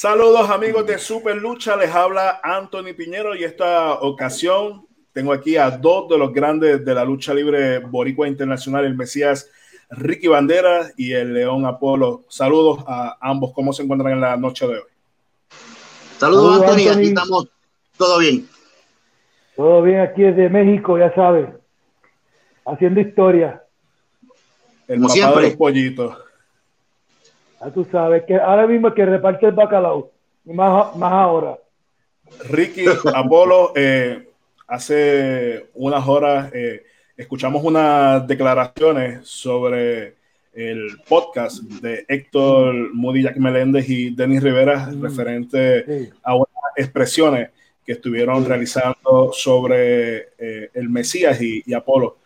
Saludos 0.00 0.48
amigos 0.48 0.86
de 0.86 0.96
Super 0.96 1.34
Lucha, 1.34 1.74
les 1.74 1.90
habla 1.92 2.38
Anthony 2.44 2.94
Piñero 2.96 3.34
y 3.34 3.42
esta 3.42 3.94
ocasión 3.94 4.86
tengo 5.12 5.32
aquí 5.32 5.56
a 5.56 5.72
dos 5.72 6.08
de 6.08 6.16
los 6.16 6.32
grandes 6.32 6.84
de 6.84 6.94
la 6.94 7.04
lucha 7.04 7.34
libre 7.34 7.80
boricua 7.80 8.28
internacional, 8.28 8.84
el 8.84 8.94
Mesías 8.94 9.50
Ricky 9.90 10.28
Bandera 10.28 10.92
y 10.96 11.14
el 11.14 11.34
León 11.34 11.66
Apolo. 11.66 12.22
Saludos 12.28 12.84
a 12.86 13.18
ambos, 13.20 13.50
¿cómo 13.52 13.72
se 13.72 13.82
encuentran 13.82 14.12
en 14.12 14.20
la 14.20 14.36
noche 14.36 14.68
de 14.68 14.74
hoy? 14.74 14.88
Saludos, 16.18 16.62
Anthony, 16.62 16.92
aquí 16.92 17.08
estamos 17.08 17.48
todo 17.96 18.18
bien. 18.20 18.48
Todo 19.56 19.82
bien 19.82 19.98
aquí 19.98 20.22
desde 20.22 20.48
México, 20.48 20.96
ya 20.96 21.12
sabes, 21.12 21.48
haciendo 22.64 23.00
historia. 23.00 23.64
El 24.86 25.00
Como 25.00 25.08
siempre. 25.08 25.42
de 25.42 25.48
los 25.48 25.56
pollitos. 25.56 26.27
Ya 27.60 27.70
tú 27.70 27.84
sabes 27.90 28.24
que 28.24 28.36
ahora 28.36 28.66
mismo 28.66 28.92
que 28.94 29.04
reparte 29.04 29.46
el 29.46 29.52
bacalao, 29.52 30.10
y 30.44 30.52
más, 30.52 30.94
más 30.96 31.12
ahora. 31.12 31.58
Ricky, 32.48 32.84
Apolo, 33.14 33.72
eh, 33.74 34.28
hace 34.66 35.68
unas 35.74 36.06
horas 36.06 36.52
eh, 36.54 36.84
escuchamos 37.16 37.64
unas 37.64 38.26
declaraciones 38.26 39.26
sobre 39.26 40.14
el 40.52 40.98
podcast 41.08 41.62
de 41.62 42.04
Héctor 42.08 42.94
Moody, 42.94 43.22
Jack 43.22 43.36
Meléndez 43.36 43.88
y 43.88 44.10
Denis 44.10 44.42
Rivera 44.42 44.86
mm. 44.86 45.02
referente 45.02 46.12
a 46.22 46.34
unas 46.34 46.48
expresiones 46.76 47.50
que 47.84 47.92
estuvieron 47.92 48.44
realizando 48.44 49.30
sobre 49.32 50.28
eh, 50.38 50.70
el 50.74 50.88
Mesías 50.88 51.40
y, 51.40 51.72
Apolo. 51.74 52.18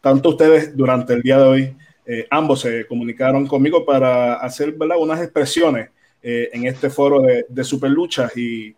tanto 0.00 0.30
ustedes 0.30 0.76
durante 0.76 1.14
el 1.14 1.22
día 1.22 1.38
de 1.38 1.44
hoy 1.44 1.76
eh, 2.06 2.26
ambos 2.30 2.60
se 2.60 2.86
comunicaron 2.86 3.46
conmigo 3.46 3.84
para 3.84 4.34
hacer 4.34 4.72
¿verdad? 4.72 4.98
unas 4.98 5.20
expresiones 5.20 5.90
eh, 6.22 6.50
en 6.52 6.66
este 6.66 6.88
foro 6.88 7.20
de, 7.20 7.46
de 7.48 7.64
Superluchas 7.64 8.36
y 8.36 8.74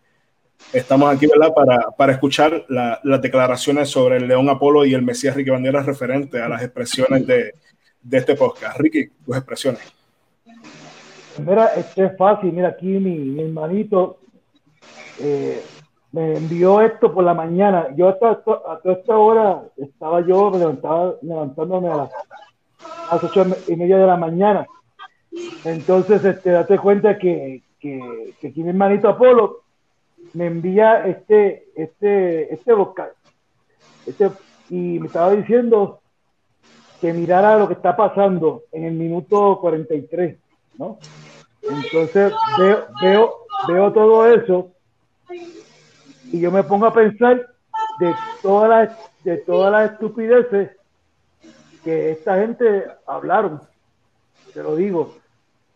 estamos 0.73 1.13
aquí 1.13 1.27
¿verdad? 1.27 1.53
Para, 1.53 1.91
para 1.91 2.13
escuchar 2.13 2.65
las 2.67 3.21
declaraciones 3.21 3.89
sobre 3.89 4.17
el 4.17 4.27
León 4.27 4.49
Apolo 4.49 4.83
y 4.85 4.93
el 4.93 5.03
Mesías 5.03 5.35
Ricky 5.35 5.51
Bandera 5.51 5.83
referente 5.83 6.41
a 6.41 6.49
las 6.49 6.61
expresiones 6.63 7.25
de, 7.25 7.53
de 8.01 8.17
este 8.17 8.35
podcast. 8.35 8.79
Ricky, 8.79 9.07
tus 9.25 9.35
expresiones. 9.35 9.81
Mira, 11.45 11.67
esto 11.75 12.03
es 12.03 12.17
fácil. 12.17 12.51
Mira, 12.51 12.69
aquí 12.69 12.87
mi, 12.87 13.41
hermanito 13.41 14.19
eh, 15.19 15.61
me 16.11 16.35
envió 16.35 16.81
esto 16.81 17.13
por 17.13 17.23
la 17.23 17.33
mañana. 17.33 17.87
Yo 17.95 18.09
hasta, 18.09 18.41
hasta 18.67 18.91
esta 18.91 19.17
hora 19.17 19.63
estaba 19.77 20.25
yo 20.25 20.51
levantándome 21.21 21.87
a 21.89 21.95
las 21.95 22.09
las 23.11 23.23
ocho 23.23 23.45
y 23.67 23.75
media 23.75 23.97
de 23.97 24.07
la 24.07 24.17
mañana. 24.17 24.67
Entonces, 25.63 26.23
este, 26.23 26.51
date 26.51 26.77
cuenta 26.77 27.17
que, 27.17 27.63
que, 27.79 28.33
que 28.39 28.53
mi 28.55 28.69
hermanito 28.69 29.09
Apolo 29.09 29.61
me 30.33 30.47
envía 30.47 31.05
este, 31.05 31.67
este, 31.75 32.53
este 32.53 32.73
vocal. 32.73 33.11
Este, 34.05 34.29
y 34.69 34.99
me 34.99 35.07
estaba 35.07 35.31
diciendo 35.31 36.01
que 37.01 37.13
mirara 37.13 37.57
lo 37.57 37.67
que 37.67 37.73
está 37.73 37.95
pasando 37.95 38.63
en 38.71 38.85
el 38.85 38.93
minuto 38.93 39.59
43, 39.61 40.37
¿no? 40.77 40.97
Entonces 41.61 42.33
veo, 42.57 42.87
veo, 43.01 43.33
veo 43.67 43.93
todo 43.93 44.27
eso 44.27 44.71
y 46.31 46.39
yo 46.39 46.51
me 46.51 46.63
pongo 46.63 46.85
a 46.85 46.93
pensar 46.93 47.47
de 47.99 48.13
todas 48.41 48.69
las, 48.69 49.23
de 49.23 49.37
todas 49.37 49.71
las 49.71 49.91
estupideces 49.91 50.71
que 51.83 52.11
esta 52.11 52.37
gente 52.37 52.85
hablaron, 53.05 53.61
te 54.53 54.63
lo 54.63 54.75
digo, 54.75 55.15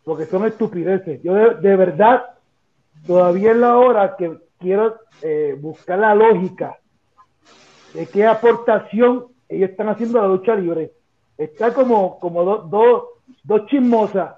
porque 0.04 0.26
son 0.26 0.46
estupideces. 0.46 1.22
Yo 1.24 1.34
de, 1.34 1.76
verdad, 1.76 2.24
todavía 3.06 3.52
es 3.52 3.58
la 3.58 3.78
hora 3.78 4.16
que 4.18 4.38
quiero 4.60 4.96
eh, 5.22 5.58
buscar 5.60 6.00
la 6.00 6.16
lógica 6.16 6.78
de 7.94 8.08
qué 8.08 8.26
aportación 8.26 9.28
ellos 9.48 9.70
están 9.70 9.90
haciendo 9.90 10.20
a 10.20 10.24
la 10.24 10.30
lucha 10.30 10.56
libre. 10.56 10.92
Está 11.38 11.74
como, 11.74 12.20
como 12.20 12.44
dos 12.44 13.04
dos 13.44 13.66
chismosas, 13.68 14.36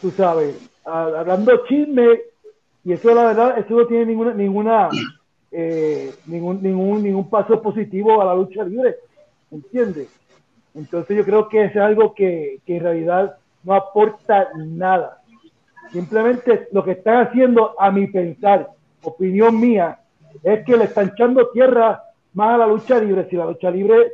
tú 0.00 0.10
sabes, 0.10 0.56
hablando 0.84 1.64
chisme, 1.66 2.20
y 2.84 2.92
eso 2.92 3.14
la 3.14 3.24
verdad, 3.24 3.58
eso 3.58 3.74
no 3.74 3.86
tiene 3.86 4.06
ninguna, 4.06 4.34
ninguna, 4.34 4.88
eh, 5.50 6.14
ningún, 6.26 6.62
ningún, 6.62 7.02
ningún 7.02 7.28
paso 7.28 7.60
positivo 7.60 8.20
a 8.20 8.24
la 8.26 8.34
lucha 8.34 8.64
libre, 8.64 8.96
¿entiendes? 9.50 10.08
Entonces 10.74 11.16
yo 11.16 11.24
creo 11.24 11.48
que 11.48 11.64
es 11.64 11.76
algo 11.76 12.14
que, 12.14 12.60
en 12.66 12.80
realidad 12.80 13.36
no 13.64 13.74
aporta 13.74 14.48
nada. 14.56 15.20
Simplemente 15.92 16.68
lo 16.72 16.84
que 16.84 16.92
están 16.92 17.26
haciendo, 17.26 17.74
a 17.78 17.90
mi 17.90 18.06
pensar, 18.06 18.70
opinión 19.02 19.60
mía, 19.60 19.98
es 20.42 20.64
que 20.64 20.76
le 20.76 20.84
están 20.84 21.08
echando 21.08 21.48
tierra 21.50 22.02
más 22.32 22.54
a 22.54 22.58
la 22.58 22.66
lucha 22.66 22.98
libre. 22.98 23.26
Si 23.28 23.36
la 23.36 23.46
lucha 23.46 23.70
libre 23.70 24.12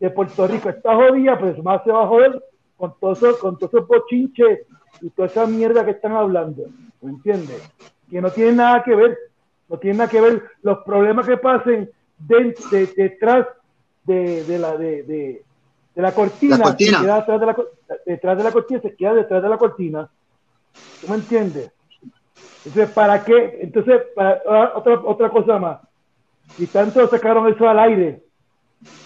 de 0.00 0.10
Puerto 0.10 0.46
Rico 0.46 0.70
está 0.70 0.94
jodida, 0.94 1.38
pues 1.38 1.62
más 1.62 1.84
se 1.84 1.92
va 1.92 2.04
a 2.04 2.08
joder 2.08 2.42
con 2.76 2.94
todos 2.98 3.18
esos, 3.18 3.36
con 3.38 3.58
todos 3.58 3.74
esos 3.74 3.86
bochinches 3.86 4.60
y 5.02 5.10
toda 5.10 5.28
esa 5.28 5.46
mierda 5.46 5.84
que 5.84 5.90
están 5.92 6.12
hablando. 6.12 6.64
¿Me 7.02 7.10
entiendes? 7.10 7.70
Que 8.10 8.20
no 8.20 8.30
tiene 8.30 8.52
nada 8.52 8.82
que 8.82 8.94
ver, 8.94 9.18
no 9.68 9.78
tiene 9.78 9.98
nada 9.98 10.10
que 10.10 10.20
ver 10.20 10.42
los 10.62 10.78
problemas 10.78 11.26
que 11.26 11.36
pasen 11.36 11.90
detrás 12.18 13.46
de, 14.04 14.58
la, 14.58 14.76
de, 14.76 15.42
de 15.98 16.02
la 16.02 16.12
cortina, 16.12 16.58
detrás, 16.58 17.26
de 17.26 17.46
la, 17.46 17.56
detrás 18.06 18.38
de 18.38 18.44
la 18.44 18.52
cortina, 18.52 18.80
se 18.80 18.94
queda 18.94 19.14
detrás 19.14 19.42
de 19.42 19.48
la 19.48 19.58
cortina. 19.58 20.08
¿Tú 21.00 21.08
me 21.08 21.16
entiendes? 21.16 21.72
Entonces, 22.64 22.94
¿para 22.94 23.24
qué? 23.24 23.58
Entonces, 23.62 24.02
ah, 24.16 24.74
otra, 24.76 25.00
otra 25.04 25.28
cosa 25.28 25.58
más. 25.58 25.80
Y 26.56 26.68
tanto 26.68 27.04
sacaron 27.08 27.52
eso 27.52 27.68
al 27.68 27.80
aire 27.80 28.22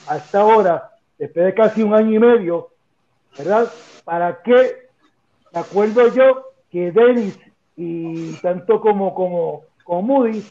hasta 0.06 0.40
ahora, 0.40 0.90
después 1.16 1.46
de 1.46 1.54
casi 1.54 1.82
un 1.82 1.94
año 1.94 2.12
y 2.12 2.18
medio, 2.18 2.68
¿verdad? 3.38 3.72
¿Para 4.04 4.42
qué? 4.42 4.90
Me 5.54 5.60
acuerdo 5.60 6.12
yo 6.12 6.44
que 6.70 6.92
Dennis 6.92 7.38
y 7.74 8.34
tanto 8.42 8.82
como, 8.82 9.14
como, 9.14 9.62
como 9.82 10.02
Moody, 10.02 10.44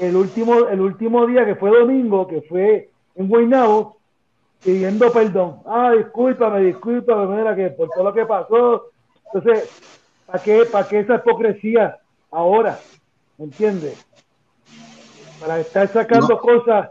el 0.00 0.16
último, 0.16 0.66
el 0.66 0.80
último 0.80 1.24
día 1.28 1.44
que 1.44 1.54
fue 1.54 1.70
domingo, 1.70 2.26
que 2.26 2.42
fue 2.42 2.90
en 3.14 3.28
Guaynabo, 3.28 3.98
pidiendo 4.64 5.12
perdón. 5.12 5.60
Ah, 5.66 5.92
discúlpame, 5.92 6.60
discúlpame, 6.60 7.36
mira 7.36 7.54
que 7.54 7.68
por 7.70 7.90
todo 7.90 8.04
lo 8.04 8.14
que 8.14 8.24
pasó. 8.24 8.86
Entonces, 9.26 9.70
¿para 10.26 10.42
qué, 10.42 10.64
para 10.64 10.88
qué 10.88 11.00
esa 11.00 11.16
hipocresía 11.16 11.98
ahora? 12.30 12.78
¿Me 13.36 13.44
entiendes? 13.44 14.02
Para 15.38 15.60
estar 15.60 15.86
sacando 15.88 16.38
cosas 16.38 16.88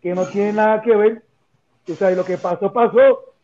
que 0.00 0.14
no 0.14 0.26
tienen 0.26 0.56
nada 0.56 0.80
que 0.80 0.94
ver. 0.94 1.22
O 1.90 1.94
sea, 1.94 2.10
lo 2.10 2.24
que 2.24 2.38
pasó, 2.38 2.72
pasó. 2.72 3.34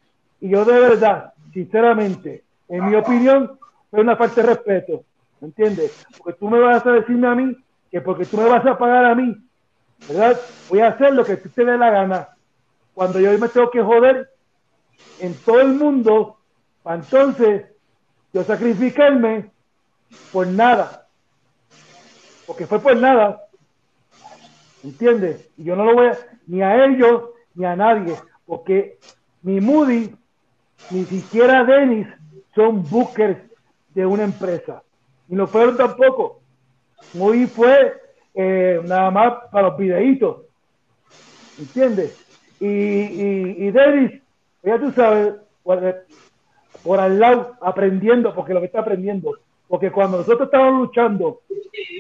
Y 0.41 0.51
yo 0.51 0.65
de 0.65 0.79
verdad, 0.79 1.33
sinceramente, 1.53 2.45
en 2.69 2.89
mi 2.89 2.95
opinión, 2.95 3.59
fue 3.91 4.01
una 4.01 4.17
falta 4.17 4.43
de 4.43 4.49
respeto. 4.49 5.05
¿Me 5.41 5.49
entiendes? 5.49 6.05
Porque 6.19 6.39
tú 6.39 6.49
me 6.49 6.61
vas 6.61 6.87
a 6.87 6.93
decirme 6.93 7.27
a 7.27 7.35
mí 7.35 7.57
que 7.91 8.01
porque 8.01 8.25
tú 8.27 8.37
me 8.37 8.49
vas 8.49 8.65
a 8.67 8.79
pagar 8.79 9.05
a 9.07 9.15
mí, 9.15 9.37
¿verdad? 10.09 10.39
Voy 10.69 10.81
a 10.81 10.89
hacer 10.89 11.15
lo 11.15 11.25
que 11.25 11.37
tú 11.37 11.49
te 11.49 11.65
dé 11.65 11.77
la 11.77 11.91
gana 11.91 12.34
cuando 12.95 13.21
yo 13.21 13.37
me 13.39 13.49
tengo 13.49 13.71
que 13.71 13.83
joder 13.83 14.31
en 15.21 15.35
todo 15.35 15.61
el 15.61 15.75
mundo, 15.75 16.39
entonces 16.85 17.67
yo 18.33 18.45
sacrificarme 18.45 19.51
por 20.33 20.47
nada. 20.47 21.09
Porque 22.47 22.67
fue 22.67 22.79
por 22.79 22.97
nada. 22.97 23.43
¿Entiendes? 24.83 25.49
Y 25.57 25.65
yo 25.65 25.77
no 25.77 25.85
lo 25.85 25.95
voy 25.95 26.07
a, 26.09 26.19
ni 26.47 26.63
a 26.63 26.85
ellos 26.85 27.31
ni 27.55 27.65
a 27.65 27.75
nadie. 27.75 28.15
Porque 28.47 28.99
ni 29.43 29.61
Moody, 29.61 30.15
ni 30.91 31.05
siquiera 31.05 31.65
Dennis 31.65 32.07
son 32.55 32.89
bookers 32.89 33.39
de 33.95 34.07
una 34.07 34.25
empresa. 34.25 34.83
Ni 35.29 35.37
lo 35.37 35.47
fueron 35.47 35.77
tampoco. 35.77 36.41
Moody 37.15 37.47
fue 37.47 38.01
eh, 38.35 38.81
nada 38.85 39.11
más 39.11 39.35
para 39.51 39.69
los 39.69 39.79
videitos. 39.79 40.43
¿Entiendes? 41.59 42.24
Y, 42.65 42.67
y, 42.67 43.67
y 43.67 43.71
Davis, 43.73 44.23
ya 44.63 44.79
tú 44.79 44.91
sabes, 44.93 45.35
por, 46.83 46.99
al 46.99 47.21
lado, 47.21 47.57
aprendiendo, 47.61 48.35
porque 48.35 48.55
lo 48.55 48.61
que 48.61 48.67
está 48.67 48.81
aprendiendo. 48.81 49.37
Porque 49.69 49.93
cuando 49.93 50.19
nosotros 50.19 50.47
estábamos 50.47 50.87
luchando, 50.87 51.43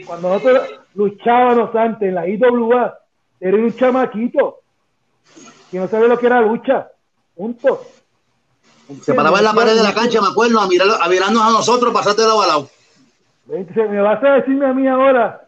cuando 0.06 0.30
nosotros 0.30 0.80
luchábamos 0.94 1.74
antes 1.74 2.08
en 2.08 2.14
la 2.14 2.26
IWA, 2.26 2.98
era 3.40 3.56
un 3.58 3.74
chamaquito 3.74 4.60
que 5.70 5.78
no 5.78 5.86
sabía 5.86 6.08
lo 6.08 6.18
que 6.18 6.26
era 6.26 6.40
lucha. 6.40 6.88
Punto. 7.34 7.82
Se 9.02 9.12
paraba 9.12 9.40
en 9.40 9.44
la 9.44 9.52
pared 9.52 9.74
de 9.74 9.82
la 9.82 9.92
cancha, 9.92 10.22
me 10.22 10.28
acuerdo, 10.28 10.60
a, 10.60 10.66
mirar, 10.66 10.88
a 10.98 11.08
mirarnos 11.10 11.42
a 11.42 11.50
nosotros, 11.50 11.92
pasarte 11.92 12.22
de 12.22 12.28
lado 12.28 12.40
a 12.40 12.46
lado. 12.46 12.68
me 13.46 14.00
vas 14.00 14.24
a 14.24 14.34
decirme 14.36 14.64
a 14.64 14.72
mí 14.72 14.88
ahora 14.88 15.46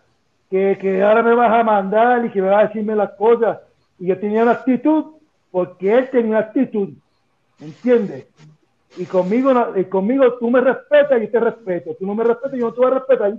que, 0.51 0.77
que 0.79 1.03
ahora 1.03 1.23
me 1.23 1.35
vas 1.35 1.59
a 1.59 1.65
mandar 1.65 2.27
y 2.27 2.31
que 2.31 2.43
me 2.43 2.51
vas 2.51 2.65
a 2.65 2.69
decirme 2.69 2.95
las 2.95 3.13
cosas 3.13 3.61
y 3.99 4.07
yo 4.09 4.19
tenía 4.19 4.43
una 4.43 4.53
actitud 4.53 5.05
porque 5.51 5.93
él 5.93 6.11
tenía 6.11 6.31
una 6.31 6.39
actitud, 6.41 6.91
¿entiendes? 7.61 8.27
Y 8.99 9.05
conmigo, 9.05 9.53
y 9.77 9.85
conmigo 9.85 10.35
tú 10.39 10.51
me 10.51 10.61
respetas 10.61 11.23
y 11.23 11.29
te 11.29 11.41
respeto. 11.41 11.97
Tú 11.99 12.07
no 12.07 12.15
me 12.15 12.25
respetas 12.25 12.55
y 12.55 12.61
yo 12.61 12.67
no 12.67 12.73
te 12.73 12.81
voy 12.81 12.91
a 12.91 12.95
respetar. 12.95 13.35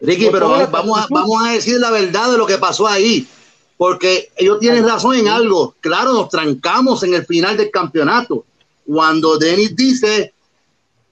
Ricky, 0.00 0.28
pero 0.30 0.48
vamos 0.70 0.98
a, 0.98 1.06
vamos 1.10 1.42
a 1.46 1.52
decir 1.52 1.78
la 1.78 1.90
verdad 1.90 2.32
de 2.32 2.38
lo 2.38 2.46
que 2.46 2.58
pasó 2.58 2.86
ahí. 2.86 3.26
Porque 3.76 4.30
ellos 4.36 4.60
tienen 4.60 4.86
razón 4.86 5.16
en 5.16 5.28
algo. 5.28 5.74
Claro, 5.80 6.12
nos 6.12 6.28
trancamos 6.28 7.02
en 7.04 7.14
el 7.14 7.24
final 7.24 7.56
del 7.56 7.70
campeonato. 7.70 8.44
Cuando 8.86 9.38
Denis 9.38 9.74
dice, 9.74 10.34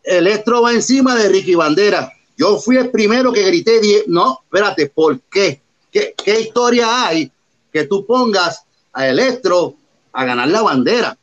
el 0.05 0.27
estro 0.27 0.62
va 0.62 0.73
encima 0.73 1.15
de 1.15 1.29
Ricky 1.29 1.55
Bandera. 1.55 2.12
Yo 2.37 2.59
fui 2.59 2.77
el 2.77 2.91
primero 2.91 3.32
que 3.32 3.44
grité, 3.44 3.81
no, 4.06 4.41
espérate, 4.44 4.88
¿por 4.88 5.21
qué? 5.21 5.61
¿Qué, 5.91 6.15
qué 6.23 6.41
historia 6.41 7.06
hay 7.06 7.31
que 7.73 7.85
tú 7.85 8.05
pongas 8.06 8.65
a 8.92 9.08
Electro 9.08 9.75
a 10.12 10.25
ganar 10.25 10.48
la 10.48 10.62
bandera? 10.62 11.16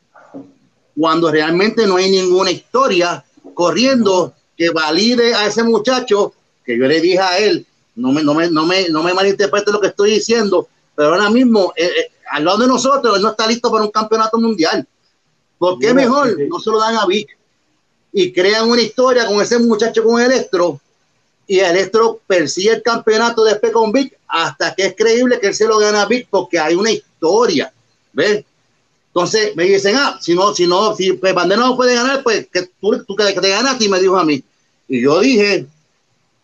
Cuando 0.98 1.30
realmente 1.30 1.86
no 1.86 1.96
hay 1.96 2.10
ninguna 2.10 2.50
historia 2.50 3.24
corriendo 3.54 4.34
que 4.56 4.70
valide 4.70 5.34
a 5.34 5.46
ese 5.46 5.62
muchacho 5.62 6.32
que 6.64 6.76
yo 6.76 6.86
le 6.86 7.00
dije 7.00 7.20
a 7.20 7.38
él, 7.38 7.66
no 7.94 8.12
me, 8.12 8.22
no 8.22 8.34
me, 8.34 8.50
no 8.50 8.66
me, 8.66 8.88
no 8.88 9.02
me 9.02 9.14
malinterprete 9.14 9.72
lo 9.72 9.80
que 9.80 9.88
estoy 9.88 10.12
diciendo, 10.12 10.68
pero 10.94 11.10
ahora 11.10 11.30
mismo, 11.30 11.72
eh, 11.76 11.84
eh, 11.86 12.10
al 12.30 12.44
lado 12.44 12.58
de 12.58 12.66
nosotros, 12.66 13.16
él 13.16 13.22
no 13.22 13.30
está 13.30 13.46
listo 13.46 13.70
para 13.70 13.84
un 13.84 13.90
campeonato 13.90 14.38
mundial. 14.38 14.86
¿Por 15.58 15.78
qué 15.78 15.92
mejor 15.92 16.36
no 16.48 16.58
se 16.60 16.70
lo 16.70 16.78
dan 16.78 16.96
a 16.96 17.06
Vic 17.06 17.36
y 18.12 18.32
crean 18.32 18.68
una 18.68 18.80
historia 18.82 19.26
con 19.26 19.40
ese 19.40 19.58
muchacho 19.58 20.04
con 20.04 20.20
Electro 20.20 20.80
y 21.46 21.60
Electro 21.60 22.20
persigue 22.26 22.74
el 22.74 22.82
campeonato 22.82 23.42
después 23.44 23.72
con 23.72 23.90
Vic 23.90 24.16
hasta 24.28 24.74
que 24.74 24.86
es 24.86 24.96
creíble 24.96 25.40
que 25.40 25.48
él 25.48 25.54
se 25.54 25.66
lo 25.66 25.78
gana 25.78 26.02
a 26.02 26.06
Vic 26.06 26.28
porque 26.30 26.58
hay 26.58 26.74
una 26.74 26.90
historia, 26.90 27.07
¿ves? 28.12 28.44
Entonces 29.08 29.56
me 29.56 29.64
dicen, 29.64 29.96
ah, 29.96 30.18
si 30.20 30.34
no, 30.34 30.54
si 30.54 30.66
no, 30.66 30.94
si 30.94 31.12
pues, 31.14 31.34
Bandera 31.34 31.62
no 31.62 31.76
puede 31.76 31.94
ganar, 31.94 32.22
pues 32.22 32.46
que 32.52 32.68
tú, 32.80 33.04
tú 33.04 33.16
que 33.16 33.24
te 33.32 33.48
ganas 33.48 33.80
y 33.80 33.88
me 33.88 33.98
dijo 33.98 34.16
a 34.16 34.24
mí. 34.24 34.42
Y 34.86 35.02
yo 35.02 35.20
dije, 35.20 35.66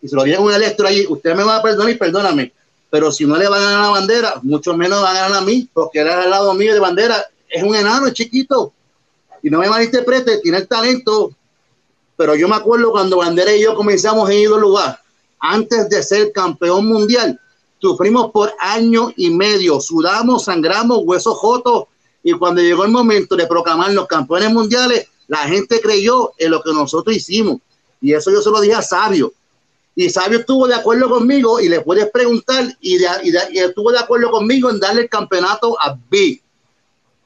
y 0.03 0.09
se 0.09 0.17
lo 0.17 0.25
dije 0.25 0.37
a 0.37 0.41
un 0.41 0.53
Electro 0.53 0.87
allí, 0.87 1.07
usted 1.09 1.35
me 1.35 1.45
va 1.45 1.57
a 1.57 1.63
perdonar 1.63 1.91
y 1.91 1.97
perdóname, 1.97 2.53
pero 2.91 3.13
si 3.13 3.25
no 3.27 3.37
le 3.37 3.49
van 3.49 3.63
a 3.63 3.65
ganar 3.65 3.81
la 3.83 3.91
bandera, 3.91 4.35
mucho 4.43 4.77
menos 4.77 5.03
van 5.03 5.17
a 5.17 5.21
ganar 5.21 5.39
a 5.39 5.45
mí, 5.45 5.69
porque 5.73 6.01
era 6.01 6.23
al 6.23 6.31
lado 6.31 6.53
mío 6.55 6.75
de 6.75 6.81
bandera, 6.81 7.25
es 7.49 7.63
un 7.63 7.75
enano, 7.75 8.07
es 8.07 8.15
chiquito, 8.15 8.73
y 9.43 9.51
no 9.51 9.59
me 9.59 9.69
malinterprete, 9.69 10.39
tiene 10.39 10.59
el 10.59 10.67
talento, 10.67 11.33
pero 12.17 12.35
yo 12.35 12.49
me 12.49 12.57
acuerdo 12.57 12.91
cuando 12.91 13.19
Bandera 13.19 13.55
y 13.55 13.63
yo 13.63 13.75
comenzamos 13.75 14.31
en 14.31 14.39
ido 14.39 14.59
lugar, 14.59 15.01
antes 15.39 15.89
de 15.89 16.03
ser 16.03 16.33
campeón 16.33 16.87
mundial, 16.87 17.39
sufrimos 17.85 18.31
por 18.31 18.55
año 18.59 19.13
y 19.15 19.29
medio, 19.29 19.79
sudamos, 19.79 20.45
sangramos, 20.45 21.01
huesos 21.05 21.37
jotos, 21.37 21.85
y 22.23 22.33
cuando 22.33 22.63
llegó 22.63 22.85
el 22.85 22.91
momento 22.91 23.37
de 23.37 23.47
proclamarnos 23.47 24.07
campeones 24.07 24.51
mundiales, 24.51 25.07
la 25.27 25.41
gente 25.41 25.81
creyó 25.83 26.33
en 26.39 26.51
lo 26.53 26.63
que 26.63 26.73
nosotros 26.73 27.15
hicimos. 27.15 27.59
Y 28.01 28.15
eso 28.15 28.31
yo 28.31 28.41
se 28.41 28.51
lo 28.51 28.61
dije 28.63 28.75
a 28.75 28.81
Sabio. 28.81 29.35
Y 29.95 30.09
Sabio 30.09 30.39
estuvo 30.39 30.67
de 30.67 30.75
acuerdo 30.75 31.11
conmigo 31.11 31.61
y 31.61 31.69
le 31.69 31.83
puedes 31.83 32.11
preguntar 32.11 32.65
y, 32.81 32.97
y, 32.97 33.59
estuvo 33.59 33.93
de 33.93 33.99
acuerdo 33.99 34.31
conmigo 34.31 34.71
en 34.71 34.81
darle 34.81 35.03
el 35.03 35.09
campeonato 35.11 35.77
a 35.79 35.97
Big. 36.11 36.43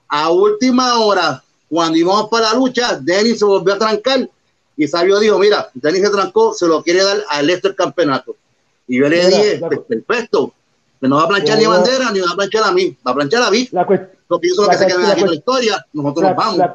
A 0.08 0.30
última 0.30 0.98
hora, 0.98 1.42
cuando 1.68 1.96
íbamos 1.96 2.28
para 2.28 2.52
la 2.52 2.58
lucha, 2.58 2.98
Denis 3.00 3.38
se 3.38 3.44
volvió 3.44 3.74
a 3.74 3.78
trancar 3.78 4.28
y 4.76 4.88
Sabio 4.88 5.20
dijo, 5.20 5.38
mira, 5.38 5.70
Denis 5.74 6.02
se 6.02 6.10
trancó, 6.10 6.54
se 6.54 6.66
lo 6.66 6.82
quiere 6.82 7.04
dar 7.04 7.24
a 7.28 7.42
Lester 7.42 7.70
el 7.70 7.76
campeonato. 7.76 8.34
Y 8.88 8.98
yo 8.98 9.08
le 9.08 9.26
dije, 9.26 9.60
pues, 9.60 9.80
perfecto, 9.80 10.52
que 11.00 11.08
no 11.08 11.16
va 11.16 11.24
a 11.24 11.28
planchar 11.28 11.58
ni 11.58 11.66
bandera, 11.66 12.10
ni 12.10 12.20
va 12.20 12.32
a 12.32 12.36
planchar 12.36 12.64
a 12.64 12.72
mí, 12.72 12.96
va 13.06 13.12
a 13.12 13.14
planchar 13.14 13.42
a 13.42 13.50
mí. 13.50 13.68
La 13.70 13.86
que 13.86 14.08
que 14.28 14.76
se 14.76 14.86
queda 14.86 15.12
aquí 15.12 15.20
en 15.20 15.28
la 15.28 15.34
historia, 15.34 15.86
nosotros 15.92 16.22
la, 16.22 16.28
nos 16.30 16.36
vamos. 16.36 16.56
La, 16.56 16.72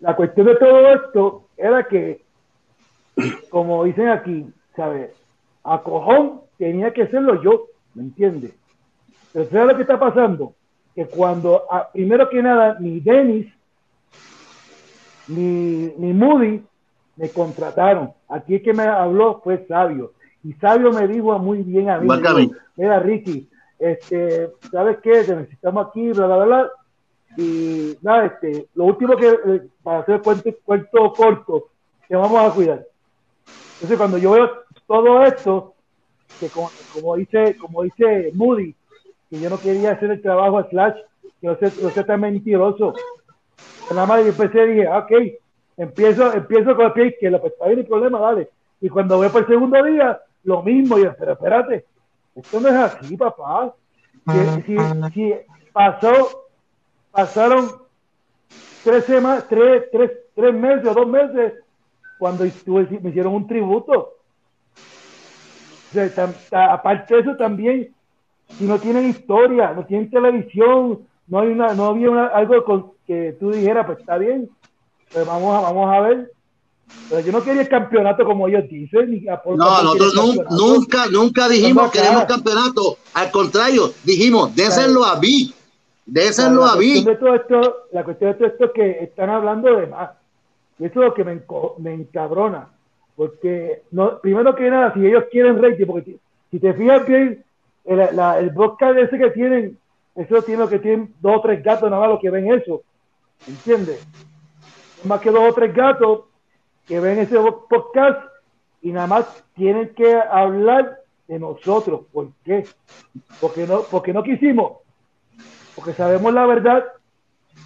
la, 0.00 0.16
cuestión 0.16 0.46
de 0.46 0.56
todo 0.56 0.94
esto 0.94 1.44
era 1.56 1.86
que, 1.88 2.22
como 3.50 3.84
dicen 3.84 4.08
aquí, 4.08 4.46
¿sabes? 4.76 5.10
A 5.62 5.80
cojón 5.82 6.40
tenía 6.58 6.92
que 6.92 7.06
serlo 7.06 7.42
yo, 7.42 7.66
¿me 7.94 8.02
entiendes? 8.02 8.52
Pero 9.32 9.48
¿sabes 9.50 9.66
lo 9.68 9.76
que 9.76 9.82
está 9.82 9.98
pasando? 9.98 10.54
Que 10.94 11.06
cuando, 11.06 11.64
primero 11.92 12.28
que 12.28 12.42
nada, 12.42 12.76
ni 12.80 13.00
Dennis, 13.00 13.46
ni, 15.28 15.92
ni 15.96 16.12
Moody 16.12 16.62
me 17.16 17.28
contrataron. 17.30 18.12
Aquí 18.28 18.56
el 18.56 18.62
que 18.62 18.72
me 18.72 18.84
habló 18.84 19.40
fue 19.42 19.64
Sabio. 19.66 20.12
Y 20.44 20.52
Sabio 20.54 20.92
me 20.92 21.08
dijo 21.08 21.38
muy 21.38 21.62
bien 21.62 21.88
a 21.88 21.98
mí. 21.98 22.06
Mira, 22.76 23.00
Ricky, 23.00 23.48
este, 23.78 24.50
¿sabes 24.70 24.98
qué? 25.02 25.24
Te 25.24 25.34
necesitamos 25.34 25.88
aquí, 25.88 26.10
bla, 26.12 26.26
bla, 26.26 26.44
bla. 26.44 26.70
Y 27.36 27.96
nada, 28.02 28.26
este, 28.26 28.68
lo 28.74 28.84
último 28.84 29.16
que, 29.16 29.28
eh, 29.28 29.62
para 29.82 30.00
hacer 30.00 30.20
cuento, 30.20 30.50
cuento 30.64 31.12
corto, 31.12 31.68
que 32.06 32.14
vamos 32.14 32.38
a 32.38 32.54
cuidar. 32.54 32.86
Entonces, 33.74 33.96
cuando 33.96 34.18
yo 34.18 34.32
veo 34.32 34.50
todo 34.86 35.22
esto, 35.22 35.74
que 36.38 36.48
como, 36.48 36.70
como 36.92 37.16
dice, 37.16 37.56
como 37.56 37.82
dice 37.82 38.30
Moody, 38.34 38.74
que 39.30 39.40
yo 39.40 39.48
no 39.50 39.58
quería 39.58 39.92
hacer 39.92 40.10
el 40.10 40.22
trabajo 40.22 40.58
a 40.58 40.68
Slash, 40.68 40.96
que 41.40 41.46
no 41.46 41.56
sea, 41.56 41.72
no 41.82 41.90
sea 41.90 42.04
tan 42.04 42.20
mentiroso. 42.20 42.94
Nada 43.90 44.06
más 44.06 44.20
yo 44.20 44.28
empecé 44.28 44.64
y 44.64 44.74
dije, 44.74 44.88
ok, 44.88 45.12
empiezo, 45.78 46.32
empiezo 46.32 46.76
con 46.76 46.86
el 46.86 46.92
pie 46.92 47.06
izquierdo, 47.08 47.40
pues 47.40 47.52
está 47.54 47.66
bien 47.66 47.80
el 47.80 47.86
problema, 47.86 48.20
dale. 48.20 48.48
Y 48.80 48.88
cuando 48.88 49.16
voy 49.16 49.28
por 49.28 49.42
el 49.42 49.48
segundo 49.48 49.82
día, 49.82 50.20
lo 50.44 50.62
mismo, 50.62 50.98
yo, 50.98 51.14
pero 51.18 51.32
espérate, 51.32 51.84
esto 52.34 52.60
no 52.60 52.68
es 52.68 52.74
así, 52.74 53.16
papá. 53.16 53.74
Si, 54.64 54.76
si, 55.12 55.34
pasó, 55.72 56.46
pasaron 57.10 57.70
tres, 58.82 59.04
semanas, 59.04 59.46
tres, 59.48 59.84
tres, 59.90 60.10
tres 60.34 60.54
meses 60.54 60.86
o 60.86 60.94
dos 60.94 61.06
meses 61.06 61.54
cuando 62.18 62.44
me 62.44 63.10
hicieron 63.10 63.34
un 63.34 63.46
tributo. 63.46 64.14
aparte 66.52 67.14
de 67.14 67.20
eso 67.20 67.36
también, 67.36 67.94
si 68.48 68.64
no 68.64 68.78
tienen 68.78 69.08
historia, 69.08 69.72
no 69.72 69.84
tienen 69.84 70.10
televisión, 70.10 71.00
no 71.26 71.40
hay 71.40 71.48
una, 71.48 71.74
no 71.74 71.86
había 71.86 72.26
algo 72.26 72.64
con, 72.64 72.92
que 73.06 73.36
tú 73.38 73.50
dijeras, 73.50 73.86
pues 73.86 74.00
está 74.00 74.18
bien, 74.18 74.48
pues 75.12 75.26
vamos 75.26 75.56
a, 75.56 75.60
vamos 75.60 75.94
a 75.94 76.00
ver. 76.00 76.30
Pero 77.08 77.20
yo 77.20 77.32
no 77.32 77.42
quería 77.42 77.62
el 77.62 77.68
campeonato 77.68 78.24
como 78.24 78.48
ellos 78.48 78.68
dicen. 78.68 79.24
no, 79.24 79.82
nosotros 79.82 80.14
nunca, 80.50 81.06
nunca 81.06 81.48
dijimos 81.48 81.90
que 81.90 81.98
queremos 81.98 82.24
campeonato. 82.24 82.98
Al 83.14 83.30
contrario, 83.30 83.92
dijimos, 84.04 84.54
déselo 84.54 85.04
a 85.04 85.18
Vic. 85.18 85.54
Déselo 86.06 86.64
a 86.64 86.76
Vic. 86.76 87.06
La 87.92 88.04
cuestión 88.04 88.32
de 88.32 88.38
todo 88.38 88.48
esto 88.48 88.64
es 88.64 88.70
que 88.72 89.04
están 89.04 89.30
hablando 89.30 89.76
de 89.76 89.86
más. 89.86 90.10
Y 90.78 90.86
eso 90.86 91.00
es 91.00 91.08
lo 91.08 91.14
que 91.14 91.24
me, 91.24 91.40
me 91.78 91.94
encabrona. 91.94 92.68
Porque, 93.16 93.82
no, 93.92 94.18
primero 94.18 94.54
que 94.54 94.68
nada, 94.68 94.92
si 94.92 95.06
ellos 95.06 95.24
quieren 95.30 95.62
rating, 95.62 95.86
porque 95.86 96.18
si, 96.50 96.58
te 96.58 96.74
fijas 96.74 97.06
bien, 97.06 97.44
el, 97.84 98.16
la, 98.16 98.38
el 98.40 98.52
podcast 98.52 98.98
ese 98.98 99.18
que 99.18 99.30
tienen, 99.30 99.78
eso 100.16 100.42
tiene 100.42 100.62
lo 100.62 100.68
que 100.68 100.80
tienen 100.80 101.14
dos 101.20 101.36
o 101.36 101.40
tres 101.40 101.62
gatos, 101.62 101.88
nada 101.90 102.00
más 102.00 102.10
lo 102.10 102.18
que 102.18 102.30
ven 102.30 102.52
eso. 102.52 102.82
¿Entiendes? 103.46 104.04
Más 105.04 105.20
que 105.20 105.30
dos 105.30 105.48
o 105.48 105.54
tres 105.54 105.72
gatos 105.74 106.20
que 106.86 107.00
ven 107.00 107.18
ese 107.18 107.38
podcast 107.68 108.20
y 108.82 108.92
nada 108.92 109.06
más 109.06 109.44
tienen 109.54 109.94
que 109.94 110.14
hablar 110.14 111.00
de 111.26 111.38
nosotros. 111.38 112.02
¿Por 112.12 112.28
qué? 112.44 112.66
Porque 113.40 113.66
no, 113.66 113.82
porque 113.90 114.12
no 114.12 114.22
quisimos, 114.22 114.78
porque 115.74 115.92
sabemos 115.92 116.32
la 116.34 116.46
verdad 116.46 116.84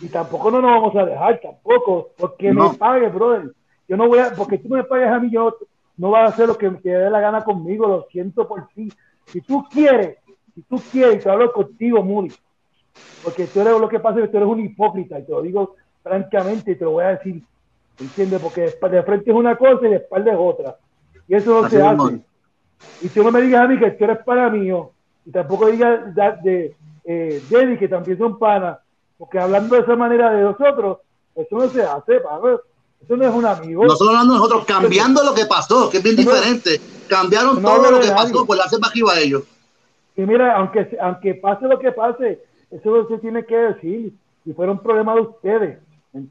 y 0.01 0.09
tampoco 0.09 0.51
no 0.51 0.61
nos 0.61 0.71
vamos 0.71 0.97
a 0.97 1.05
dejar, 1.05 1.41
tampoco, 1.41 2.11
porque 2.17 2.53
me 2.53 2.71
pague, 2.75 3.09
brother. 3.09 3.53
Yo 3.89 3.97
no 3.97 4.07
voy 4.07 4.19
a, 4.19 4.33
porque 4.35 4.59
tú 4.59 4.69
me 4.69 4.85
pagues 4.85 5.09
a 5.09 5.19
mí, 5.19 5.31
yo 5.31 5.57
no 5.97 6.11
vas 6.11 6.31
a 6.31 6.35
hacer 6.35 6.47
lo 6.47 6.57
que 6.57 6.71
te 6.71 6.91
dé 6.91 7.11
la 7.11 7.21
gana 7.21 7.43
conmigo, 7.43 7.89
lo 7.89 8.07
siento 8.11 8.47
por 8.47 8.69
ti. 8.69 8.93
Si 9.27 9.41
tú 9.41 9.65
quieres, 9.71 10.19
si 10.55 10.63
tú 10.63 10.81
quieres, 10.93 11.25
te 11.25 11.31
hablo 11.31 11.53
contigo, 11.53 12.03
Muri, 12.03 12.33
porque 13.25 13.47
tú 13.47 13.61
eres 13.61 13.79
lo 13.79 13.89
que 13.89 13.99
pasa 13.99 14.19
es 14.19 14.27
que 14.27 14.31
tú 14.31 14.37
eres 14.37 14.49
un 14.49 14.61
hipócrita, 14.61 15.19
y 15.19 15.25
te 15.25 15.33
lo 15.33 15.43
digo 15.43 15.75
francamente, 16.03 16.73
y 16.73 16.77
te 16.77 16.85
lo 16.85 16.93
voy 16.93 17.05
a 17.05 17.17
decir 17.17 17.43
¿Entiendes? 17.99 18.41
Porque 18.41 18.63
de 18.63 19.03
frente 19.03 19.31
es 19.31 19.37
una 19.37 19.57
cosa 19.57 19.87
y 19.87 19.91
de 19.91 19.97
espalda 19.97 20.33
es 20.33 20.39
otra. 20.41 20.77
Y 21.27 21.35
eso 21.35 21.63
no 21.63 21.69
se 21.69 21.83
hace. 21.83 22.21
Y 23.03 23.09
tú 23.09 23.23
no 23.25 23.33
me 23.33 23.41
digas 23.43 23.65
a 23.65 23.69
mí 23.69 23.79
que 23.79 23.91
tú 23.93 24.05
eres 24.05 24.19
para 24.25 24.49
mío, 24.51 24.93
y 25.27 25.31
tampoco 25.31 25.67
digas 25.67 26.15
de, 26.15 26.75
eh, 27.05 27.43
que 27.79 27.89
también 27.89 28.17
son 28.19 28.39
panas, 28.39 28.79
porque 29.17 29.39
hablando 29.39 29.75
de 29.75 29.83
esa 29.83 29.97
manera 29.97 30.31
de 30.31 30.43
nosotros, 30.43 30.99
eso 31.35 31.57
no 31.57 31.69
se 31.69 31.83
hace, 31.83 32.17
Eso 32.17 33.17
no 33.17 33.25
es 33.25 33.35
un 33.35 33.47
amigo. 33.47 33.85
Nosotros 33.85 34.09
hablando 34.11 34.35
nosotros, 34.35 34.65
cambiando 34.65 35.23
lo 35.23 35.35
que 35.35 35.47
pasó, 35.47 35.91
que 35.91 35.99
es 35.99 36.03
bien 36.03 36.17
diferente. 36.17 36.81
Cambiaron 37.09 37.61
todo 37.63 37.91
lo 37.91 38.01
que 38.01 38.09
pasó 38.09 38.47
por 38.47 38.61
hacer 38.61 38.79
más 38.81 38.93
a 38.93 39.21
ellos. 39.21 39.43
Y 40.17 40.23
mira, 40.23 40.57
aunque, 40.57 40.97
aunque 41.01 41.35
pase 41.35 41.67
lo 41.67 41.79
que 41.79 41.93
pase, 41.93 42.43
eso 42.71 42.91
no 42.91 43.07
se 43.09 43.19
tiene 43.19 43.45
que 43.45 43.57
decir. 43.57 44.13
Y 44.45 44.53
fueron 44.53 44.79
un 44.79 44.83
problema 44.83 45.15
de 45.15 45.21
ustedes. 45.21 45.79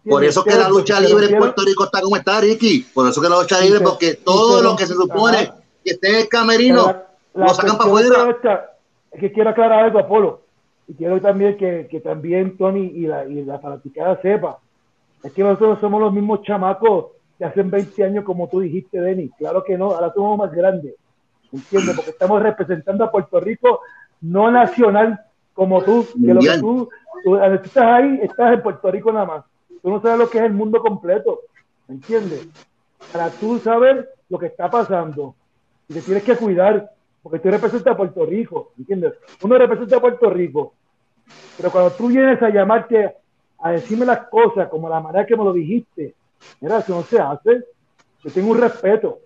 Por 0.07 0.23
eso 0.23 0.43
que 0.43 0.55
la 0.55 0.69
lucha 0.69 0.99
libre 0.99 1.27
en 1.27 1.37
Puerto 1.37 1.63
Rico 1.65 1.85
está 1.85 2.01
como 2.01 2.15
está, 2.15 2.41
Ricky. 2.41 2.85
Por 2.93 3.07
eso 3.07 3.21
que 3.21 3.29
la 3.29 3.39
lucha 3.39 3.59
libre, 3.59 3.81
porque 3.81 4.15
todo 4.15 4.61
lo 4.61 4.75
que 4.75 4.85
se 4.85 4.93
supone 4.93 5.51
que 5.83 5.91
esté 5.91 6.09
en 6.09 6.15
el 6.15 6.29
camerino 6.29 7.03
lo 7.33 7.49
sacan 7.49 7.77
para 7.77 7.89
afuera. 7.89 8.69
Es 9.11 9.19
que 9.19 9.31
quiero 9.31 9.49
aclarar 9.49 9.85
algo, 9.85 9.99
Apolo. 9.99 10.41
Y 10.87 10.93
quiero 10.93 11.19
también 11.21 11.57
que, 11.57 11.87
que 11.89 11.99
también 11.99 12.57
Tony 12.57 12.91
y 12.95 13.07
la, 13.07 13.25
y 13.25 13.43
la 13.43 13.59
fanaticada 13.59 14.21
sepa. 14.21 14.59
Es 15.23 15.33
que 15.33 15.43
nosotros 15.43 15.79
somos 15.79 15.99
los 15.99 16.13
mismos 16.13 16.41
chamacos 16.43 17.07
de 17.39 17.45
hace 17.45 17.61
20 17.61 18.03
años, 18.03 18.23
como 18.23 18.47
tú 18.47 18.61
dijiste, 18.61 18.99
Denis. 18.99 19.31
Claro 19.37 19.63
que 19.63 19.77
no, 19.77 19.91
ahora 19.91 20.13
somos 20.13 20.37
más 20.37 20.51
grandes. 20.51 20.95
¿Entiendes? 21.51 21.95
Porque 21.95 22.11
estamos 22.11 22.41
representando 22.41 23.03
a 23.03 23.11
Puerto 23.11 23.39
Rico 23.39 23.81
no 24.21 24.49
nacional 24.51 25.19
como 25.53 25.83
tú, 25.83 26.05
que 26.13 26.33
lo 26.33 26.39
que 26.39 26.59
tú, 26.59 26.89
tú, 27.23 27.35
estás 27.37 27.77
ahí, 27.77 28.19
estás 28.21 28.53
en 28.53 28.61
Puerto 28.61 28.91
Rico 28.91 29.11
nada 29.11 29.25
más. 29.25 29.45
Tú 29.81 29.89
no 29.89 30.01
sabes 30.01 30.19
lo 30.19 30.29
que 30.29 30.37
es 30.39 30.43
el 30.43 30.53
mundo 30.53 30.79
completo. 30.81 31.41
¿Entiendes? 31.87 32.47
Para 33.11 33.29
tú 33.29 33.59
saber 33.59 34.09
lo 34.29 34.37
que 34.37 34.47
está 34.47 34.69
pasando. 34.69 35.35
Y 35.87 35.93
te 35.93 36.01
tienes 36.01 36.23
que 36.23 36.35
cuidar, 36.35 36.91
porque 37.23 37.39
tú 37.39 37.49
representas 37.49 37.93
a 37.93 37.97
Puerto 37.97 38.25
Rico. 38.25 38.71
¿Entiendes? 38.77 39.13
Uno 39.41 39.57
representa 39.57 39.97
a 39.97 40.01
Puerto 40.01 40.29
Rico. 40.29 40.73
Pero 41.57 41.71
cuando 41.71 41.91
tú 41.91 42.07
vienes 42.07 42.41
a 42.41 42.49
llamarte 42.49 43.15
a 43.59 43.71
decirme 43.71 44.05
las 44.05 44.27
cosas 44.27 44.69
como 44.69 44.89
la 44.89 44.99
manera 44.99 45.25
que 45.25 45.35
me 45.35 45.43
lo 45.43 45.53
dijiste, 45.53 46.13
mira, 46.61 46.81
si 46.81 46.91
no 46.91 47.03
se 47.03 47.19
hace, 47.19 47.63
yo 48.23 48.31
tengo 48.31 48.51
un 48.51 48.59
respeto, 48.59 49.19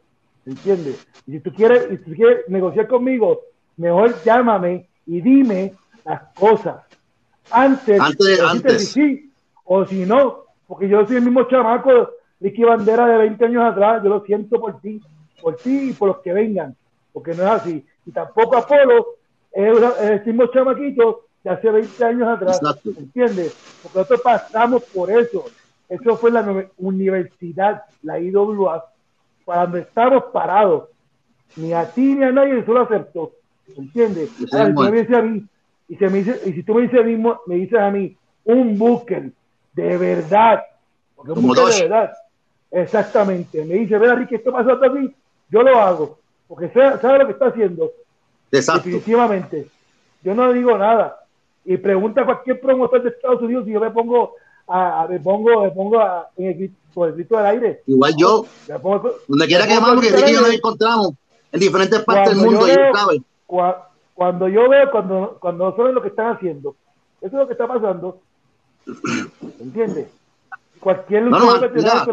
¿entiendes? 0.45 1.05
Y 1.27 1.33
si 1.33 1.39
tú 1.41 1.53
quieres, 1.53 1.89
si 1.89 1.97
tú 1.97 2.13
quieres 2.13 2.47
negociar 2.47 2.87
conmigo, 2.87 3.41
mejor 3.77 4.15
llámame 4.23 4.87
y 5.05 5.21
dime 5.21 5.73
las 6.05 6.23
cosas 6.33 6.83
antes, 7.51 7.99
antes, 7.99 8.39
antes. 8.39 8.91
sí 8.91 9.30
o 9.73 9.85
si 9.85 10.05
no, 10.05 10.43
porque 10.67 10.89
yo 10.89 11.05
soy 11.07 11.15
el 11.15 11.23
mismo 11.23 11.43
chamaco, 11.43 12.09
Ricky 12.41 12.61
Bandera 12.61 13.07
de 13.07 13.17
20 13.19 13.45
años 13.45 13.63
atrás, 13.63 14.03
yo 14.03 14.09
lo 14.09 14.19
siento 14.25 14.59
por 14.59 14.81
ti, 14.81 15.01
por 15.41 15.55
ti 15.55 15.91
y 15.91 15.93
por 15.93 16.09
los 16.09 16.17
que 16.17 16.33
vengan, 16.33 16.75
porque 17.13 17.33
no 17.33 17.43
es 17.43 17.49
así. 17.49 17.85
Y 18.05 18.11
tampoco 18.11 18.57
Apolo 18.57 19.15
es, 19.49 19.77
el 20.01 20.25
mismo 20.25 20.47
chamaquito 20.47 21.21
de 21.41 21.51
hace 21.51 21.71
20 21.71 22.03
años 22.03 22.27
atrás, 22.27 22.59
¿entiendes? 22.83 23.55
Porque 23.81 23.99
nosotros 23.99 24.21
pasamos 24.21 24.83
por 24.93 25.09
eso. 25.09 25.45
Eso 25.87 26.17
fue 26.17 26.31
la 26.31 26.65
universidad, 26.77 27.83
la 28.03 28.19
IWA, 28.19 28.83
para 29.45 29.61
donde 29.61 29.79
estamos 29.81 30.25
parados. 30.33 30.89
Ni 31.55 31.71
a 31.71 31.85
ti 31.89 32.15
ni 32.15 32.25
a 32.25 32.31
nadie 32.33 32.59
eso 32.59 32.73
lo 32.73 32.81
aceptó. 32.81 33.31
¿Entiendes? 33.77 34.31
Ahora, 34.51 34.67
si 34.67 34.91
me 34.91 35.01
dice 35.01 35.15
a 35.15 35.21
mí, 35.21 35.45
y, 35.87 35.95
se 35.95 36.09
me 36.09 36.17
dice, 36.23 36.41
y 36.45 36.51
si 36.51 36.63
tú 36.63 36.73
me 36.75 36.81
dices, 36.81 37.05
mismo, 37.05 37.39
me 37.47 37.55
dices 37.55 37.79
a 37.79 37.89
mí, 37.89 38.17
un 38.43 38.77
booker 38.77 39.31
de 39.73 39.97
verdad, 39.97 40.63
porque 41.15 41.33
booker 41.33 41.65
de 41.65 41.81
verdad, 41.81 42.13
exactamente, 42.71 43.63
me 43.65 43.75
dice, 43.75 43.97
vea 43.97 44.15
Ricky, 44.15 44.35
esto 44.35 44.51
pasó 44.51 44.71
a 44.71 44.89
mí, 44.89 45.13
yo 45.49 45.63
lo 45.63 45.79
hago, 45.79 46.19
porque 46.47 46.69
sabe, 46.69 47.19
lo 47.19 47.25
que 47.27 47.33
está 47.33 47.47
haciendo. 47.47 47.91
Exacto. 48.51 48.83
Definitivamente. 48.83 49.67
Yo 50.23 50.35
no 50.35 50.51
digo 50.51 50.77
nada. 50.77 51.17
Y 51.63 51.77
pregunta 51.77 52.21
a 52.21 52.25
cualquier 52.25 52.59
promotor 52.59 53.03
de 53.03 53.09
Estados 53.09 53.41
Unidos 53.41 53.65
si 53.65 53.71
yo 53.71 53.79
me 53.79 53.91
pongo 53.91 54.33
a, 54.67 55.07
me 55.09 55.19
pongo, 55.19 55.63
me 55.63 55.71
pongo 55.71 55.99
a, 55.99 56.29
en 56.37 56.47
el, 56.47 56.71
por 56.93 57.09
el 57.09 57.15
grito 57.15 57.37
del 57.37 57.45
aire. 57.45 57.81
Igual 57.87 58.13
yo, 58.17 58.45
pongo, 58.81 59.15
donde 59.27 59.47
quiera 59.47 59.67
que 59.67 59.75
vamos, 59.75 59.93
porque 59.93 60.09
Ricky 60.11 60.33
nos 60.33 60.53
encontramos 60.53 61.13
en 61.51 61.59
diferentes 61.59 61.99
partes 62.03 62.35
del 62.35 62.45
mundo, 62.45 62.65
veo, 62.65 62.89
y 62.89 62.97
sabe. 62.97 63.21
Cuando 64.13 64.47
yo 64.47 64.69
veo, 64.69 64.91
cuando, 64.91 65.37
cuando 65.39 65.75
saben 65.75 65.95
lo 65.95 66.01
que 66.01 66.09
están 66.09 66.35
haciendo, 66.35 66.75
eso 67.21 67.27
es 67.27 67.33
lo 67.33 67.47
que 67.47 67.53
está 67.53 67.67
pasando. 67.67 68.19
¿Entiendes? 69.59 70.07
Cualquier 70.79 71.23
no, 71.23 71.39
no, 71.39 71.69
mira, 71.75 72.07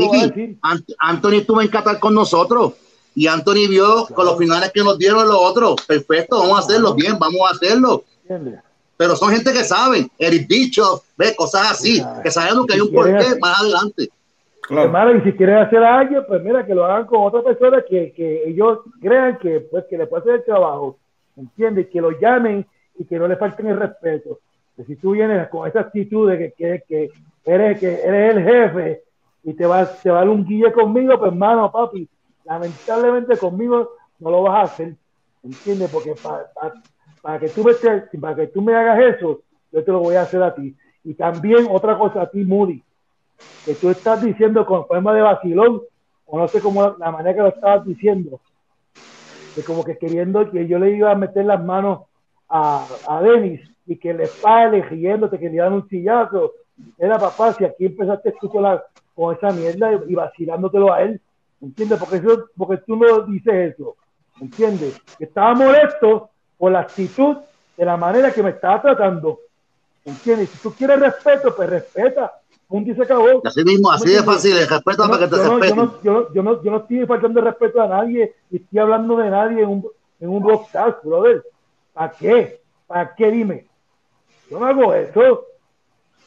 Anthony 0.98 1.36
estuvo 1.36 1.62
en 1.62 1.68
Qatar 1.68 1.98
con 1.98 2.14
nosotros 2.14 2.74
y 3.14 3.26
Anthony 3.26 3.66
vio 3.68 4.06
con 4.14 4.26
los 4.26 4.36
finales 4.36 4.70
que 4.72 4.84
nos 4.84 4.98
dieron 4.98 5.26
los 5.26 5.38
otros. 5.38 5.76
Perfecto, 5.86 6.38
vamos 6.38 6.56
a 6.56 6.60
hacerlo 6.60 6.94
bien, 6.94 7.18
vamos 7.18 7.40
a 7.48 7.54
hacerlo. 7.54 8.04
¿Entiendes? 8.22 8.60
Pero 8.98 9.16
son 9.16 9.30
gente 9.30 9.52
que 9.52 9.64
saben, 9.64 10.10
Eric 10.18 10.48
Bicho, 10.48 11.02
ve 11.16 11.34
cosas 11.34 11.70
así, 11.70 12.02
que 12.22 12.30
sabemos 12.30 12.66
que 12.66 12.74
hay 12.74 12.80
un 12.80 12.92
porqué 12.92 13.38
más 13.40 13.60
adelante. 13.60 14.08
Claro. 14.62 14.86
Hermano, 14.86 15.16
y 15.16 15.22
si 15.22 15.32
quieren 15.32 15.56
hacer 15.58 15.82
algo, 15.82 16.26
pues 16.26 16.42
mira, 16.42 16.66
que 16.66 16.74
lo 16.74 16.84
hagan 16.84 17.06
con 17.06 17.22
otra 17.22 17.42
persona 17.42 17.82
que, 17.88 18.12
que 18.12 18.42
ellos 18.44 18.80
crean 19.00 19.38
que, 19.38 19.60
pues, 19.60 19.84
que 19.88 19.96
le 19.96 20.06
puede 20.06 20.22
hacer 20.22 20.34
el 20.34 20.44
trabajo. 20.44 20.98
¿Entiendes? 21.36 21.88
Que 21.90 22.00
lo 22.00 22.10
llamen 22.20 22.66
y 22.98 23.04
que 23.04 23.18
no 23.18 23.28
le 23.28 23.36
falten 23.36 23.68
el 23.68 23.78
respeto. 23.78 24.40
Que 24.78 24.84
si 24.84 24.96
tú 24.96 25.10
vienes 25.10 25.48
con 25.48 25.68
esa 25.68 25.80
actitud 25.80 26.30
de 26.30 26.54
que, 26.56 26.82
que, 26.88 27.10
eres, 27.44 27.78
que 27.78 28.00
eres 28.00 28.36
el 28.36 28.44
jefe 28.44 29.02
y 29.42 29.52
te 29.52 29.66
vas, 29.66 30.00
te 30.00 30.10
va 30.10 30.18
a 30.18 30.20
dar 30.20 30.30
un 30.30 30.46
guille 30.46 30.72
conmigo, 30.72 31.18
pues 31.18 31.32
hermano, 31.32 31.70
papi, 31.70 32.08
lamentablemente 32.44 33.36
conmigo 33.36 33.90
no 34.20 34.30
lo 34.30 34.42
vas 34.44 34.54
a 34.54 34.72
hacer. 34.72 34.94
¿Entiendes? 35.42 35.90
Porque 35.90 36.14
para, 36.22 36.50
para, 37.20 37.38
que 37.38 37.48
tú 37.48 37.64
me, 37.64 37.74
para 38.20 38.36
que 38.36 38.46
tú 38.46 38.62
me 38.62 38.74
hagas 38.74 39.16
eso, 39.16 39.42
yo 39.72 39.84
te 39.84 39.92
lo 39.92 39.98
voy 39.98 40.14
a 40.14 40.22
hacer 40.22 40.42
a 40.42 40.54
ti. 40.54 40.74
Y 41.04 41.14
también 41.14 41.66
otra 41.68 41.98
cosa 41.98 42.22
a 42.22 42.30
ti, 42.30 42.44
Moody 42.44 42.82
que 43.64 43.74
tú 43.74 43.90
estás 43.90 44.22
diciendo 44.22 44.64
con 44.66 44.86
forma 44.86 45.14
de 45.14 45.22
vacilón, 45.22 45.82
o 46.26 46.38
no 46.38 46.48
sé 46.48 46.60
cómo 46.60 46.96
la 46.98 47.10
manera 47.10 47.34
que 47.34 47.40
lo 47.42 47.48
estabas 47.48 47.86
diciendo, 47.86 48.40
que 49.54 49.62
como 49.62 49.84
que 49.84 49.96
queriendo 49.98 50.50
que 50.50 50.66
yo 50.66 50.78
le 50.78 50.96
iba 50.96 51.10
a 51.10 51.16
meter 51.16 51.44
las 51.44 51.62
manos 51.64 52.00
a, 52.48 52.86
a 53.08 53.22
Denis 53.22 53.60
y 53.88 53.96
que 53.96 54.12
le 54.12 54.28
pale 54.28 54.82
riéndote, 54.82 55.38
que 55.38 55.48
le 55.48 55.56
dan 55.56 55.72
un 55.72 55.88
sillazo. 55.88 56.52
Era 56.98 57.18
papá, 57.18 57.54
si 57.54 57.64
aquí 57.64 57.86
empezaste 57.86 58.34
tú 58.38 58.48
con, 58.50 58.62
la, 58.62 58.84
con 59.14 59.34
esa 59.34 59.50
mierda 59.50 59.90
y, 60.06 60.14
vacilándotelo 60.14 60.92
a 60.92 61.02
él, 61.02 61.20
¿entiendes? 61.60 61.98
Porque, 61.98 62.16
eso, 62.16 62.44
porque 62.56 62.76
tú 62.86 62.96
no 62.96 63.22
dices 63.22 63.74
eso, 63.74 63.96
¿entiendes? 64.40 65.00
estaba 65.18 65.54
molesto 65.54 66.28
por 66.58 66.70
la 66.70 66.80
actitud 66.80 67.38
de 67.76 67.84
la 67.84 67.96
manera 67.96 68.30
que 68.30 68.42
me 68.42 68.50
estaba 68.50 68.82
tratando, 68.82 69.40
¿entiendes? 70.04 70.50
Si 70.50 70.58
tú 70.58 70.72
quieres 70.72 71.00
respeto, 71.00 71.56
pues 71.56 71.70
respeta, 71.70 72.32
punto 72.68 72.90
y 72.90 72.94
se 72.94 73.02
acabó. 73.02 73.40
Así 73.44 73.64
mismo, 73.64 73.90
así 73.90 74.10
de 74.10 74.22
fácil, 74.22 74.56
el 74.56 74.68
respeto 74.68 75.08
para 75.08 75.18
que 75.18 75.28
te 75.28 75.36
yo. 75.36 75.58
No, 75.58 75.64
yo, 75.64 75.74
no, 75.74 76.32
yo, 76.34 76.42
no, 76.42 76.62
yo 76.62 76.70
no 76.70 76.76
estoy 76.76 77.06
faltando 77.06 77.40
respeto 77.40 77.80
a 77.80 77.88
nadie 77.88 78.34
y 78.50 78.56
estoy 78.58 78.78
hablando 78.80 79.16
de 79.16 79.30
nadie 79.30 79.62
en 79.62 79.68
un, 79.68 79.86
en 80.20 80.28
un 80.28 80.42
broadcast, 80.42 81.02
brother. 81.02 81.42
¿Para 81.94 82.12
qué? 82.12 82.60
¿Para 82.86 83.14
qué? 83.14 83.30
Dime. 83.30 83.67
Yo 84.50 84.58
no 84.58 84.66
hago 84.66 84.94
eso. 84.94 85.46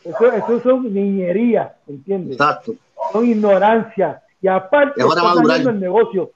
Eso, 0.03 0.31
eso 0.31 0.59
son 0.61 0.93
niñerías, 0.93 1.71
¿entiendes? 1.87 2.33
Exacto. 2.33 2.73
Son 3.11 3.25
ignorancia. 3.25 4.21
Y 4.41 4.47
aparte, 4.47 5.01
está 5.01 5.55
el 5.57 5.79
negocio. 5.79 6.31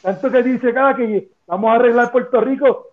Tanto 0.00 0.30
que 0.30 0.42
dice 0.42 0.72
cada 0.72 0.96
que 0.96 1.28
vamos 1.46 1.70
a 1.70 1.74
arreglar 1.74 2.12
Puerto 2.12 2.40
Rico, 2.40 2.86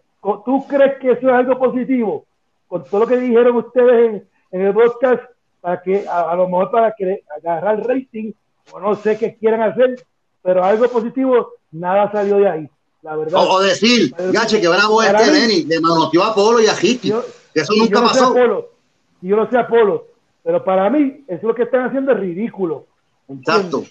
¿tú 0.46 0.66
crees 0.68 1.00
que 1.00 1.12
eso 1.12 1.30
es 1.30 1.34
algo 1.34 1.58
positivo? 1.58 2.26
Con 2.68 2.84
todo 2.86 3.02
lo 3.02 3.08
que 3.08 3.18
dijeron 3.18 3.56
ustedes 3.56 4.10
en, 4.10 4.28
en 4.52 4.62
el 4.62 4.74
broadcast, 4.74 5.24
para 5.62 5.82
que 5.82 6.06
a, 6.08 6.36
lo 6.36 6.48
mejor 6.48 6.72
para 6.72 6.94
que 6.94 7.24
agarrar 7.38 7.80
el 7.80 7.86
rating 7.86 8.34
o 8.72 8.80
no 8.80 8.96
sé 8.96 9.18
qué 9.18 9.38
quieran 9.38 9.62
hacer, 9.62 9.96
pero 10.42 10.64
algo 10.64 10.90
positivo, 10.90 11.54
nada 11.72 12.12
salió 12.12 12.38
de 12.38 12.50
ahí. 12.50 12.70
La 13.02 13.16
verdad. 13.16 13.40
O, 13.48 13.62
decir, 13.62 14.14
gache, 14.32 14.60
que 14.60 14.68
bravo 14.68 15.02
este 15.02 15.32
Denny, 15.32 15.64
le 15.64 15.80
manoteó 15.80 16.24
a 16.24 16.36
Polo 16.36 16.60
y 16.60 16.68
a 16.68 16.76
Hickey. 16.82 17.14
Eso 17.54 17.74
nunca 17.76 18.00
yo 18.00 18.06
pasó. 18.06 18.26
Apolo, 18.28 18.70
yo 19.22 19.36
lo 19.36 19.50
sé 19.50 19.58
Apolo, 19.58 20.08
pero 20.44 20.64
para 20.64 20.90
mí, 20.90 21.24
eso 21.28 21.48
lo 21.48 21.56
que 21.56 21.64
están 21.64 21.86
haciendo 21.86 22.12
es 22.12 22.20
ridículo. 22.20 22.86
Exacto. 23.30 23.84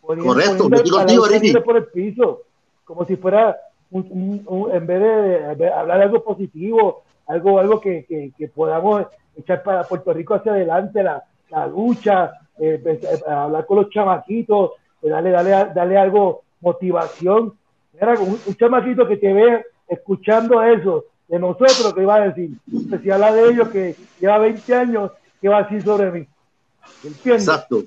Correcto, 0.00 0.68
yo 0.84 1.26
Ricky. 1.26 1.52
por 1.60 1.76
el 1.76 1.86
piso, 1.86 2.42
como 2.84 3.04
si 3.04 3.16
fuera 3.16 3.56
un, 3.90 4.44
un, 4.46 4.70
en 4.72 4.86
vez 4.86 5.58
de 5.58 5.68
hablar 5.68 6.00
algo 6.00 6.22
positivo, 6.22 7.02
algo, 7.26 7.58
algo 7.58 7.80
que, 7.80 8.04
que, 8.04 8.32
que 8.36 8.48
podamos 8.48 9.06
echar 9.36 9.62
para 9.62 9.84
Puerto 9.84 10.12
Rico 10.12 10.34
hacia 10.34 10.52
adelante 10.52 11.02
la, 11.02 11.24
la 11.50 11.66
lucha, 11.66 12.32
eh, 12.58 12.80
pues, 12.82 13.02
eh, 13.02 13.22
hablar 13.26 13.66
con 13.66 13.78
los 13.78 13.90
chamaquitos, 13.90 14.72
eh, 15.02 15.08
darle, 15.08 15.30
darle, 15.30 15.50
darle 15.74 15.98
algo, 15.98 16.42
motivación. 16.60 17.54
Era 17.98 18.12
un, 18.14 18.38
un, 18.46 18.54
chamaquito 18.54 19.06
que 19.06 19.16
te 19.16 19.32
ve 19.32 19.64
escuchando 19.88 20.62
eso 20.62 21.04
de 21.28 21.38
nosotros, 21.38 21.92
que 21.94 22.02
iba 22.02 22.14
a 22.14 22.28
decir, 22.28 22.50
pues, 22.88 23.02
si 23.02 23.10
habla 23.10 23.32
de 23.32 23.48
ellos 23.48 23.68
que 23.68 23.96
lleva 24.20 24.38
20 24.38 24.74
años, 24.74 25.12
¿qué 25.40 25.48
va 25.48 25.58
a 25.58 25.62
decir 25.64 25.82
sobre 25.82 26.10
mí? 26.10 26.26
¿Entiendes? 27.04 27.48
Exacto. 27.48 27.82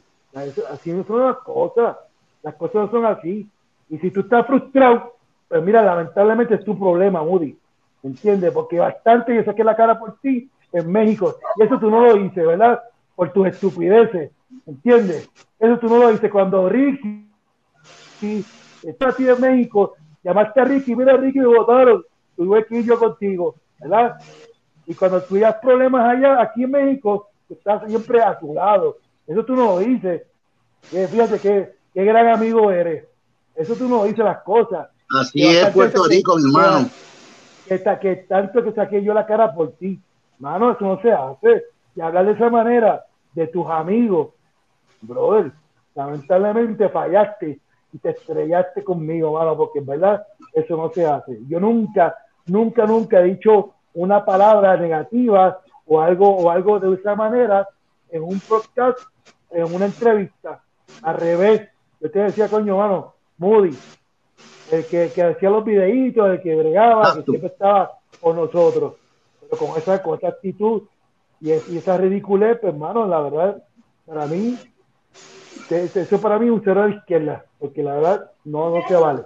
Así 0.71 0.91
no 0.91 1.03
son 1.05 1.25
las 1.25 1.37
cosas, 1.37 1.97
las 2.43 2.55
cosas 2.55 2.75
no 2.75 2.91
son 2.91 3.05
así. 3.05 3.49
Y 3.89 3.97
si 3.97 4.11
tú 4.11 4.21
estás 4.21 4.45
frustrado, 4.45 5.15
pues 5.47 5.63
mira, 5.63 5.81
lamentablemente 5.81 6.55
es 6.55 6.63
tu 6.63 6.77
problema, 6.77 7.23
Moody. 7.23 7.57
¿Entiendes? 8.03 8.51
Porque 8.53 8.79
bastante 8.79 9.35
yo 9.35 9.43
saqué 9.43 9.63
la 9.63 9.75
cara 9.75 9.99
por 9.99 10.19
ti 10.19 10.49
en 10.71 10.91
México. 10.91 11.35
Y 11.57 11.63
eso 11.63 11.79
tú 11.79 11.89
no 11.89 12.05
lo 12.05 12.13
dices, 12.15 12.45
¿verdad? 12.45 12.81
Por 13.15 13.33
tus 13.33 13.47
estupideces, 13.47 14.31
¿entiendes? 14.65 15.29
Eso 15.59 15.79
tú 15.79 15.87
no 15.87 15.97
lo 15.97 16.09
dices. 16.09 16.31
Cuando 16.31 16.69
Ricky 16.69 17.27
está 18.83 19.09
aquí 19.09 19.27
en 19.27 19.41
México, 19.41 19.95
llamaste 20.23 20.61
a 20.61 20.65
Ricky, 20.65 20.95
mira 20.95 21.17
Ricky, 21.17 21.39
me 21.39 21.47
votaron, 21.47 22.03
tuve 22.39 22.65
que 22.65 22.77
ir 22.77 22.85
yo 22.85 22.97
contigo, 22.97 23.55
¿verdad? 23.79 24.15
Y 24.85 24.95
cuando 24.95 25.21
tuvieras 25.21 25.55
problemas 25.55 26.09
allá, 26.09 26.41
aquí 26.41 26.63
en 26.63 26.71
México, 26.71 27.27
estás 27.49 27.83
siempre 27.85 28.21
a 28.21 28.39
tu 28.39 28.53
lado. 28.53 28.97
Eso 29.27 29.43
tú 29.43 29.55
no 29.55 29.65
lo 29.65 29.79
dices. 29.79 30.21
fíjate 30.81 31.37
qué, 31.39 31.75
qué 31.93 32.05
gran 32.05 32.29
amigo 32.29 32.71
eres. 32.71 33.03
Eso 33.55 33.75
tú 33.75 33.89
no 33.89 34.05
dices 34.05 34.23
las 34.23 34.41
cosas. 34.43 34.87
Así 35.19 35.45
es 35.45 35.69
Puerto 35.71 36.05
Rico, 36.05 36.37
mi 36.37 36.45
hermano. 36.45 36.89
Que, 37.67 37.83
que 38.01 38.15
tanto 38.29 38.63
que 38.63 38.71
saqué 38.71 39.03
yo 39.03 39.13
la 39.13 39.25
cara 39.25 39.53
por 39.53 39.73
ti. 39.73 39.99
Mano, 40.39 40.71
eso 40.71 40.85
no 40.85 41.01
se 41.01 41.11
hace. 41.11 41.65
Y 41.93 41.99
hablar 41.99 42.25
de 42.25 42.31
esa 42.31 42.49
manera 42.49 43.05
de 43.33 43.47
tus 43.47 43.67
amigos, 43.67 44.29
brother, 45.01 45.51
lamentablemente 45.93 46.87
fallaste 46.87 47.59
y 47.91 47.97
te 47.97 48.11
estrellaste 48.11 48.83
conmigo, 48.83 49.33
mano, 49.33 49.57
porque 49.57 49.79
en 49.79 49.85
verdad 49.85 50.25
eso 50.53 50.77
no 50.77 50.89
se 50.91 51.05
hace. 51.05 51.39
Yo 51.47 51.59
nunca, 51.59 52.15
nunca, 52.49 52.85
nunca 52.85 53.19
he 53.19 53.23
dicho 53.25 53.73
una 53.93 54.23
palabra 54.23 54.77
negativa 54.77 55.59
o 55.85 55.99
algo, 55.99 56.37
o 56.37 56.49
algo 56.49 56.79
de 56.79 56.95
esa 56.95 57.15
manera 57.15 57.67
en 58.11 58.23
un 58.23 58.39
podcast, 58.39 58.99
en 59.51 59.73
una 59.73 59.85
entrevista. 59.85 60.61
Al 61.01 61.17
revés, 61.17 61.67
yo 61.99 62.11
te 62.11 62.19
decía, 62.19 62.47
coño, 62.47 62.77
mano, 62.77 63.13
Moody, 63.37 63.75
el 64.71 64.85
que, 64.85 65.11
que 65.13 65.23
hacía 65.23 65.49
los 65.49 65.65
videitos, 65.65 66.29
el 66.29 66.41
que 66.41 66.55
bregaba, 66.55 67.15
que 67.15 67.23
siempre 67.23 67.47
estaba 67.47 67.91
con 68.19 68.35
nosotros. 68.35 68.93
Pero 69.41 69.57
con 69.57 69.77
esa, 69.77 70.01
con 70.01 70.17
esa 70.17 70.29
actitud 70.29 70.83
y, 71.41 71.51
esa 71.51 71.97
ridiculez, 71.97 72.59
pues, 72.59 72.73
hermano, 72.73 73.07
la 73.07 73.21
verdad, 73.21 73.63
para 74.05 74.25
mí, 74.27 74.57
eso 75.69 76.21
para 76.21 76.39
mí 76.39 76.47
es 76.47 76.51
un 76.51 76.61
cero 76.63 76.83
de 76.83 76.95
izquierda, 76.95 77.45
porque 77.59 77.83
la 77.83 77.95
verdad 77.95 78.31
no, 78.45 78.75
no 78.75 78.87
se 78.87 78.95
vale. 78.95 79.23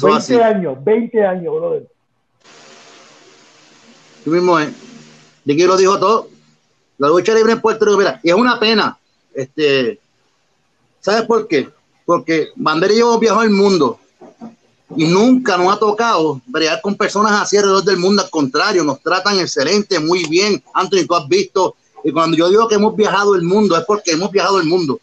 20 0.00 0.42
años, 0.42 0.84
20 0.84 1.26
años, 1.26 1.54
brother. 1.54 1.86
Tú 4.24 4.30
mismo, 4.30 4.58
¿eh? 4.60 4.72
De 5.44 5.56
que 5.56 5.66
lo 5.66 5.76
dijo 5.76 5.98
todo. 5.98 6.28
La 6.98 7.08
lucha 7.08 7.34
libre 7.34 7.52
en 7.52 7.60
Puerto 7.60 7.84
Rico, 7.84 7.98
mira, 7.98 8.20
y 8.22 8.28
es 8.28 8.34
una 8.34 8.60
pena. 8.60 8.98
Este, 9.34 9.98
¿Sabes 11.00 11.22
por 11.22 11.48
qué? 11.48 11.70
Porque 12.04 12.48
Bandera 12.56 12.92
y 12.92 12.98
yo 12.98 13.18
viajado 13.18 13.42
el 13.42 13.50
mundo 13.50 13.98
y 14.96 15.04
nunca 15.04 15.56
nos 15.56 15.72
ha 15.72 15.78
tocado 15.78 16.40
bregar 16.46 16.80
con 16.82 16.96
personas 16.96 17.40
así 17.40 17.56
alrededor 17.56 17.84
del 17.84 17.96
mundo. 17.96 18.22
Al 18.22 18.30
contrario, 18.30 18.84
nos 18.84 19.00
tratan 19.00 19.38
excelente, 19.38 19.98
muy 19.98 20.24
bien. 20.24 20.62
Anthony, 20.74 21.06
tú 21.06 21.14
has 21.14 21.28
visto. 21.28 21.76
Y 22.04 22.12
cuando 22.12 22.36
yo 22.36 22.48
digo 22.48 22.68
que 22.68 22.74
hemos 22.74 22.96
viajado 22.96 23.34
el 23.34 23.42
mundo, 23.42 23.76
es 23.76 23.84
porque 23.84 24.12
hemos 24.12 24.30
viajado 24.30 24.60
el 24.60 24.66
mundo. 24.66 25.00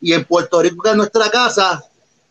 Y 0.00 0.12
en 0.12 0.24
Puerto 0.24 0.62
Rico, 0.62 0.82
que 0.82 0.90
es 0.90 0.96
nuestra 0.96 1.30
casa, 1.30 1.84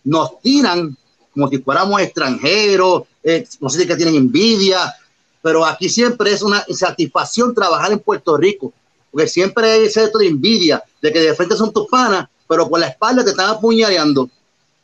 nos 0.04 0.42
tiran 0.42 0.98
como 1.34 1.48
si 1.48 1.60
fuéramos 1.60 2.02
extranjeros, 2.02 3.04
eh, 3.24 3.48
no 3.60 3.70
sé 3.70 3.82
si 3.82 3.88
que 3.88 3.96
tienen 3.96 4.16
envidia, 4.16 4.94
pero 5.42 5.66
aquí 5.66 5.90
siempre 5.90 6.32
es 6.32 6.42
una 6.42 6.66
satisfacción 6.70 7.54
trabajar 7.54 7.92
en 7.92 8.00
Puerto 8.00 8.38
Rico, 8.38 8.74
porque 9.12 9.28
siempre 9.28 9.72
hay 9.72 9.86
ese 9.86 10.08
de 10.08 10.28
envidia, 10.28 10.84
de 11.02 11.12
que 11.12 11.20
de 11.20 11.34
frente 11.34 11.56
son 11.56 11.72
tus 11.72 11.88
panas, 11.88 12.28
pero 12.48 12.68
por 12.68 12.80
la 12.80 12.88
espalda 12.88 13.24
te 13.24 13.32
están 13.32 13.50
apuñaleando. 13.50 14.30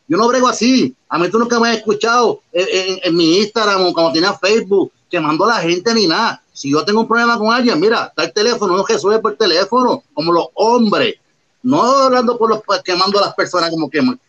Yo 0.07 0.17
no 0.17 0.27
brego 0.27 0.47
así. 0.47 0.95
A 1.09 1.17
mí 1.17 1.29
tú 1.29 1.39
nunca 1.39 1.59
me 1.59 1.69
has 1.69 1.77
escuchado 1.77 2.41
en, 2.51 3.15
mi 3.15 3.37
Instagram 3.37 3.87
o 3.87 3.93
cuando 3.93 4.13
tenía 4.13 4.33
Facebook 4.33 4.91
quemando 5.09 5.45
a 5.45 5.55
la 5.55 5.61
gente 5.61 5.93
ni 5.93 6.07
nada. 6.07 6.41
Si 6.53 6.71
yo 6.71 6.85
tengo 6.85 7.01
un 7.01 7.07
problema 7.07 7.37
con 7.37 7.51
alguien, 7.51 7.79
mira, 7.79 8.05
está 8.05 8.23
el 8.23 8.33
teléfono, 8.33 8.77
no 8.77 8.85
resuelve 8.85 9.19
por 9.19 9.35
teléfono, 9.35 10.03
como 10.13 10.31
los 10.31 10.47
hombres. 10.53 11.15
No 11.63 11.81
hablando 11.81 12.37
por 12.37 12.49
los 12.49 12.61
quemando 12.83 13.17
a 13.17 13.25
las 13.25 13.33
personas 13.33 13.71
como 13.71 13.89
queman. 13.89 14.19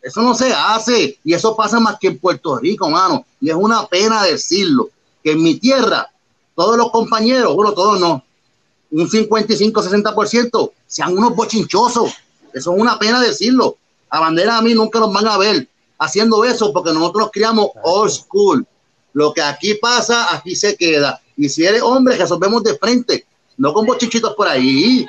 Eso 0.00 0.22
no 0.22 0.34
se 0.34 0.52
hace. 0.52 1.18
Y 1.24 1.34
eso 1.34 1.56
pasa 1.56 1.80
más 1.80 1.98
que 1.98 2.06
en 2.06 2.18
Puerto 2.18 2.56
Rico, 2.58 2.88
mano. 2.88 3.26
Y 3.40 3.50
es 3.50 3.56
una 3.56 3.86
pena 3.86 4.22
decirlo. 4.22 4.90
Que 5.26 5.32
en 5.32 5.42
mi 5.42 5.56
tierra, 5.56 6.08
todos 6.54 6.76
los 6.76 6.92
compañeros, 6.92 7.52
bueno, 7.56 7.72
todos 7.72 7.98
no, 7.98 8.22
un 8.92 9.10
55-60% 9.10 10.70
sean 10.86 11.18
unos 11.18 11.34
bochinchosos. 11.34 12.14
Eso 12.54 12.72
es 12.72 12.80
una 12.80 12.96
pena 12.96 13.20
decirlo. 13.20 13.76
A 14.08 14.20
bandera 14.20 14.56
a 14.56 14.62
mí 14.62 14.72
nunca 14.72 15.00
nos 15.00 15.12
van 15.12 15.26
a 15.26 15.36
ver 15.36 15.66
haciendo 15.98 16.44
eso 16.44 16.72
porque 16.72 16.92
nosotros 16.92 17.24
nos 17.24 17.30
criamos 17.32 17.70
old 17.82 18.12
school. 18.12 18.64
Lo 19.14 19.34
que 19.34 19.42
aquí 19.42 19.74
pasa, 19.74 20.32
aquí 20.32 20.54
se 20.54 20.76
queda. 20.76 21.20
Y 21.36 21.48
si 21.48 21.66
eres 21.66 21.82
hombre, 21.82 22.16
resolvemos 22.16 22.62
de 22.62 22.78
frente, 22.78 23.26
no 23.56 23.72
con 23.72 23.84
bochichitos 23.84 24.32
por 24.34 24.46
ahí. 24.46 25.04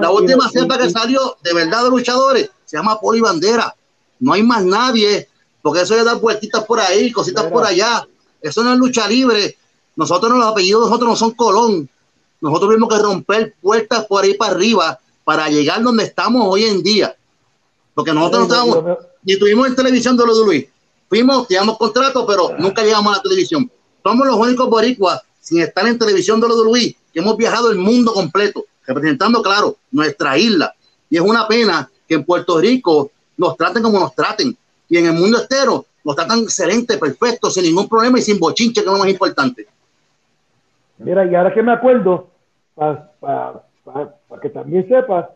la 0.00 0.10
última 0.10 0.48
cepa 0.48 0.78
que 0.78 0.88
salió 0.88 1.36
de 1.42 1.52
verdad 1.52 1.84
de 1.84 1.90
luchadores 1.90 2.50
se 2.64 2.78
llama 2.78 2.98
Poli 2.98 3.20
Bandera. 3.20 3.76
No 4.20 4.32
hay 4.32 4.42
más 4.42 4.64
nadie, 4.64 5.28
porque 5.60 5.82
eso 5.82 5.94
es 5.96 6.02
dar 6.06 6.18
vueltitas 6.18 6.64
por 6.64 6.80
ahí, 6.80 7.12
cositas 7.12 7.44
por 7.44 7.66
allá. 7.66 8.08
Eso 8.40 8.62
no 8.62 8.72
es 8.72 8.78
lucha 8.78 9.06
libre. 9.08 9.56
Nosotros, 9.96 10.32
los 10.32 10.46
apellidos 10.46 10.86
nosotros 10.86 11.10
no 11.10 11.16
son 11.16 11.30
Colón. 11.32 11.88
Nosotros 12.40 12.70
tuvimos 12.70 12.88
que 12.88 13.02
romper 13.02 13.54
puertas 13.60 14.06
por 14.06 14.24
ahí 14.24 14.34
para 14.34 14.52
arriba 14.52 14.98
para 15.24 15.48
llegar 15.48 15.82
donde 15.82 16.04
estamos 16.04 16.46
hoy 16.48 16.64
en 16.64 16.82
día. 16.82 17.14
Porque 17.94 18.12
nosotros 18.12 18.48
no 18.48 18.54
estábamos, 18.54 18.98
ni 19.22 19.38
tuvimos 19.38 19.68
en 19.68 19.76
televisión 19.76 20.16
de 20.16 20.26
los 20.26 20.38
de 20.38 20.44
Luis. 20.44 20.66
Fuimos, 21.08 21.46
teníamos 21.48 21.76
contrato, 21.76 22.26
pero 22.26 22.52
nunca 22.58 22.82
llegamos 22.82 23.12
a 23.12 23.16
la 23.16 23.22
televisión. 23.22 23.70
Somos 24.02 24.26
los 24.26 24.36
únicos 24.36 24.70
boricuas 24.70 25.20
sin 25.40 25.60
estar 25.60 25.86
en 25.86 25.98
televisión 25.98 26.40
de 26.40 26.48
los 26.48 26.58
de 26.58 26.64
Luis, 26.64 26.96
que 27.12 27.20
hemos 27.20 27.36
viajado 27.36 27.70
el 27.70 27.78
mundo 27.78 28.12
completo, 28.12 28.64
representando, 28.86 29.42
claro, 29.42 29.76
nuestra 29.90 30.38
isla. 30.38 30.74
Y 31.08 31.16
es 31.16 31.22
una 31.22 31.46
pena 31.46 31.90
que 32.08 32.14
en 32.14 32.24
Puerto 32.24 32.58
Rico 32.58 33.10
nos 33.36 33.56
traten 33.56 33.82
como 33.82 33.98
nos 33.98 34.14
traten. 34.14 34.56
Y 34.88 34.98
en 34.98 35.06
el 35.06 35.12
mundo 35.12 35.40
entero 35.40 35.86
nos 36.04 36.16
tratan 36.16 36.40
excelente, 36.40 36.98
perfecto, 36.98 37.50
sin 37.50 37.64
ningún 37.64 37.88
problema 37.88 38.18
y 38.18 38.22
sin 38.22 38.38
bochinche, 38.38 38.82
que 38.82 38.88
es 38.88 38.92
lo 38.92 38.98
más 38.98 39.08
importante. 39.08 39.66
Mira, 40.98 41.24
y 41.24 41.34
ahora 41.34 41.52
que 41.52 41.62
me 41.62 41.72
acuerdo, 41.72 42.28
para 42.74 43.64
que 44.42 44.50
también 44.50 44.88
sepas, 44.88 45.26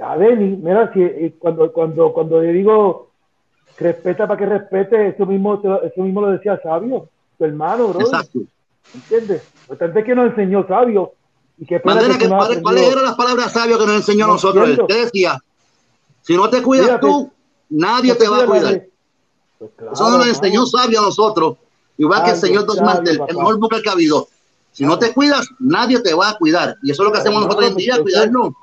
a 0.00 0.16
Denny, 0.16 0.56
mira, 0.56 0.92
si, 0.92 1.30
cuando, 1.38 1.72
cuando, 1.72 2.12
cuando 2.12 2.40
le 2.40 2.52
digo 2.52 3.10
respeta 3.78 4.26
para 4.26 4.38
que 4.38 4.46
respete, 4.46 5.08
eso 5.08 5.26
mismo, 5.26 5.54
eso 5.54 6.02
mismo 6.02 6.20
lo 6.20 6.32
decía 6.32 6.60
Sabio, 6.62 7.08
tu 7.38 7.44
hermano, 7.44 7.88
bro. 7.88 8.00
Exacto. 8.00 8.40
¿Entiendes? 8.94 9.42
Bastante 9.68 10.04
que 10.04 10.14
nos 10.14 10.30
enseñó 10.30 10.66
Sabio. 10.66 11.12
Y 11.58 11.66
que, 11.66 11.80
¿cuáles 11.80 12.18
eran 12.18 13.04
las 13.04 13.14
palabras 13.14 13.52
sabias 13.52 13.78
que 13.78 13.86
nos 13.86 13.96
enseñó 13.96 14.24
a 14.24 14.28
nosotros? 14.28 14.68
Él 14.68 14.80
te 14.86 15.04
decía, 15.04 15.38
si 16.22 16.36
no 16.36 16.48
te 16.50 16.62
cuidas 16.62 17.00
tú, 17.00 17.30
nadie 17.68 18.14
te 18.14 18.28
va 18.28 18.42
a 18.42 18.46
cuidar. 18.46 18.86
Pues 19.76 19.92
eso 19.92 20.10
nos 20.10 20.26
enseñó 20.26 20.66
Sabio 20.66 21.00
a 21.00 21.02
nosotros, 21.02 21.56
igual 21.96 22.24
que 22.24 22.30
el 22.30 22.36
señor 22.36 22.66
Dos 22.66 22.80
Mantel, 22.80 23.20
el 23.28 23.36
mejor 23.36 23.58
buque 23.58 23.80
que 23.82 23.88
ha 23.88 23.92
habido. 23.92 24.28
Si 24.72 24.84
no 24.84 24.98
te 24.98 25.12
cuidas, 25.12 25.48
nadie 25.58 26.00
te 26.00 26.14
va 26.14 26.30
a 26.30 26.38
cuidar. 26.38 26.76
Y 26.82 26.90
eso 26.90 27.02
es 27.02 27.06
lo 27.06 27.12
que 27.12 27.18
hacemos 27.18 27.42
nosotros 27.42 27.66
hoy 27.66 27.72
en 27.72 27.76
día, 27.76 28.00
cuidarnos. 28.00 28.54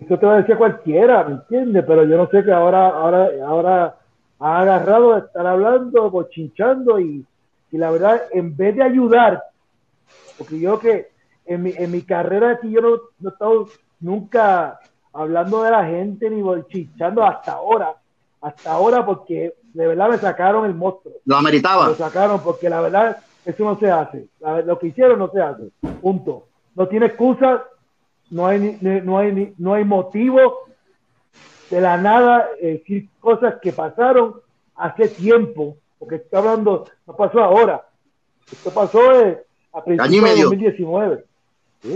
Eso 0.00 0.18
te 0.18 0.26
va 0.26 0.34
a 0.34 0.38
decir 0.38 0.56
cualquiera, 0.56 1.24
¿me 1.24 1.34
entiendes? 1.34 1.84
Pero 1.86 2.04
yo 2.04 2.16
no 2.16 2.28
sé 2.30 2.42
que 2.42 2.50
ahora, 2.50 2.88
ahora, 2.88 3.28
ahora 3.46 3.96
ha 4.40 4.60
agarrado 4.60 5.14
de 5.14 5.20
estar 5.20 5.46
hablando, 5.46 6.10
bochinchando 6.10 6.98
y, 6.98 7.24
y 7.70 7.78
la 7.78 7.90
verdad, 7.90 8.22
en 8.32 8.56
vez 8.56 8.74
de 8.74 8.82
ayudar, 8.82 9.42
porque 10.36 10.58
yo 10.58 10.78
que 10.78 11.12
en 11.46 11.62
mi, 11.62 11.72
en 11.76 11.90
mi 11.90 12.02
carrera 12.02 12.52
aquí 12.52 12.70
yo 12.70 12.80
no, 12.80 12.90
no 13.20 13.28
he 13.28 13.32
estado 13.32 13.68
nunca 14.00 14.80
hablando 15.12 15.62
de 15.62 15.70
la 15.70 15.84
gente 15.84 16.28
ni 16.28 16.42
bochinchando 16.42 17.22
hasta 17.22 17.52
ahora, 17.52 17.94
hasta 18.40 18.72
ahora 18.72 19.06
porque 19.06 19.54
de 19.74 19.86
verdad 19.86 20.08
me 20.08 20.18
sacaron 20.18 20.64
el 20.64 20.74
monstruo. 20.74 21.14
Lo 21.26 21.36
ameritaba. 21.36 21.88
Lo 21.88 21.94
sacaron 21.94 22.40
porque 22.42 22.70
la 22.70 22.80
verdad 22.80 23.18
eso 23.44 23.64
no 23.64 23.78
se 23.78 23.90
hace. 23.90 24.26
Lo 24.64 24.78
que 24.78 24.86
hicieron 24.86 25.18
no 25.18 25.30
se 25.30 25.42
hace. 25.42 25.64
Punto. 26.00 26.46
No 26.74 26.88
tiene 26.88 27.06
excusas 27.06 27.60
no 28.30 28.46
hay, 28.46 28.78
no 28.80 29.18
hay, 29.18 29.54
no 29.58 29.74
hay 29.74 29.84
motivo 29.84 30.66
de 31.70 31.80
la 31.80 31.96
nada 31.96 32.48
eh, 32.60 32.78
decir 32.78 33.08
cosas 33.20 33.56
que 33.62 33.72
pasaron 33.72 34.34
hace 34.74 35.08
tiempo, 35.08 35.76
porque 35.98 36.16
está 36.16 36.38
hablando, 36.38 36.84
no 37.06 37.16
pasó 37.16 37.40
ahora, 37.40 37.86
esto 38.50 38.70
pasó 38.70 39.20
eh, 39.20 39.40
a 39.72 39.84
principios 39.84 40.34
de 40.34 40.42
2019. 40.42 41.24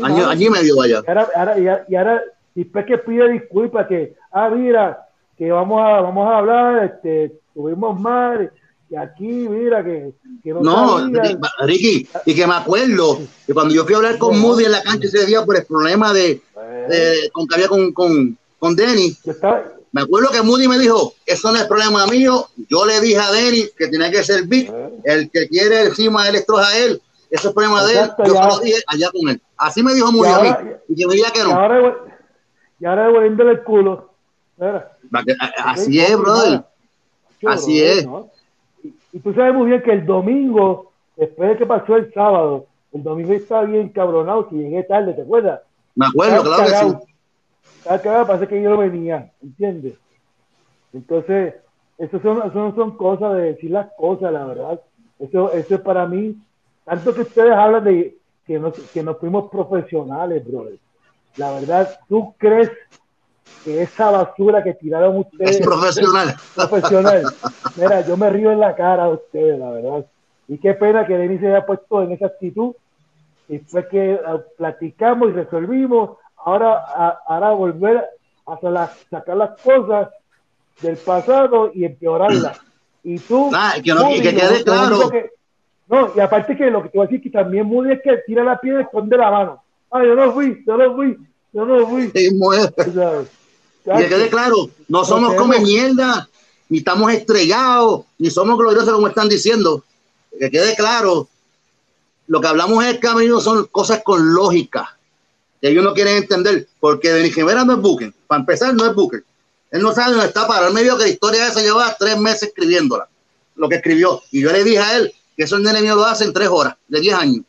año, 0.02 0.32
y 0.32 0.50
medio, 0.50 0.76
vaya. 0.76 1.02
Y 1.04 1.10
ahora, 1.10 1.84
y 1.88 1.94
ahora, 1.94 2.22
y 2.54 2.64
después 2.64 2.86
que 2.86 2.98
pide 2.98 3.28
disculpas, 3.30 3.86
que, 3.86 4.14
ah, 4.30 4.48
mira, 4.48 5.06
que 5.36 5.50
vamos 5.50 5.82
a, 5.82 6.00
vamos 6.00 6.28
a 6.28 6.38
hablar, 6.38 6.84
este, 6.84 7.32
tuvimos 7.58 7.98
mal, 8.00 8.52
y 8.88 8.94
aquí, 8.94 9.26
mira, 9.26 9.82
que, 9.82 10.14
no. 10.44 11.10
Ricky, 11.62 12.08
y 12.24 12.34
que 12.36 12.46
me 12.46 12.54
acuerdo 12.54 13.18
que 13.44 13.52
cuando 13.52 13.74
yo 13.74 13.84
fui 13.84 13.94
a 13.94 13.96
hablar 13.96 14.16
con 14.16 14.38
Moody 14.38 14.66
en 14.66 14.72
la 14.72 14.82
cancha 14.84 15.08
ese 15.08 15.26
día 15.26 15.44
por 15.44 15.56
el 15.56 15.66
problema 15.66 16.12
de, 16.12 16.40
con 17.32 17.48
que 17.48 17.54
había 17.56 17.66
con, 17.66 17.92
con, 17.92 18.38
con 18.60 18.76
Denny, 18.76 19.16
me 19.90 20.02
acuerdo 20.02 20.30
que 20.30 20.40
Moody 20.40 20.68
me 20.68 20.78
dijo: 20.78 21.14
Eso 21.26 21.50
no 21.50 21.58
es 21.58 21.64
problema 21.64 22.06
mío. 22.06 22.46
Yo 22.68 22.86
le 22.86 23.00
dije 23.00 23.18
a 23.18 23.32
Denny 23.32 23.64
que 23.76 23.88
tenía 23.88 24.10
que 24.10 24.22
ser 24.22 24.44
Vic, 24.46 24.72
el 25.02 25.28
que 25.28 25.48
quiere 25.48 25.86
encima 25.86 26.22
de 26.22 26.30
electros 26.30 26.60
a 26.60 26.78
él. 26.78 27.02
Eso 27.28 27.48
es 27.48 27.54
problema 27.54 27.84
de 27.86 27.94
él. 27.94 28.10
Yo 28.24 28.34
se 28.34 28.48
lo 28.48 28.58
dije 28.60 28.82
allá 28.86 29.10
con 29.10 29.30
él. 29.30 29.42
Así 29.56 29.82
me 29.82 29.94
dijo 29.94 30.12
Moody 30.12 30.30
a 30.30 30.38
mí. 30.38 30.50
Y 30.88 30.94
que 30.94 31.06
me 31.08 31.14
diga 31.14 31.32
que 31.32 31.42
no. 31.42 31.50
Y 32.80 32.84
ahora, 32.86 33.06
devolviéndole 33.06 33.50
el 33.50 33.64
culo. 33.64 34.14
Así 35.64 36.00
es, 36.00 36.16
brother. 36.16 36.62
Así 37.46 37.82
es. 37.82 38.06
Y 39.12 39.20
tú 39.20 39.32
sabes 39.34 39.54
muy 39.54 39.68
bien 39.68 39.82
que 39.82 39.92
el 39.92 40.06
domingo, 40.06 40.92
después 41.16 41.50
de 41.50 41.56
que 41.56 41.66
pasó 41.66 41.96
el 41.96 42.12
sábado, 42.12 42.66
el 42.92 43.02
domingo 43.02 43.32
estaba 43.32 43.64
bien 43.64 43.88
cabronado, 43.88 44.48
que 44.48 44.56
llegué 44.56 44.82
tarde, 44.84 45.14
¿te 45.14 45.22
acuerdas? 45.22 45.60
Me 45.94 46.06
acuerdo, 46.06 46.42
claro 46.42 46.64
que 46.64 46.70
sí. 46.70 47.12
Estaba 47.78 47.98
cagado, 48.00 48.26
parece 48.26 48.48
que 48.48 48.62
yo 48.62 48.70
no 48.70 48.78
venía, 48.78 49.30
¿entiendes? 49.42 49.94
Entonces, 50.92 51.54
eso, 51.98 52.20
son, 52.20 52.38
eso 52.38 52.54
no 52.54 52.74
son 52.74 52.96
cosas 52.96 53.34
de 53.34 53.42
decir 53.42 53.70
las 53.70 53.88
cosas, 53.96 54.32
la 54.32 54.44
verdad. 54.44 54.80
Eso, 55.18 55.52
eso 55.52 55.74
es 55.74 55.80
para 55.80 56.06
mí, 56.06 56.36
tanto 56.84 57.14
que 57.14 57.22
ustedes 57.22 57.52
hablan 57.52 57.84
de 57.84 58.16
que 58.46 58.58
nos, 58.58 58.74
que 58.74 59.02
nos 59.02 59.18
fuimos 59.18 59.50
profesionales, 59.50 60.46
brother. 60.46 60.78
La 61.36 61.52
verdad, 61.52 61.98
¿tú 62.08 62.34
crees 62.38 62.70
que 63.64 63.82
esa 63.82 64.10
basura 64.10 64.62
que 64.62 64.74
tiraron 64.74 65.18
ustedes. 65.18 65.60
Es 65.60 65.66
profesional. 65.66 66.36
profesional. 66.54 67.22
Mira, 67.76 68.06
yo 68.06 68.16
me 68.16 68.30
río 68.30 68.52
en 68.52 68.60
la 68.60 68.74
cara 68.74 69.04
a 69.04 69.08
ustedes, 69.08 69.58
la 69.58 69.70
verdad. 69.70 70.06
Y 70.48 70.58
qué 70.58 70.74
pena 70.74 71.06
que 71.06 71.16
Denis 71.16 71.40
se 71.40 71.48
haya 71.48 71.66
puesto 71.66 72.02
en 72.02 72.12
esa 72.12 72.26
actitud. 72.26 72.74
Y 73.48 73.58
fue 73.58 73.88
que 73.88 74.18
ah, 74.26 74.38
platicamos 74.56 75.30
y 75.30 75.32
resolvimos. 75.32 76.18
Ahora, 76.36 77.18
ahora 77.26 77.50
volver 77.50 78.04
a 78.46 78.90
sacar 79.10 79.36
las 79.36 79.60
cosas 79.60 80.08
del 80.80 80.96
pasado 80.96 81.70
y 81.74 81.84
empeorarlas. 81.84 82.60
Y 83.02 83.18
tú. 83.18 83.50
Ah, 83.54 83.74
que, 83.82 83.92
no, 83.92 84.08
que 84.08 84.22
quede 84.22 84.64
claro. 84.64 85.10
no, 85.88 86.12
y 86.14 86.20
aparte 86.20 86.56
que 86.56 86.70
lo 86.70 86.82
que 86.82 86.88
te 86.88 86.98
voy 86.98 87.06
a 87.06 87.08
decir 87.08 87.22
que 87.22 87.30
también 87.30 87.66
Moody 87.66 87.92
es 87.92 88.02
que 88.02 88.18
tira 88.26 88.44
la 88.44 88.58
piedra 88.58 88.80
y 88.80 88.84
esconde 88.84 89.16
la 89.16 89.30
mano. 89.30 89.62
Ah, 89.90 90.04
yo 90.04 90.14
no 90.14 90.32
fui, 90.32 90.62
yo 90.66 90.76
no 90.76 90.94
fui, 90.94 91.16
yo 91.52 91.64
no 91.64 91.86
fui. 91.88 92.10
Sí, 92.14 92.30
y 93.84 93.98
que 93.98 94.08
quede 94.08 94.28
claro, 94.28 94.70
no 94.88 95.04
somos 95.04 95.34
como 95.34 95.58
mierda, 95.60 96.28
ni 96.68 96.78
estamos 96.78 97.12
estrellados, 97.12 98.04
ni 98.18 98.30
somos 98.30 98.58
gloriosos 98.58 98.92
como 98.92 99.08
están 99.08 99.28
diciendo. 99.28 99.82
Que 100.38 100.50
quede 100.50 100.76
claro, 100.76 101.28
lo 102.26 102.40
que 102.40 102.46
hablamos 102.46 102.84
en 102.84 102.90
el 102.90 103.00
camino 103.00 103.40
son 103.40 103.66
cosas 103.66 104.02
con 104.04 104.34
lógica, 104.34 104.96
que 105.60 105.70
ellos 105.70 105.82
no 105.82 105.94
quieren 105.94 106.18
entender, 106.18 106.68
porque 106.80 107.10
de 107.10 107.30
Jimena 107.30 107.64
no 107.64 107.74
es 107.74 107.80
Booker, 107.80 108.12
para 108.26 108.40
empezar 108.40 108.74
no 108.74 108.84
es 108.84 108.94
Booker. 108.94 109.24
Él 109.70 109.82
no 109.82 109.94
sabe 109.94 110.12
dónde 110.12 110.26
está 110.26 110.46
para. 110.46 110.68
Él 110.68 110.74
me 110.74 110.82
que 110.82 110.88
la 110.88 111.08
historia 111.08 111.46
esa 111.46 111.60
llevaba 111.60 111.96
tres 111.98 112.18
meses 112.18 112.44
escribiéndola, 112.44 113.08
lo 113.56 113.68
que 113.68 113.76
escribió. 113.76 114.22
Y 114.30 114.42
yo 114.42 114.52
le 114.52 114.64
dije 114.64 114.78
a 114.78 114.96
él 114.96 115.12
que 115.36 115.44
eso 115.44 115.56
el 115.56 115.62
nene 115.62 115.82
mío 115.82 115.94
lo 115.94 116.04
hace 116.04 116.24
en 116.24 116.32
tres 116.32 116.48
horas, 116.48 116.74
de 116.88 117.00
diez 117.00 117.14
años. 117.14 117.44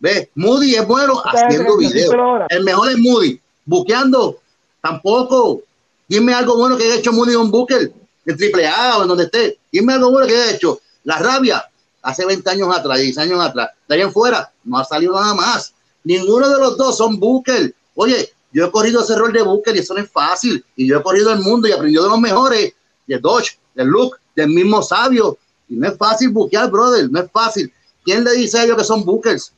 ¿Ves? 0.00 0.28
Moody 0.34 0.74
es 0.74 0.86
bueno 0.86 1.22
haciendo 1.24 1.76
videos. 1.76 2.14
El 2.48 2.64
mejor 2.64 2.90
es 2.90 2.98
Moody. 2.98 3.40
Buqueando, 3.66 4.38
tampoco. 4.80 5.62
Dime 6.08 6.34
algo 6.34 6.56
bueno 6.56 6.76
que 6.76 6.84
haya 6.84 6.96
hecho 6.96 7.12
Moody 7.12 7.36
un 7.36 7.50
Booker, 7.50 7.92
en 8.26 8.36
triple 8.36 8.66
A 8.66 8.98
o 8.98 9.02
en 9.02 9.08
donde 9.08 9.24
esté. 9.24 9.58
Dime 9.70 9.92
algo 9.92 10.10
bueno 10.10 10.26
que 10.26 10.34
haya 10.34 10.56
hecho. 10.56 10.80
La 11.04 11.18
rabia, 11.18 11.64
hace 12.02 12.24
20 12.24 12.50
años 12.50 12.74
atrás, 12.74 12.98
10 12.98 13.18
años 13.18 13.40
atrás. 13.40 13.70
De 13.86 13.94
ahí 13.94 14.00
en 14.00 14.12
fuera, 14.12 14.50
no 14.64 14.78
ha 14.78 14.84
salido 14.84 15.14
nada 15.14 15.34
más. 15.34 15.74
Ninguno 16.02 16.48
de 16.48 16.58
los 16.58 16.76
dos 16.76 16.96
son 16.96 17.20
Booker. 17.20 17.74
Oye, 17.94 18.32
yo 18.52 18.66
he 18.66 18.70
corrido 18.70 19.02
ese 19.02 19.16
rol 19.16 19.32
de 19.32 19.42
Booker 19.42 19.76
y 19.76 19.80
eso 19.80 19.94
no 19.94 20.00
es 20.00 20.10
fácil. 20.10 20.64
Y 20.76 20.88
yo 20.88 20.98
he 20.98 21.02
corrido 21.02 21.32
el 21.32 21.40
mundo 21.40 21.68
y 21.68 21.72
aprendido 21.72 22.04
de 22.04 22.10
los 22.10 22.20
mejores, 22.20 22.72
de 23.06 23.18
Dodge, 23.18 23.58
de 23.74 23.84
Luke, 23.84 24.16
del 24.34 24.48
mismo 24.48 24.82
sabio. 24.82 25.36
Y 25.68 25.76
no 25.76 25.88
es 25.88 25.96
fácil 25.96 26.30
buquear, 26.30 26.70
brother, 26.70 27.10
no 27.10 27.20
es 27.20 27.30
fácil. 27.30 27.72
¿Quién 28.04 28.24
le 28.24 28.32
dice 28.32 28.58
a 28.58 28.64
ellos 28.64 28.78
que 28.78 28.84
son 28.84 29.04
Bookers? 29.04 29.52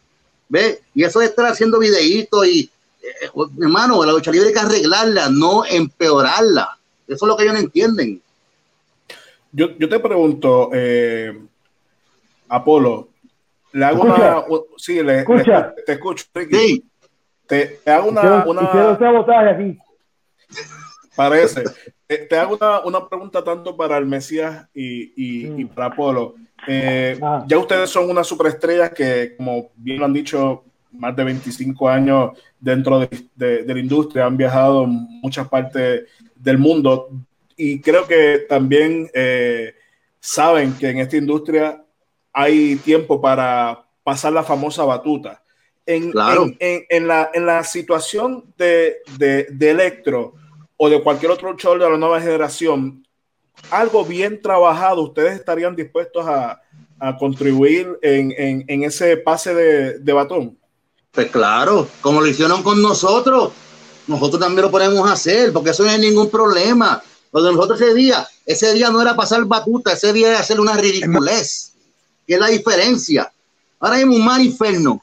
¿Ve? 0.53 0.83
Y 0.95 1.03
eso 1.03 1.21
de 1.21 1.25
estar 1.25 1.47
haciendo 1.47 1.79
videitos 1.79 2.47
y, 2.47 2.71
eh, 3.03 3.31
hermano, 3.59 4.05
la 4.05 4.13
lucha 4.13 4.31
libre 4.31 4.49
hay 4.49 4.53
que 4.53 4.61
arreglarla, 4.61 5.31
no 5.31 5.65
empeorarla. 5.65 6.77
Eso 7.09 7.25
es 7.25 7.29
lo 7.29 7.37
que 7.39 7.45
ellos 7.45 7.55
no 7.55 7.61
entienden. 7.61 8.21
Yo, 9.51 9.71
yo 9.79 9.89
te 9.89 9.99
pregunto, 9.99 10.69
eh, 10.75 11.41
Apolo, 12.51 13.09
le 13.73 13.83
hago 13.83 14.03
una. 14.03 14.45
Sí, 14.77 15.03
le, 15.03 15.25
te 15.87 15.93
escucho. 15.93 16.27
Sí. 16.51 16.85
Te, 17.47 17.81
hago 17.87 18.11
una. 18.11 18.45
una 18.45 19.51
aquí. 19.53 19.79
Parece. 21.17 21.65
Te, 22.29 22.37
hago 22.37 22.57
una, 22.57 22.81
una, 22.81 23.09
pregunta 23.09 23.43
tanto 23.43 23.75
para 23.75 23.97
el 23.97 24.05
Mesías 24.05 24.69
y, 24.75 25.15
y, 25.17 25.47
y 25.47 25.65
mm. 25.65 25.69
para 25.69 25.87
Apolo. 25.87 26.35
Eh, 26.67 27.19
ah. 27.23 27.45
Ya 27.47 27.59
ustedes 27.59 27.91
son 27.91 28.09
una 28.09 28.25
superestrella 28.25 28.91
que, 28.91 29.35
como 29.37 29.71
bien 29.77 29.99
lo 29.99 30.05
han 30.07 30.13
dicho, 30.13 30.65
más 30.93 31.17
de 31.17 31.25
25 31.25 31.89
años 31.89 32.39
dentro 32.61 33.01
de, 33.01 33.09
de, 33.35 33.75
la 33.75 33.81
industria, 33.81 34.27
han 34.27 34.37
viajado 34.37 34.85
en 34.85 35.21
muchas 35.23 35.49
partes 35.49 36.05
del 36.37 36.59
mundo 36.59 37.09
y 37.57 37.81
creo 37.81 38.07
que 38.07 38.45
también 38.49 39.11
eh, 39.15 39.75
saben 40.21 40.75
que 40.75 40.91
en 40.91 40.99
esta 40.99 41.17
industria 41.17 41.85
hay 42.33 42.77
tiempo 42.77 43.21
para 43.21 43.87
pasar 44.03 44.33
la 44.33 44.43
famosa 44.43 44.85
batuta. 44.85 45.43
En, 45.85 46.13
en, 46.61 47.09
la, 47.09 47.31
en 47.35 47.47
la, 47.47 47.65
situación 47.65 48.53
de, 48.57 48.99
de, 49.19 49.71
Electro 49.71 50.35
o 50.77 50.89
de 50.89 51.03
cualquier 51.03 51.33
otro 51.33 51.57
show 51.57 51.77
de 51.77 51.91
la 51.91 51.97
nueva 51.97 52.21
generación, 52.21 53.05
algo 53.71 54.05
bien 54.05 54.41
trabajado, 54.41 55.03
¿ustedes 55.03 55.35
estarían 55.35 55.77
dispuestos 55.77 56.27
a, 56.27 56.61
a 56.99 57.17
contribuir 57.17 57.99
en, 58.03 58.65
en, 58.67 58.83
ese 58.85 59.17
pase 59.17 59.55
de, 59.55 59.99
de, 59.99 60.13
batón? 60.13 60.59
Pues 61.11 61.31
claro, 61.31 61.89
como 62.01 62.21
lo 62.21 62.27
hicieron 62.27 62.63
con 62.63 62.81
nosotros, 62.81 63.53
nosotros 64.07 64.41
también 64.41 64.67
lo 64.67 64.71
podemos 64.71 65.11
hacer, 65.11 65.53
porque 65.53 65.71
eso 65.71 65.85
no 65.85 65.91
es 65.91 65.99
ningún 65.99 66.31
problema. 66.31 67.03
Lo 67.33 67.43
de 67.43 67.53
nosotros 67.53 67.81
ese 67.81 67.95
día, 67.95 68.27
ese 68.45 68.73
día 68.75 68.91
no 68.91 69.01
era 69.01 69.17
pasar 69.17 69.45
batuta, 69.45 69.93
ese 69.93 70.13
día 70.13 70.29
era 70.29 70.41
hacer 70.41 70.61
una 70.61 70.77
ridiculez, 70.77 71.73
que 72.27 72.35
es 72.35 72.41
la 72.41 72.49
diferencia. 72.49 73.33
Ahora 73.81 73.97
hay 73.97 74.05
un 74.05 74.25
mar 74.25 74.41
inferno 74.41 75.03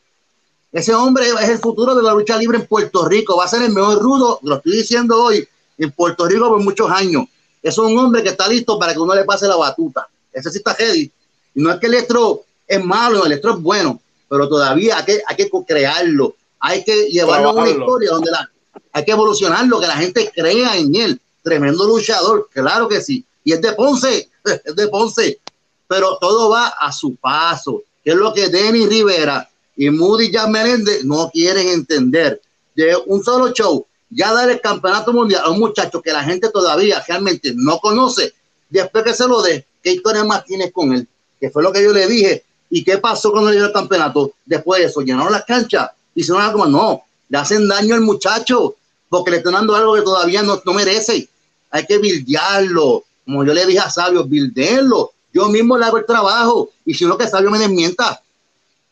ese 0.71 0.93
hombre 0.93 1.25
es 1.27 1.49
el 1.49 1.57
futuro 1.57 1.95
de 1.95 2.03
la 2.03 2.13
lucha 2.13 2.37
libre 2.37 2.59
en 2.59 2.67
Puerto 2.67 3.07
Rico. 3.07 3.37
Va 3.37 3.45
a 3.45 3.47
ser 3.47 3.63
el 3.63 3.71
mejor 3.71 3.99
rudo, 3.99 4.39
lo 4.43 4.57
estoy 4.57 4.73
diciendo 4.73 5.23
hoy, 5.23 5.47
en 5.77 5.91
Puerto 5.91 6.27
Rico 6.27 6.47
por 6.47 6.61
muchos 6.61 6.89
años. 6.91 7.25
Es 7.61 7.77
un 7.77 7.97
hombre 7.97 8.23
que 8.23 8.29
está 8.29 8.47
listo 8.47 8.79
para 8.79 8.93
que 8.93 8.99
uno 8.99 9.13
le 9.13 9.25
pase 9.25 9.47
la 9.47 9.55
batuta. 9.55 10.07
Ese 10.31 10.49
sí 10.51 10.59
está 10.59 10.73
heavy. 10.75 11.11
Y 11.55 11.61
no 11.61 11.71
es 11.71 11.79
que 11.79 11.87
el 11.87 11.95
electro 11.95 12.43
es 12.67 12.83
malo, 12.83 13.25
el 13.25 13.31
electro 13.31 13.53
es 13.53 13.61
bueno, 13.61 13.99
pero 14.29 14.47
todavía 14.47 14.97
hay 14.97 15.05
que, 15.05 15.21
hay 15.25 15.35
que 15.35 15.49
crearlo. 15.67 16.35
Hay 16.59 16.83
que 16.83 17.05
llevarlo 17.09 17.49
a 17.49 17.53
una 17.53 17.69
historia 17.69 18.11
donde 18.11 18.31
la, 18.31 18.49
hay 18.91 19.05
que 19.05 19.11
evolucionarlo, 19.11 19.79
que 19.79 19.87
la 19.87 19.97
gente 19.97 20.31
crea 20.33 20.77
en 20.77 20.95
él. 20.95 21.21
Tremendo 21.41 21.85
luchador, 21.85 22.49
claro 22.51 22.87
que 22.87 23.01
sí. 23.01 23.25
Y 23.43 23.53
es 23.53 23.61
de 23.61 23.73
Ponce, 23.73 24.29
es 24.65 24.75
de 24.75 24.87
Ponce. 24.87 25.39
Pero 25.87 26.17
todo 26.19 26.49
va 26.49 26.67
a 26.67 26.91
su 26.91 27.15
paso, 27.15 27.83
que 28.03 28.11
es 28.11 28.15
lo 28.15 28.33
que 28.33 28.49
Denny 28.49 28.85
Rivera 28.85 29.49
y 29.75 29.89
Moody 29.89 30.29
ya 30.29 30.45
Meléndez 30.45 31.05
no 31.05 31.29
quieren 31.31 31.69
entender. 31.69 32.41
De 32.75 32.95
un 33.07 33.23
solo 33.23 33.51
show, 33.53 33.85
ya 34.09 34.33
dar 34.33 34.49
el 34.49 34.61
campeonato 34.61 35.13
mundial 35.13 35.43
a 35.45 35.49
un 35.49 35.59
muchacho 35.59 36.01
que 36.01 36.11
la 36.11 36.23
gente 36.23 36.49
todavía 36.49 37.03
realmente 37.07 37.53
no 37.55 37.79
conoce, 37.79 38.33
después 38.69 39.03
que 39.03 39.13
se 39.13 39.27
lo 39.27 39.41
dé, 39.41 39.65
¿qué 39.83 39.93
historia 39.93 40.23
más 40.23 40.45
tienes 40.45 40.71
con 40.71 40.93
él? 40.93 41.07
Que 41.39 41.49
fue 41.49 41.63
lo 41.63 41.71
que 41.71 41.83
yo 41.83 41.93
le 41.93 42.07
dije. 42.07 42.43
¿Y 42.69 42.83
qué 42.83 42.97
pasó 42.97 43.31
cuando 43.31 43.49
le 43.49 43.57
dio 43.57 43.65
el 43.65 43.73
campeonato? 43.73 44.33
Después 44.45 44.81
de 44.81 44.87
eso, 44.87 45.01
llenaron 45.01 45.31
las 45.31 45.45
canchas, 45.45 45.89
hicieron 46.13 46.51
como, 46.51 46.67
no, 46.67 47.03
le 47.29 47.37
hacen 47.37 47.67
daño 47.67 47.95
al 47.95 48.01
muchacho, 48.01 48.75
porque 49.09 49.31
le 49.31 49.37
están 49.37 49.53
dando 49.53 49.75
algo 49.75 49.95
que 49.95 50.01
todavía 50.01 50.43
no, 50.43 50.61
no 50.63 50.73
merece. 50.73 51.27
Hay 51.71 51.85
que 51.85 51.97
bildearlo, 51.97 53.03
como 53.25 53.43
yo 53.43 53.53
le 53.53 53.65
dije 53.65 53.79
a 53.79 53.89
Sabio, 53.89 54.23
bildearlo. 54.23 55.11
Yo 55.33 55.47
mismo 55.49 55.77
le 55.77 55.85
hago 55.85 55.97
el 55.97 56.05
trabajo, 56.05 56.69
y 56.85 56.93
si 56.93 57.05
no 57.05 57.17
que 57.17 57.27
Sabio 57.27 57.49
me 57.49 57.59
desmienta, 57.59 58.21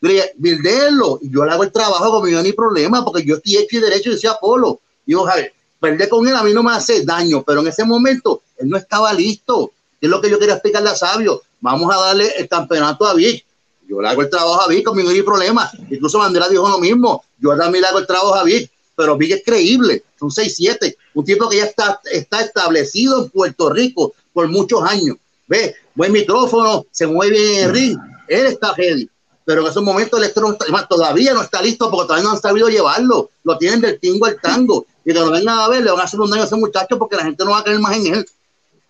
bilderlo, 0.00 1.18
y 1.22 1.30
yo 1.30 1.44
le 1.44 1.52
hago 1.52 1.64
el 1.64 1.72
trabajo 1.72 2.10
como 2.10 2.28
yo 2.28 2.42
ni 2.42 2.52
problema, 2.52 3.04
porque 3.04 3.24
yo 3.24 3.36
estoy 3.36 3.56
hecho 3.56 3.76
y 3.76 3.80
derecho 3.80 4.10
y 4.10 4.12
decía 4.14 4.36
Polo. 4.40 4.80
Y 5.08 5.14
ver, 5.14 5.54
perder 5.80 6.08
con 6.10 6.28
él 6.28 6.36
a 6.36 6.42
mí 6.42 6.52
no 6.52 6.62
me 6.62 6.72
hace 6.72 7.02
daño, 7.02 7.42
pero 7.42 7.60
en 7.62 7.68
ese 7.68 7.82
momento 7.82 8.42
él 8.58 8.68
no 8.68 8.76
estaba 8.76 9.10
listo. 9.14 9.72
es 9.98 10.08
lo 10.10 10.20
que 10.20 10.28
yo 10.28 10.38
quería 10.38 10.56
explicarle 10.56 10.90
a 10.90 10.94
Sabio. 10.94 11.40
Vamos 11.62 11.90
a 11.92 11.98
darle 11.98 12.30
el 12.36 12.46
campeonato 12.46 13.06
a 13.06 13.14
Vic. 13.14 13.42
Yo 13.88 14.02
le 14.02 14.08
hago 14.08 14.20
el 14.20 14.28
trabajo 14.28 14.60
a 14.60 14.68
Vic, 14.68 14.84
conmigo 14.84 15.08
no 15.08 15.14
hay 15.14 15.22
problema. 15.22 15.70
Incluso 15.90 16.18
Mandela 16.18 16.46
dijo 16.50 16.68
lo 16.68 16.78
mismo. 16.78 17.24
Yo 17.38 17.56
también 17.56 17.80
le 17.80 17.88
hago 17.88 18.00
el 18.00 18.06
trabajo 18.06 18.34
a 18.34 18.44
Vic, 18.44 18.70
pero 18.94 19.16
Vic 19.16 19.32
es 19.32 19.42
creíble. 19.42 20.04
Son 20.20 20.28
6-7. 20.28 20.94
Un 21.14 21.24
tipo 21.24 21.48
que 21.48 21.56
ya 21.56 21.64
está, 21.64 22.02
está 22.12 22.42
establecido 22.42 23.24
en 23.24 23.30
Puerto 23.30 23.70
Rico 23.70 24.12
por 24.34 24.46
muchos 24.48 24.82
años. 24.82 25.16
Ve, 25.46 25.74
buen 25.94 26.12
micrófono, 26.12 26.84
se 26.90 27.06
mueve 27.06 27.38
bien 27.38 27.54
en 27.54 27.64
el 27.64 27.72
ring. 27.72 27.98
Él 28.28 28.46
está 28.46 28.74
ready 28.74 29.08
pero 29.48 29.62
en 29.62 29.68
esos 29.68 29.82
momentos 29.82 30.22
el 30.22 30.86
todavía 30.90 31.32
no 31.32 31.40
está 31.40 31.62
listo 31.62 31.90
porque 31.90 32.08
todavía 32.08 32.24
no 32.24 32.32
han 32.32 32.40
sabido 32.42 32.68
llevarlo. 32.68 33.30
Lo 33.44 33.56
tienen 33.56 33.80
del 33.80 33.98
tingo 33.98 34.26
al 34.26 34.38
tango. 34.38 34.84
Y 35.08 35.12
que 35.14 35.20
lo 35.20 35.30
vengan 35.30 35.58
a 35.58 35.68
ver, 35.70 35.82
le 35.82 35.90
van 35.90 36.00
a 36.00 36.04
hacer 36.04 36.20
un 36.20 36.28
daño 36.28 36.42
a 36.42 36.44
ese 36.44 36.56
muchacho 36.56 36.98
porque 36.98 37.16
la 37.16 37.22
gente 37.22 37.42
no 37.42 37.52
va 37.52 37.60
a 37.60 37.64
creer 37.64 37.80
más 37.80 37.96
en 37.96 38.14
él. 38.14 38.26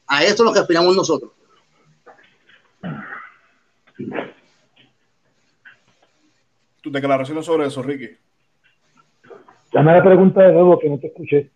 A 0.08 0.24
eso 0.24 0.32
es 0.32 0.40
lo 0.40 0.52
que 0.52 0.58
aspiramos 0.58 0.96
nosotros. 0.96 1.30
¿Tu 6.82 6.90
declaración 6.90 7.44
sobre 7.44 7.68
eso, 7.68 7.84
Ricky? 7.84 8.16
Dame 9.72 9.92
la 9.92 10.02
pregunta 10.02 10.42
de 10.42 10.54
nuevo 10.54 10.76
que 10.80 10.90
no 10.90 10.98
te 10.98 11.06
escuché. 11.06 11.52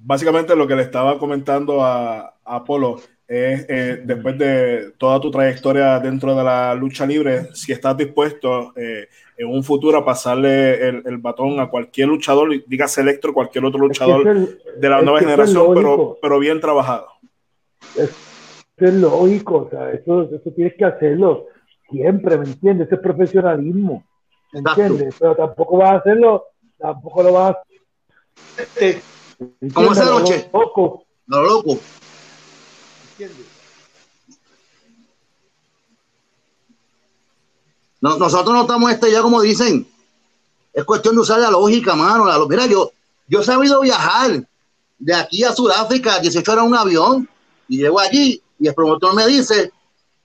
Básicamente 0.00 0.56
lo 0.56 0.66
que 0.66 0.74
le 0.74 0.82
estaba 0.82 1.16
comentando 1.16 1.84
a, 1.84 2.18
a 2.18 2.34
Apolo 2.44 2.96
es 3.26 3.66
eh, 3.68 4.02
después 4.04 4.36
de 4.38 4.92
toda 4.98 5.20
tu 5.20 5.30
trayectoria 5.30 5.98
dentro 5.98 6.34
de 6.34 6.44
la 6.44 6.74
lucha 6.74 7.06
libre, 7.06 7.48
si 7.54 7.72
estás 7.72 7.96
dispuesto 7.96 8.72
eh, 8.76 9.08
en 9.36 9.48
un 9.48 9.64
futuro 9.64 9.98
a 9.98 10.04
pasarle 10.04 10.88
el, 10.88 11.18
batón 11.18 11.58
a 11.58 11.68
cualquier 11.68 12.08
luchador, 12.08 12.50
digas 12.66 12.96
Electro, 12.98 13.32
cualquier 13.32 13.64
otro 13.64 13.80
luchador 13.80 14.58
de 14.76 14.88
la 14.88 15.02
nueva 15.02 15.20
generación, 15.20 15.74
pero, 15.74 16.18
pero 16.20 16.38
bien 16.38 16.60
trabajado. 16.60 17.08
Es, 17.96 18.10
es 18.76 18.94
lógico, 18.94 19.66
o 19.66 19.70
sea, 19.70 19.90
eso, 19.92 20.22
eso 20.22 20.50
tienes 20.54 20.74
que 20.74 20.84
hacerlo 20.84 21.46
siempre, 21.90 22.36
¿me 22.38 22.44
entiendes? 22.44 22.86
Ese 22.86 22.96
es 22.96 23.00
profesionalismo, 23.00 24.04
¿me 24.52 24.60
entiendes? 24.60 25.14
Pero 25.18 25.34
tampoco 25.34 25.78
vas 25.78 25.92
a 25.92 25.96
hacerlo, 25.96 26.44
tampoco 26.78 27.22
lo 27.22 27.32
vas 27.32 27.56
a 27.56 28.62
hacer 28.62 29.00
¿Cómo 29.72 29.92
es 29.92 30.04
noche? 30.04 30.48
Loco. 30.52 31.06
lo 31.26 31.42
loco. 31.42 31.78
Nosotros 38.00 38.54
no 38.54 38.62
estamos 38.62 38.92
este 38.92 39.10
ya 39.10 39.22
como 39.22 39.40
dicen. 39.40 39.86
Es 40.72 40.84
cuestión 40.84 41.14
de 41.14 41.20
usar 41.22 41.38
la 41.40 41.50
lógica, 41.50 41.94
mano. 41.94 42.26
La, 42.26 42.38
mira, 42.46 42.66
yo, 42.66 42.92
yo 43.28 43.40
he 43.40 43.44
sabido 43.44 43.80
viajar 43.80 44.44
de 44.98 45.14
aquí 45.14 45.44
a 45.44 45.54
Sudáfrica, 45.54 46.18
18 46.18 46.52
horas 46.52 46.64
un 46.64 46.74
avión, 46.74 47.28
y 47.68 47.78
llego 47.78 48.00
allí, 48.00 48.42
y 48.58 48.68
el 48.68 48.74
promotor 48.74 49.14
me 49.14 49.26
dice, 49.26 49.72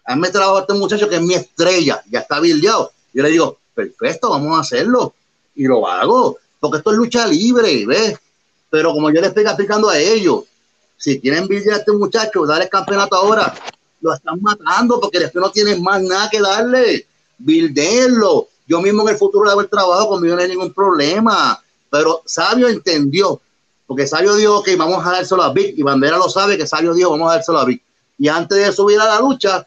a 0.05 0.15
mí 0.15 0.21
me 0.21 0.29
trabajo 0.29 0.59
este 0.59 0.73
muchacho 0.73 1.07
que 1.07 1.15
es 1.15 1.21
mi 1.21 1.35
estrella, 1.35 2.03
ya 2.09 2.19
está 2.19 2.39
bildeado. 2.39 2.91
Yo 3.13 3.23
le 3.23 3.29
digo, 3.29 3.59
perfecto, 3.73 4.29
vamos 4.29 4.57
a 4.57 4.61
hacerlo. 4.61 5.13
Y 5.55 5.65
lo 5.65 5.87
hago, 5.87 6.37
porque 6.59 6.77
esto 6.77 6.91
es 6.91 6.97
lucha 6.97 7.27
libre, 7.27 7.85
¿ves? 7.85 8.17
Pero 8.69 8.91
como 8.91 9.11
yo 9.11 9.21
le 9.21 9.27
estoy 9.27 9.43
explicando 9.43 9.89
a 9.89 9.97
ellos, 9.97 10.43
si 10.99 11.19
quieren 11.19 11.47
bildear 11.47 11.75
a 11.75 11.79
este 11.79 11.93
muchacho, 11.93 12.45
darle 12.45 12.65
el 12.65 12.69
campeonato 12.69 13.15
ahora, 13.15 13.55
lo 14.01 14.13
están 14.13 14.41
matando 14.41 14.99
porque 14.99 15.19
después 15.19 15.41
no 15.41 15.49
tienen 15.49 15.81
más 15.81 16.01
nada 16.03 16.29
que 16.29 16.41
darle. 16.41 17.07
Bildenlo. 17.37 18.49
Yo 18.67 18.81
mismo 18.81 19.03
en 19.03 19.13
el 19.13 19.17
futuro 19.17 19.45
le 19.45 19.51
hago 19.51 19.61
el 19.61 19.69
trabajo, 19.69 20.09
conmigo 20.09 20.35
no 20.35 20.41
hay 20.41 20.49
ningún 20.49 20.73
problema. 20.73 21.63
Pero 21.89 22.21
Sabio 22.25 22.67
entendió, 22.67 23.41
porque 23.87 24.05
Sabio 24.05 24.35
dijo 24.35 24.61
que 24.61 24.75
vamos 24.75 25.03
a 25.05 25.11
dárselo 25.11 25.41
a 25.41 25.53
Vic, 25.53 25.73
y 25.77 25.83
Bandera 25.83 26.17
lo 26.17 26.29
sabe 26.29 26.57
que 26.57 26.67
Sabio 26.67 26.93
dijo, 26.93 27.11
vamos 27.11 27.31
a 27.31 27.35
dárselo 27.35 27.59
a 27.59 27.65
Vic. 27.65 27.81
Y 28.17 28.27
antes 28.27 28.57
de 28.57 28.71
subir 28.73 28.99
a 28.99 29.05
la 29.05 29.19
lucha, 29.21 29.65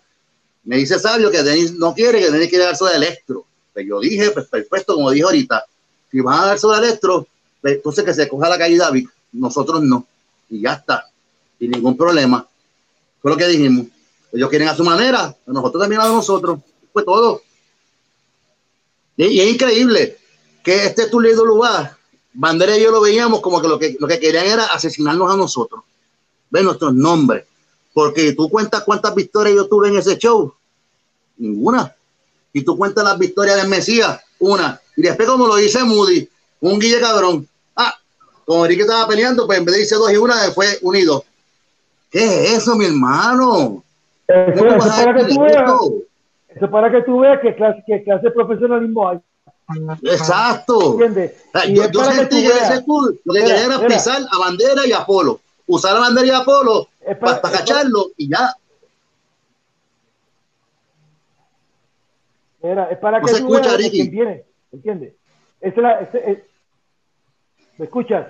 me 0.65 0.77
dice 0.77 0.99
Sabio 0.99 1.31
que 1.31 1.43
Denis 1.43 1.73
no 1.73 1.95
quiere, 1.95 2.21
que 2.21 2.31
Denis 2.31 2.51
quiere 2.51 2.67
darse 2.67 2.85
de 2.85 2.97
Electro. 2.97 3.47
Pues 3.73 3.87
yo 3.89 4.01
dije, 4.01 4.31
pues 4.33 4.47
perfecto, 4.47 4.95
como 4.95 5.11
dije 5.11 5.25
ahorita, 5.25 5.65
si 6.11 6.21
van 6.21 6.41
a 6.41 6.47
darse 6.49 6.67
de 6.69 6.77
Electro, 6.77 7.27
pues 7.63 7.77
entonces 7.77 8.05
que 8.05 8.13
se 8.13 8.29
coja 8.29 8.51
la 8.51 8.59
calle 8.59 8.77
David, 8.77 9.09
nosotros 9.33 9.83
no. 9.83 10.07
Y 10.51 10.61
ya 10.61 10.75
está, 10.75 11.07
sin 11.63 11.71
ningún 11.71 11.97
problema. 11.97 12.45
Fue 13.21 13.31
lo 13.31 13.37
que 13.37 13.47
dijimos. 13.47 13.87
Ellos 14.33 14.51
quieren 14.51 14.67
a 14.67 14.75
su 14.75 14.83
manera, 14.83 15.37
nosotros 15.47 15.81
también 15.81 16.01
a 16.01 16.09
nosotros. 16.09 16.59
Fue 16.93 17.05
todo. 17.05 17.41
Y, 19.17 19.39
es 19.39 19.49
increíble 19.49 20.19
que 20.65 20.87
este 20.87 21.07
Tulido 21.07 21.45
lugar, 21.45 21.97
Bandera 22.33 22.77
y 22.77 22.83
yo 22.83 22.91
lo 22.91 23.01
veíamos 23.01 23.41
como 23.41 23.63
que 23.63 23.69
lo 23.69 23.79
que, 23.79 23.97
lo 24.01 24.09
que 24.09 24.19
querían 24.19 24.47
era 24.47 24.65
asesinarnos 24.67 25.33
a 25.33 25.37
nosotros. 25.37 25.83
Ve 26.51 26.65
nuestros 26.65 26.95
nombres. 26.95 27.45
Porque 27.95 28.33
tú 28.33 28.49
cuentas 28.51 28.83
cuántas 28.83 29.15
victorias 29.15 29.55
yo 29.55 29.69
tuve 29.69 29.87
en 29.87 29.99
ese 29.99 30.19
show. 30.19 30.53
Ninguna. 31.37 31.95
Y 32.53 32.63
tú 32.63 32.77
cuentas 32.77 33.05
las 33.05 33.17
victorias 33.21 33.63
de 33.63 33.69
Mesías. 33.69 34.21
Una. 34.41 34.81
Y 34.97 35.03
después, 35.03 35.29
como 35.29 35.47
lo 35.47 35.55
dice 35.55 35.85
Moody, 35.85 36.29
un 36.59 36.81
guille 36.81 36.99
cabrón. 36.99 37.49
Ah, 37.77 37.97
como 38.45 38.65
Enrique 38.65 38.83
estaba 38.83 39.07
peleando, 39.07 39.47
pues 39.47 39.61
en 39.61 39.65
vez 39.65 39.77
de 39.77 39.81
irse 39.83 39.95
dos 39.95 40.11
y 40.11 40.17
una, 40.17 40.51
fue 40.51 40.81
unido. 40.83 41.25
¿Qué 42.13 42.25
es 42.25 42.59
eso, 42.59 42.77
mi 42.77 42.85
hermano? 42.85 43.83
Eso, 44.29 44.67
es 44.67 44.87
para 44.87 45.15
que 45.15 45.25
tú 45.25 45.41
veas, 45.41 45.73
eso 46.49 46.71
para 46.71 46.91
que 46.93 47.03
tú 47.03 47.21
veas 47.21 47.41
qué 47.41 47.55
clase, 47.55 47.83
qué 47.87 48.05
clase 48.05 48.27
de 48.27 48.31
profesionalismo 48.31 49.09
hay. 49.09 49.19
Exacto. 50.03 50.93
¿Entiendes? 50.93 51.43
Yo, 51.71 51.91
yo 51.91 52.05
sentí 52.05 52.43
que 52.43 52.49
ese 52.49 52.85
cool, 52.85 53.19
lo 53.25 53.33
que 53.33 53.41
quería 53.41 53.65
era 53.65 53.87
pisar 53.87 54.21
a 54.31 54.39
bandera 54.39 54.87
y 54.87 54.93
a 54.93 55.07
Polo. 55.07 55.41
Usar 55.67 55.95
la 55.95 56.01
bandera 56.01 56.27
y 56.27 56.31
a 56.31 56.45
Polo 56.45 56.89
para, 57.19 57.41
cacharlo 57.41 58.11
y 58.19 58.29
ya. 58.29 58.55
Era, 62.63 62.91
es 62.91 62.99
para 62.99 63.21
no 63.21 63.27
que 63.27 63.33
se 63.33 63.41
tú 63.41 63.57
escucha. 63.57 63.77
Viene, 63.77 64.45
¿entiendes? 64.71 65.15
Es 65.63 65.77
la, 65.79 66.01
es, 66.01 66.15
es, 66.15 66.39
¿Me 67.79 67.87
escuchas? 67.87 68.27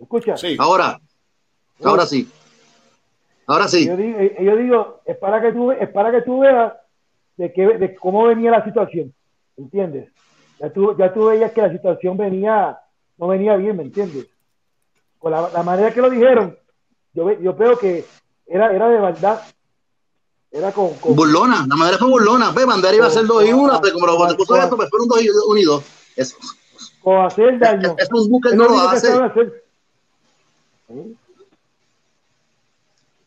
¿Me 0.00 0.04
escuchas? 0.04 0.40
Sí. 0.40 0.56
Ahora, 0.58 1.00
ahora 1.84 2.04
sí. 2.04 2.28
Ahora 3.46 3.68
sí. 3.68 3.86
Yo 3.86 3.96
digo, 3.96 4.18
eh, 4.18 4.36
yo 4.40 4.56
digo, 4.56 5.00
es 5.04 5.16
para 5.16 5.40
que 5.40 5.52
tú, 5.52 5.72
es 5.72 5.88
para 5.90 6.10
que 6.10 6.22
tú 6.22 6.40
veas 6.40 6.72
de, 7.36 7.52
que, 7.52 7.78
de 7.78 7.94
cómo 7.94 8.24
venía 8.24 8.50
la 8.50 8.64
situación, 8.64 9.12
¿entiendes? 9.56 10.10
Ya 10.60 10.72
tú, 10.72 10.96
ya 10.96 11.12
tú 11.12 11.26
veías 11.26 11.52
que 11.52 11.62
la 11.62 11.72
situación 11.72 12.16
venía, 12.16 12.78
no 13.18 13.28
venía 13.28 13.56
bien, 13.56 13.76
¿me 13.76 13.82
entiendes? 13.82 14.26
Con 15.18 15.32
la, 15.32 15.50
la 15.50 15.62
manera 15.62 15.92
que 15.92 16.00
lo 16.00 16.10
dijeron, 16.10 16.56
yo, 17.12 17.30
yo 17.40 17.54
veo 17.54 17.78
que 17.78 18.04
era, 18.46 18.72
era 18.72 18.88
de 18.88 19.00
verdad. 19.00 19.42
Era 20.50 20.72
con, 20.72 20.94
con... 20.94 21.16
Burlona, 21.16 21.66
la 21.68 21.76
manera 21.76 21.98
fue 21.98 22.08
burlona. 22.08 22.52
Ve, 22.52 22.64
Bandera 22.64 22.94
iba 22.94 23.06
a 23.06 23.10
ser 23.10 23.26
2 23.26 23.44
y 23.46 23.52
1, 23.52 23.80
pero 23.80 23.94
como 23.94 24.06
lo 24.06 24.36
puso 24.36 24.56
esto, 24.56 24.76
me 24.76 24.86
fueron 24.86 25.08
2 25.08 25.22
y 25.22 25.28
1 25.28 25.82
Eso. 26.16 26.36
O 27.02 27.22
hacer 27.22 27.58
daño. 27.58 27.96
Es, 27.98 28.08
un 28.12 28.30
buque 28.30 28.54
no 28.54 28.64
lo 28.64 28.80
hace. 28.80 29.12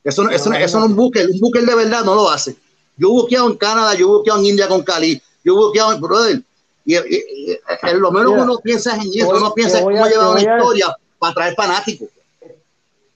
Eso, 0.07 0.29
eso, 0.29 0.53
eso 0.53 0.79
no 0.79 0.85
es 0.85 0.91
un 0.91 0.95
buque, 0.95 1.25
un 1.25 1.37
buque 1.37 1.59
de 1.59 1.75
verdad 1.75 2.05
no 2.05 2.15
lo 2.15 2.29
hace. 2.29 2.55
Yo 2.95 3.09
he 3.09 3.11
buqueado 3.11 3.49
en 3.49 3.57
Canadá, 3.57 3.93
yo 3.93 4.05
he 4.07 4.17
buqueado 4.17 4.39
en 4.39 4.45
India 4.45 4.65
con 4.69 4.81
Cali, 4.81 5.21
yo 5.43 5.53
he 5.53 5.57
buqueado 5.57 5.91
en 5.91 5.99
brother. 5.99 6.41
Y, 6.85 6.95
y, 6.95 7.59
lo 7.99 8.09
menos 8.11 8.31
uno 8.31 8.57
piensa 8.63 8.95
en 8.95 9.01
eso, 9.13 9.29
uno 9.29 9.53
piensa 9.53 9.79
en 9.79 9.83
cómo 9.83 10.05
llevar 10.05 10.29
una 10.29 10.39
historia 10.39 10.95
para 11.19 11.33
traer 11.33 11.55
fanáticos. 11.55 12.07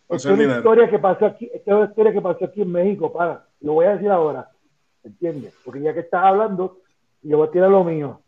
Esta 0.10 0.16
es 0.16 0.26
una 0.26 0.58
historia 0.58 0.90
que 0.90 1.00
pasó 1.00 1.26
aquí, 1.28 1.50
esta 1.54 1.72
es 1.72 1.78
una 1.78 1.86
historia 1.86 2.12
que 2.12 2.22
pasó 2.22 2.44
aquí 2.44 2.62
en 2.62 2.72
México, 2.74 3.14
para, 3.14 3.46
lo 3.62 3.74
voy 3.74 3.86
a 3.86 3.94
decir 3.94 4.10
ahora, 4.10 4.50
¿entiendes? 5.06 5.54
Porque 5.64 5.82
ya 5.82 5.94
que 5.94 6.02
estás 6.02 6.26
hablando, 6.26 6.80
yo 7.22 7.38
voy 7.38 7.48
a 7.48 7.52
tirar 7.52 7.70
lo 7.70 7.86
mío. 7.86 8.20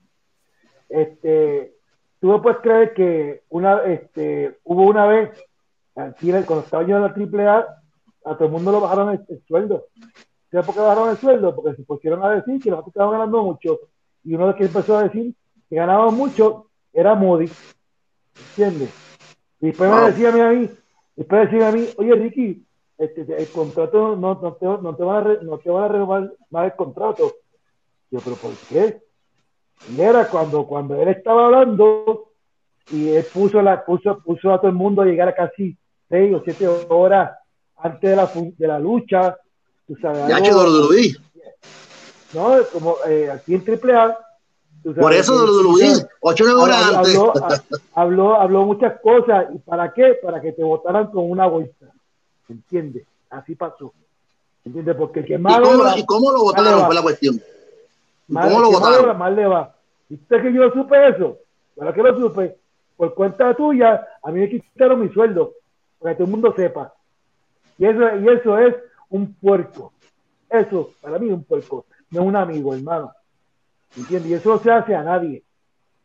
Este, 0.88 1.76
tú 2.22 2.28
me 2.28 2.40
puedes 2.40 2.60
creer 2.60 2.94
que 2.94 3.44
una, 3.50 3.84
este, 3.84 4.58
hubo 4.64 4.84
una 4.84 5.06
vez, 5.06 5.32
cuando 5.94 6.60
estaba 6.60 6.88
yo 6.88 6.96
en 6.96 7.02
la 7.02 7.52
AAA, 7.52 7.83
a 8.26 8.36
todo 8.36 8.46
el 8.46 8.52
mundo 8.52 8.72
lo 8.72 8.82
bajaron 8.82 9.10
el, 9.12 9.44
sueldo. 9.48 9.86
¿Sabes 10.52 10.66
por 10.66 10.76
qué 10.76 10.82
bajaron 10.82 11.10
el 11.10 11.18
sueldo? 11.18 11.56
Porque 11.56 11.76
se 11.76 11.84
pusieron 11.84 12.24
a 12.24 12.32
decir 12.32 12.62
que 12.62 12.70
nosotros 12.70 12.94
estábamos 12.94 13.14
ganando 13.14 13.44
mucho, 13.44 13.80
y 14.24 14.36
uno 14.36 14.46
de 14.46 14.52
los 14.52 14.58
que 14.58 14.66
empezó 14.66 14.98
a 14.98 15.04
decir 15.04 15.34
que 15.70 15.76
ganábamos 15.76 16.14
mucho 16.14 16.68
era 16.94 17.16
Moody, 17.16 17.50
¿entiendes? 18.50 18.94
Y 19.60 19.68
después 19.68 19.90
me 19.90 20.12
decía 20.12 20.30
a 20.30 20.52
mí, 20.52 20.70
Después 21.16 21.52
decir 21.52 21.64
a 21.64 21.72
mí, 21.72 21.88
oye 21.98 22.16
Ricky, 22.16 22.66
este, 22.98 23.22
el 23.22 23.48
contrato 23.50 24.16
no, 24.16 24.40
no, 24.42 24.54
te, 24.54 24.66
no, 24.66 24.96
te, 24.96 25.04
van 25.04 25.28
a 25.28 25.34
no 25.44 25.58
te 25.60 25.70
van 25.70 25.84
a 25.84 25.88
renovar 25.88 26.34
más 26.50 26.66
el 26.66 26.76
contrato. 26.76 27.34
Yo, 28.10 28.20
pero 28.24 28.36
¿por 28.36 28.52
qué? 28.70 29.02
Y 29.96 30.02
era 30.02 30.28
cuando, 30.28 30.66
cuando 30.66 30.96
él 31.02 31.10
estaba 31.10 31.46
hablando 31.46 32.32
y 32.92 33.10
él 33.10 33.26
puso, 33.32 33.62
la, 33.62 33.84
puso, 33.86 34.20
puso 34.20 34.52
a 34.52 34.60
todo 34.60 34.70
el 34.70 34.76
mundo 34.76 35.02
a 35.02 35.06
llegar 35.06 35.28
a 35.28 35.36
casi 35.36 35.78
seis 36.10 36.34
o 36.34 36.42
siete 36.44 36.68
horas 36.68 37.32
antes 37.84 38.10
de 38.10 38.16
la, 38.16 38.32
de 38.34 38.68
la 38.68 38.80
lucha. 38.80 39.38
Tú 39.86 39.96
sabes, 40.02 40.28
ya 40.28 40.38
algo, 40.38 40.90
No, 42.34 42.58
como 42.72 42.96
eh, 43.06 43.30
aquí 43.30 43.54
en 43.54 43.64
AAA 43.68 44.18
por 44.84 45.14
eso 45.14 45.46
de 45.46 45.86
de 45.86 46.08
ocho 46.20 46.62
horas 46.62 46.94
antes. 46.94 47.18
Habló, 47.96 48.40
habló, 48.40 48.66
muchas 48.66 49.00
cosas. 49.00 49.48
¿Y 49.54 49.60
para 49.60 49.94
qué? 49.94 50.20
Para 50.22 50.42
que 50.42 50.52
te 50.52 50.64
votaran 50.64 51.08
con 51.08 51.30
una 51.30 51.48
bolsa. 51.48 51.86
¿Entiendes? 52.50 53.06
Así 53.30 53.56
pasó. 53.56 53.94
¿Entiendes? 54.66 54.96
Porque 54.98 55.22
el 55.22 55.26
que 55.26 55.38
más. 55.38 55.58
¿Y 55.96 56.06
cómo, 56.06 56.32
lo 56.32 56.44
votaron? 56.44 56.86
Fue 56.86 56.96
la 56.96 57.02
cuestión. 57.02 57.42
¿Cómo 58.28 58.60
lo 58.60 58.72
votaron? 58.72 59.18
Más 59.18 59.34
le 59.34 59.46
va. 59.46 59.74
¿Y 60.10 60.16
usted 60.16 60.42
que 60.42 60.54
yo 60.54 60.70
supe 60.72 61.08
eso? 61.08 61.38
¿Para 61.76 61.94
qué 61.94 62.04
lo 62.04 62.20
supe? 62.20 62.58
Por 62.98 63.14
cuenta 63.14 63.56
tuya, 63.56 64.06
a 64.22 64.32
mí 64.32 64.42
me 64.42 64.50
quitaron 64.50 65.00
mi 65.00 65.10
sueldo. 65.10 65.54
Para 66.00 66.12
que 66.12 66.18
todo 66.18 66.26
el 66.26 66.32
mundo 66.32 66.54
sepa. 66.56 66.94
Y 67.78 67.86
eso, 67.86 68.18
y 68.18 68.28
eso 68.30 68.58
es 68.58 68.76
un 69.10 69.34
puerco. 69.34 69.94
Eso, 70.50 70.92
para 71.02 71.20
mí, 71.20 71.28
es 71.28 71.34
un 71.34 71.44
puerco. 71.44 71.86
No 72.12 72.22
es 72.22 72.28
un 72.28 72.36
amigo, 72.36 72.74
hermano. 72.74 73.14
¿entiendes? 73.96 74.32
Y 74.32 74.34
eso 74.34 74.50
no 74.50 74.60
se 74.60 74.72
hace 74.72 74.96
a 74.96 75.04
nadie, 75.04 75.44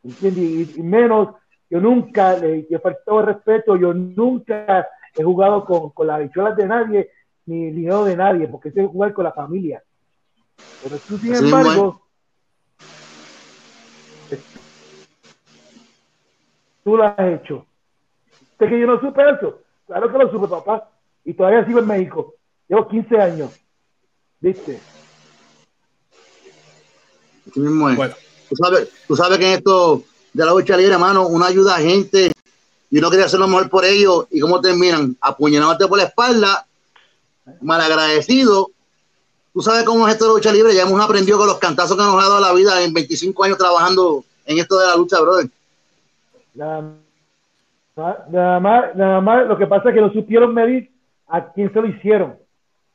¿entiendes? 0.02 0.76
Y, 0.76 0.83
menos, 0.83 1.35
yo 1.70 1.81
nunca 1.81 2.37
le 2.37 2.66
he 2.68 2.78
faltado 2.78 3.22
respeto, 3.22 3.76
yo 3.76 3.92
nunca 3.94 4.88
he 5.14 5.22
jugado 5.22 5.64
con, 5.64 5.90
con 5.90 6.07
las 6.07 6.20
bichuelas 6.20 6.57
de 6.57 6.66
nadie, 6.66 7.11
ni 7.46 7.68
el 7.68 7.74
dinero 7.74 8.04
de 8.04 8.16
nadie, 8.16 8.48
porque 8.48 8.68
es 8.68 8.74
jugar 8.74 9.12
con 9.12 9.24
la 9.24 9.33
familia. 9.33 9.83
Pero 10.83 10.96
tú, 10.98 11.18
sin 11.18 11.35
embargo, 11.35 12.02
tú 16.85 16.96
lo 16.96 17.04
has 17.04 17.18
hecho. 17.18 17.64
¿Es 18.59 18.68
que 18.68 18.81
yo 18.81 18.87
no 18.87 19.00
supe 19.00 19.22
eso? 19.31 19.61
Claro 19.87 20.11
que 20.11 20.18
lo 20.18 20.31
supe, 20.31 20.48
papá. 20.48 20.90
Y 21.28 21.34
todavía 21.34 21.62
sigo 21.66 21.80
en 21.80 21.86
México. 21.86 22.34
Llevo 22.66 22.88
15 22.88 23.20
años. 23.20 23.50
¿Viste? 24.40 24.80
Tú, 27.52 28.56
sabes, 28.56 28.88
tú 29.06 29.14
sabes 29.14 29.38
que 29.38 29.46
en 29.46 29.58
esto 29.58 30.04
de 30.32 30.46
la 30.46 30.52
lucha 30.52 30.74
libre, 30.74 30.94
hermano, 30.94 31.28
uno 31.28 31.44
ayuda 31.44 31.76
a 31.76 31.80
gente 31.80 32.32
y 32.90 32.98
uno 32.98 33.10
quería 33.10 33.26
hacer 33.26 33.40
lo 33.40 33.46
mejor 33.46 33.68
por 33.68 33.84
ellos. 33.84 34.26
¿Y 34.30 34.40
cómo 34.40 34.58
terminan? 34.62 35.18
Apuñalándote 35.20 35.86
por 35.86 35.98
la 35.98 36.04
espalda, 36.04 36.66
malagradecido. 37.60 38.70
Tú 39.52 39.60
sabes 39.60 39.84
cómo 39.84 40.08
es 40.08 40.14
esto 40.14 40.24
de 40.24 40.30
la 40.30 40.36
lucha 40.36 40.50
libre. 40.50 40.74
Ya 40.74 40.84
hemos 40.84 40.98
aprendido 40.98 41.36
con 41.36 41.48
los 41.48 41.58
cantazos 41.58 41.94
que 41.94 42.04
nos 42.04 42.14
ha 42.14 42.26
dado 42.26 42.40
la 42.40 42.54
vida 42.54 42.82
en 42.82 42.94
25 42.94 43.44
años 43.44 43.58
trabajando 43.58 44.24
en 44.46 44.56
esto 44.56 44.78
de 44.78 44.86
la 44.86 44.96
lucha, 44.96 45.20
brother. 45.20 45.50
Nada 46.54 46.80
más, 48.60 48.96
nada 48.96 49.20
más, 49.20 49.46
lo 49.46 49.58
que 49.58 49.66
pasa 49.66 49.90
es 49.90 49.94
que 49.94 50.00
no 50.00 50.10
supieron 50.10 50.54
medir 50.54 50.90
a 51.28 51.52
quién 51.52 51.72
se 51.72 51.80
lo 51.80 51.86
hicieron. 51.86 52.38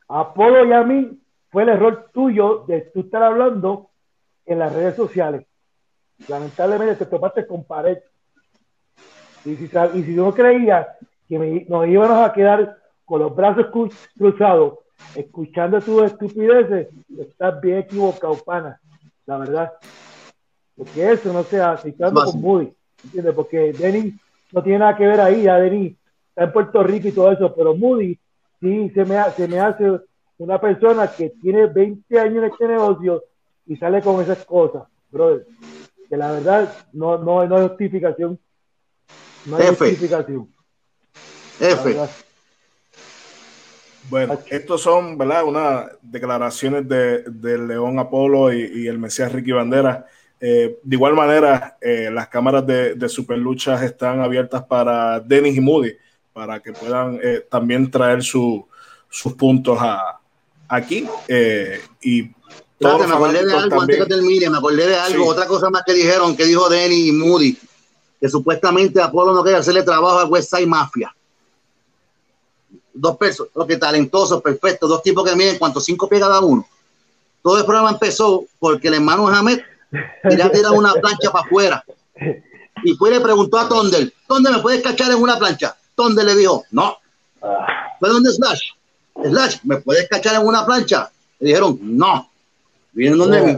A 0.10 0.22
Apolo 0.22 0.66
y 0.66 0.74
a 0.74 0.84
mí 0.84 1.20
fue 1.50 1.64
el 1.64 1.70
error 1.70 2.10
tuyo 2.14 2.66
de 2.68 2.82
tú 2.94 3.02
estar 3.02 3.24
hablando 3.24 3.90
en 4.46 4.60
las 4.60 4.74
redes 4.74 4.96
sociales. 4.96 5.46
Lamentablemente 6.28 6.96
te 6.96 7.06
topaste 7.06 7.46
con 7.46 7.64
pared. 7.64 8.00
Y 9.46 9.56
si, 9.56 9.66
y 9.66 10.04
si 10.04 10.16
no 10.16 10.34
creías 10.34 10.88
que 11.28 11.66
nos 11.68 11.88
íbamos 11.88 12.28
a 12.28 12.34
quedar 12.34 12.78
con 13.06 13.22
los 13.22 13.36
brazos 13.36 13.68
cruzados, 14.18 14.80
escuchando 15.16 15.82
tus 15.82 16.04
estupideces, 16.04 16.88
estás 17.18 17.62
bien 17.62 17.80
equivocado, 17.80 18.36
pana. 18.44 18.80
La 19.26 19.38
verdad. 19.38 19.74
Porque 20.76 21.12
eso 21.12 21.32
no 21.32 21.44
se 21.44 21.62
hace. 21.62 21.96
con 21.96 22.42
Moody. 22.42 22.74
¿Entiendes? 23.04 23.34
Porque 23.36 23.74
Denny 23.74 24.14
no 24.52 24.64
tiene 24.64 24.80
nada 24.80 24.96
que 24.96 25.06
ver 25.06 25.20
ahí. 25.20 25.44
Ya 25.44 25.60
Denny 25.60 25.96
está 26.30 26.44
en 26.46 26.52
Puerto 26.52 26.84
Rico 26.84 27.08
y 27.08 27.12
todo 27.12 27.32
eso. 27.32 27.54
Pero 27.54 27.76
Moody 27.76 28.18
sí 28.64 28.90
se 28.96 29.04
me, 29.04 29.22
se 29.36 29.48
me 29.48 29.60
hace 29.60 30.00
una 30.38 30.60
persona 30.60 31.12
que 31.12 31.32
tiene 31.42 31.68
20 31.68 32.20
años 32.20 32.38
en 32.38 32.52
este 32.52 32.68
negocio 32.68 33.24
y 33.66 33.76
sale 33.76 34.02
con 34.02 34.22
esas 34.22 34.46
cosas, 34.46 34.84
brother. 35.12 35.46
Que 36.10 36.18
la 36.18 36.32
verdad 36.32 36.74
no, 36.94 37.18
no, 37.18 37.46
no 37.46 37.58
hay 37.58 37.68
justificación. 37.68 38.40
No 39.46 39.58
hay 39.58 39.68
justificación. 39.68 40.50
F. 41.60 41.96
Bueno, 44.10 44.38
estos 44.50 44.82
son, 44.82 45.18
¿verdad? 45.18 45.46
Unas 45.46 45.92
declaraciones 46.02 46.88
de, 46.88 47.58
León 47.58 48.00
Apolo 48.00 48.52
y, 48.54 48.88
el 48.88 48.98
Mesías 48.98 49.32
Ricky 49.32 49.52
Bandera. 49.52 50.06
Eh, 50.40 50.78
de 50.84 50.96
igual 50.96 51.14
manera, 51.14 51.78
eh, 51.80 52.10
las 52.12 52.28
cámaras 52.28 52.66
de, 52.68 52.96
de 52.96 53.10
Superluchas 53.10 53.82
están 53.82 54.20
abiertas 54.20 54.64
para 54.64 55.22
Dennis 55.22 55.56
y 55.56 55.62
Moody, 55.62 55.96
para 56.34 56.60
que 56.60 56.74
puedan 56.74 57.20
eh, 57.24 57.46
también 57.50 57.90
traer 57.90 58.24
sus 58.24 58.64
puntos 59.38 59.78
a, 59.80 60.20
aquí. 60.68 61.08
y 62.02 62.24
me 62.80 62.90
acordé 62.90 63.46
de 63.46 63.54
algo 63.54 63.82
antes 63.82 63.98
que 63.98 64.06
termine, 64.06 64.50
me 64.50 64.58
acordé 64.58 64.88
de 64.88 64.96
algo, 64.96 65.28
otra 65.28 65.48
cosa 65.48 65.70
más 65.70 65.84
que 65.86 65.94
dijeron, 65.94 66.36
que 66.36 66.46
dijo 66.46 66.68
Dennis 66.68 67.08
y 67.08 67.12
Moody, 67.12 67.58
que 68.20 68.28
supuestamente 68.28 69.02
Apolo 69.02 69.34
no 69.34 69.44
quiere 69.44 69.60
hacerle 69.60 69.84
trabajo 69.84 70.20
a 70.20 70.26
West 70.26 70.54
Side 70.54 70.68
Mafia 70.68 71.14
dos 72.94 73.18
pesos, 73.18 73.50
lo 73.56 73.66
que 73.66 73.78
talentosos, 73.78 74.42
perfectos, 74.42 74.90
dos 74.90 75.02
tipos 75.02 75.28
que 75.28 75.36
miden 75.36 75.58
cuanto 75.58 75.82
cinco 75.82 76.08
pies 76.08 76.22
cada 76.22 76.40
uno. 76.40 76.66
Todo 77.42 77.58
el 77.58 77.66
programa 77.66 77.92
empezó 77.92 78.46
porque 78.60 78.88
el 78.88 78.96
hermano 78.96 79.28
Hamed 79.28 79.60
quería 80.22 80.52
tirar 80.52 80.72
una 80.72 80.94
plancha 80.94 81.32
para 81.32 81.46
afuera. 81.46 81.84
Y 82.84 82.94
fue 82.96 83.10
y 83.10 83.14
le 83.14 83.20
preguntó 83.20 83.60
a 83.60 83.68
Tondel, 83.68 84.14
¿dónde 84.28 84.52
me 84.52 84.60
puedes 84.60 84.82
cachar 84.82 85.12
en 85.12 85.18
una 85.18 85.38
plancha? 85.38 85.76
Tondel 85.96 86.26
le 86.26 86.36
dijo, 86.36 86.66
no. 86.72 86.98
¿Fue 88.00 88.10
donde 88.10 88.32
Slash? 88.32 88.62
Slash, 89.24 89.58
¿me 89.64 89.78
puedes 89.78 90.08
cachar 90.10 90.36
en 90.36 90.48
una 90.48 90.66
plancha? 90.66 91.12
Le 91.40 91.48
dijeron, 91.48 91.80
no. 91.82 92.30
Vienen 92.92 93.18
donde 93.18 93.42
mí. 93.42 93.58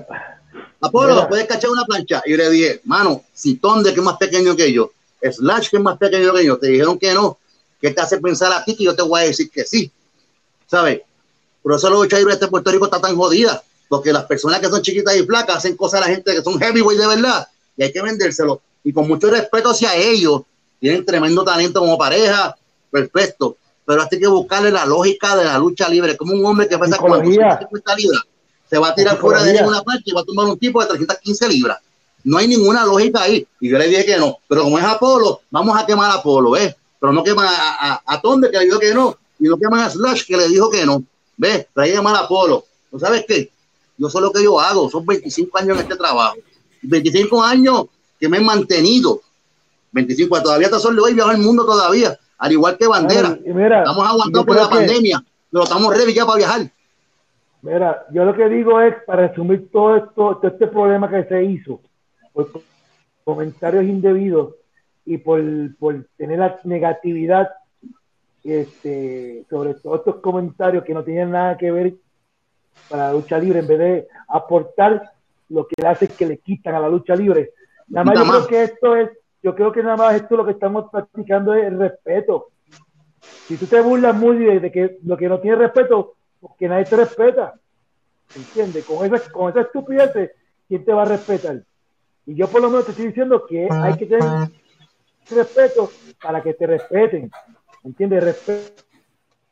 Apolo, 0.81 1.15
¿me 1.15 1.27
puedes 1.27 1.47
cachar 1.47 1.65
en 1.65 1.71
una 1.71 1.85
plancha? 1.85 2.21
Y 2.25 2.35
le 2.35 2.49
dije, 2.49 2.81
mano, 2.83 3.23
si 3.33 3.55
Tondel, 3.55 3.93
que 3.93 3.99
es 3.99 4.05
más 4.05 4.17
pequeño 4.17 4.55
que 4.55 4.71
yo, 4.71 4.91
Slash, 5.21 5.69
que 5.69 5.77
es 5.77 5.83
más 5.83 5.97
pequeño 5.97 6.33
que 6.33 6.45
yo, 6.45 6.57
te 6.57 6.67
dijeron 6.67 6.99
que 6.99 7.13
no, 7.13 7.39
¿Qué 7.85 7.91
te 7.91 8.01
hace 8.01 8.17
pensar 8.19 8.51
a 8.51 8.63
ti 8.63 8.75
que 8.75 8.83
yo 8.83 8.95
te 8.95 9.03
voy 9.03 9.21
a 9.21 9.25
decir 9.25 9.49
que 9.49 9.63
sí? 9.63 9.91
¿Sabes? 10.65 11.01
Por 11.61 11.73
eso 11.75 11.89
los 11.89 11.99
lucha 11.99 12.17
de 12.17 12.47
Puerto 12.47 12.71
Rico 12.71 12.85
está 12.85 12.99
tan 12.99 13.15
jodida, 13.15 13.63
porque 13.87 14.11
las 14.11 14.25
personas 14.25 14.59
que 14.59 14.67
son 14.67 14.81
chiquitas 14.81 15.15
y 15.15 15.23
flacas 15.23 15.57
hacen 15.57 15.75
cosas 15.75 16.01
a 16.01 16.07
la 16.07 16.15
gente 16.15 16.33
que 16.33 16.41
son 16.41 16.59
heavyweight 16.59 16.99
de 16.99 17.07
verdad 17.07 17.47
y 17.77 17.83
hay 17.83 17.91
que 17.91 18.01
vendérselo. 18.01 18.61
Y 18.83 18.93
con 18.93 19.07
mucho 19.07 19.29
respeto 19.29 19.69
hacia 19.69 19.95
ellos, 19.95 20.41
tienen 20.79 21.05
tremendo 21.05 21.43
talento 21.43 21.79
como 21.79 21.97
pareja, 21.97 22.55
perfecto. 22.91 23.57
Pero 23.85 24.01
hay 24.01 24.19
que 24.19 24.27
buscarle 24.27 24.71
la 24.71 24.85
lógica 24.85 25.35
de 25.35 25.45
la 25.45 25.57
lucha 25.57 25.87
libre. 25.87 26.17
Como 26.17 26.33
un 26.33 26.45
hombre 26.45 26.67
que 26.67 26.77
pesa 26.77 26.97
450 26.97 27.95
libras, 27.95 28.23
se 28.69 28.77
va 28.77 28.89
a 28.89 28.95
tirar 28.95 29.17
fuera 29.17 29.43
de 29.43 29.63
una 29.63 29.83
parte 29.83 30.03
y 30.05 30.11
va 30.11 30.21
a 30.21 30.25
tomar 30.25 30.47
un 30.47 30.57
tipo 30.57 30.81
de 30.81 30.87
315 30.87 31.49
libras. 31.49 31.77
No 32.23 32.37
hay 32.37 32.47
ninguna 32.47 32.85
lógica 32.85 33.21
ahí. 33.21 33.45
Y 33.59 33.69
yo 33.69 33.77
le 33.77 33.87
dije 33.87 34.05
que 34.05 34.17
no. 34.17 34.39
Pero 34.47 34.63
como 34.63 34.79
es 34.79 34.85
Apolo, 34.85 35.41
vamos 35.51 35.77
a 35.77 35.85
quemar 35.85 36.09
a 36.09 36.15
Apolo, 36.15 36.57
¿eh? 36.57 36.75
pero 36.99 37.13
no 37.13 37.23
queman 37.23 37.45
a, 37.45 37.93
a, 37.93 38.03
a 38.03 38.21
Tonde, 38.21 38.49
que 38.49 38.57
le 38.57 38.65
dijo 38.65 38.79
que 38.79 38.93
no, 38.93 39.15
y 39.39 39.43
no 39.43 39.57
queman 39.57 39.81
a 39.81 39.89
Slash, 39.89 40.25
que 40.25 40.37
le 40.37 40.47
dijo 40.47 40.71
que 40.71 40.85
no. 40.85 41.03
¿Ves? 41.37 41.67
Pero 41.73 41.83
hay 41.83 41.91
que 41.91 41.97
llamar 41.97 42.15
a 42.15 42.27
Polo. 42.27 42.65
¿No 42.91 42.99
sabes 42.99 43.25
qué? 43.27 43.51
Yo 43.97 44.09
sé 44.09 44.19
lo 44.19 44.31
que 44.31 44.43
yo 44.43 44.59
hago, 44.59 44.89
son 44.89 45.05
25 45.05 45.57
años 45.57 45.77
en 45.77 45.83
este 45.83 45.95
trabajo. 45.97 46.37
25 46.81 47.43
años 47.43 47.85
que 48.19 48.27
me 48.27 48.37
he 48.37 48.41
mantenido. 48.41 49.21
25, 49.95 50.43
todavía 50.43 50.69
te 50.69 50.77
solo 50.77 51.03
hoy 51.03 51.13
viajo 51.13 51.31
el 51.31 51.39
mundo 51.39 51.65
todavía, 51.65 52.17
al 52.37 52.51
igual 52.51 52.77
que 52.77 52.87
Bandera. 52.87 53.37
estamos 53.43 54.07
aguantando 54.07 54.45
por 54.45 54.55
la 54.55 54.69
pandemia, 54.69 55.23
pero 55.51 55.63
estamos 55.63 55.97
ready 55.97 56.13
ya 56.13 56.25
para 56.25 56.37
viajar. 56.37 56.61
Mira, 57.61 58.05
yo 58.11 58.25
lo 58.25 58.35
que 58.35 58.47
digo 58.47 58.79
es, 58.79 58.93
para 59.07 59.27
resumir 59.27 59.69
todo 59.71 59.95
esto, 59.95 60.11
todo 60.13 60.47
este 60.47 60.67
problema 60.67 61.09
que 61.09 61.23
se 61.23 61.43
hizo, 61.43 61.79
por 62.33 62.49
comentarios 63.23 63.85
indebidos, 63.85 64.53
y 65.05 65.17
por, 65.17 65.41
por 65.77 66.05
tener 66.17 66.39
la 66.39 66.59
negatividad 66.63 67.49
este, 68.43 69.45
sobre 69.49 69.75
todos 69.75 69.99
estos 69.99 70.15
comentarios 70.17 70.83
que 70.83 70.93
no 70.93 71.03
tienen 71.03 71.31
nada 71.31 71.57
que 71.57 71.71
ver 71.71 71.93
para 72.89 73.07
la 73.07 73.13
lucha 73.13 73.37
libre, 73.37 73.59
en 73.59 73.67
vez 73.67 73.79
de 73.79 74.07
aportar 74.27 75.11
lo 75.49 75.67
que 75.67 75.75
le 75.81 75.87
hace 75.87 76.07
que 76.07 76.25
le 76.25 76.37
quitan 76.39 76.75
a 76.75 76.79
la 76.79 76.89
lucha 76.89 77.15
libre. 77.15 77.51
Nada 77.87 78.03
más 78.03 78.19
yo 78.19 78.25
creo 78.25 78.47
que 78.47 78.63
esto 78.63 78.95
es, 78.95 79.09
yo 79.45 79.53
creo 79.53 79.71
que 79.71 79.83
nada 79.83 79.95
más 79.95 80.15
esto 80.15 80.35
lo 80.35 80.43
que 80.43 80.53
estamos 80.53 80.89
practicando 80.91 81.53
es 81.53 81.67
el 81.67 81.77
respeto. 81.77 82.47
Si 83.45 83.57
tú 83.57 83.67
te 83.67 83.79
burlas 83.79 84.15
muy 84.15 84.37
de, 84.37 84.71
que 84.71 84.97
lo 85.03 85.15
que 85.15 85.29
no 85.29 85.39
tiene 85.39 85.57
respeto, 85.57 86.15
porque 86.39 86.67
nadie 86.67 86.85
te 86.85 86.95
respeta. 86.95 87.53
¿Entiendes? 88.35 88.83
Con 88.85 89.05
esa, 89.05 89.31
con 89.31 89.51
esa 89.51 89.61
estupidez, 89.61 90.31
¿quién 90.67 90.83
te 90.83 90.91
va 90.91 91.03
a 91.03 91.05
respetar? 91.05 91.61
Y 92.25 92.33
yo 92.33 92.47
por 92.47 92.59
lo 92.59 92.71
menos 92.71 92.85
te 92.85 92.91
estoy 92.91 93.05
diciendo 93.05 93.45
que 93.45 93.69
hay 93.71 93.95
que 93.95 94.07
tener 94.07 94.49
respeto 95.29 95.91
para 96.19 96.41
que 96.41 96.55
te 96.55 96.65
respeten. 96.65 97.29
¿Entiendes? 97.83 98.23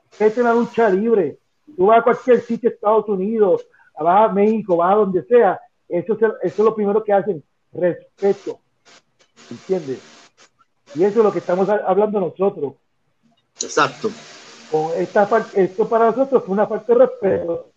Respeten 0.10 0.44
la 0.44 0.56
lucha 0.56 0.90
libre. 0.90 1.38
Tú 1.78 1.86
vas 1.86 2.00
a 2.00 2.04
cualquier 2.04 2.42
sitio 2.42 2.72
de 2.72 2.76
Estados 2.78 3.08
Unidos, 3.10 3.68
vas 3.96 4.28
a 4.28 4.34
México, 4.34 4.78
vas 4.78 4.94
a 4.94 4.96
donde 4.96 5.22
sea. 5.26 5.62
Eso 5.88 6.14
es, 6.14 6.20
eso 6.20 6.34
es 6.42 6.58
lo 6.58 6.74
primero 6.74 7.04
que 7.04 7.14
hacen. 7.14 7.44
Respeto. 7.72 8.63
¿Entiendes? 9.50 10.00
Y 10.96 11.04
eso 11.04 11.20
es 11.20 11.26
lo 11.26 11.32
que 11.32 11.40
estamos 11.40 11.68
hablando 11.70 12.20
nosotros. 12.20 12.74
Exacto. 13.62 14.10
Con 14.72 14.92
esta, 14.98 15.28
esto 15.56 15.88
para 15.88 16.08
nosotros 16.08 16.44
fue 16.44 16.54
una 16.54 16.68
falta 16.68 16.94
de 16.94 17.00
respeto. 17.00 17.70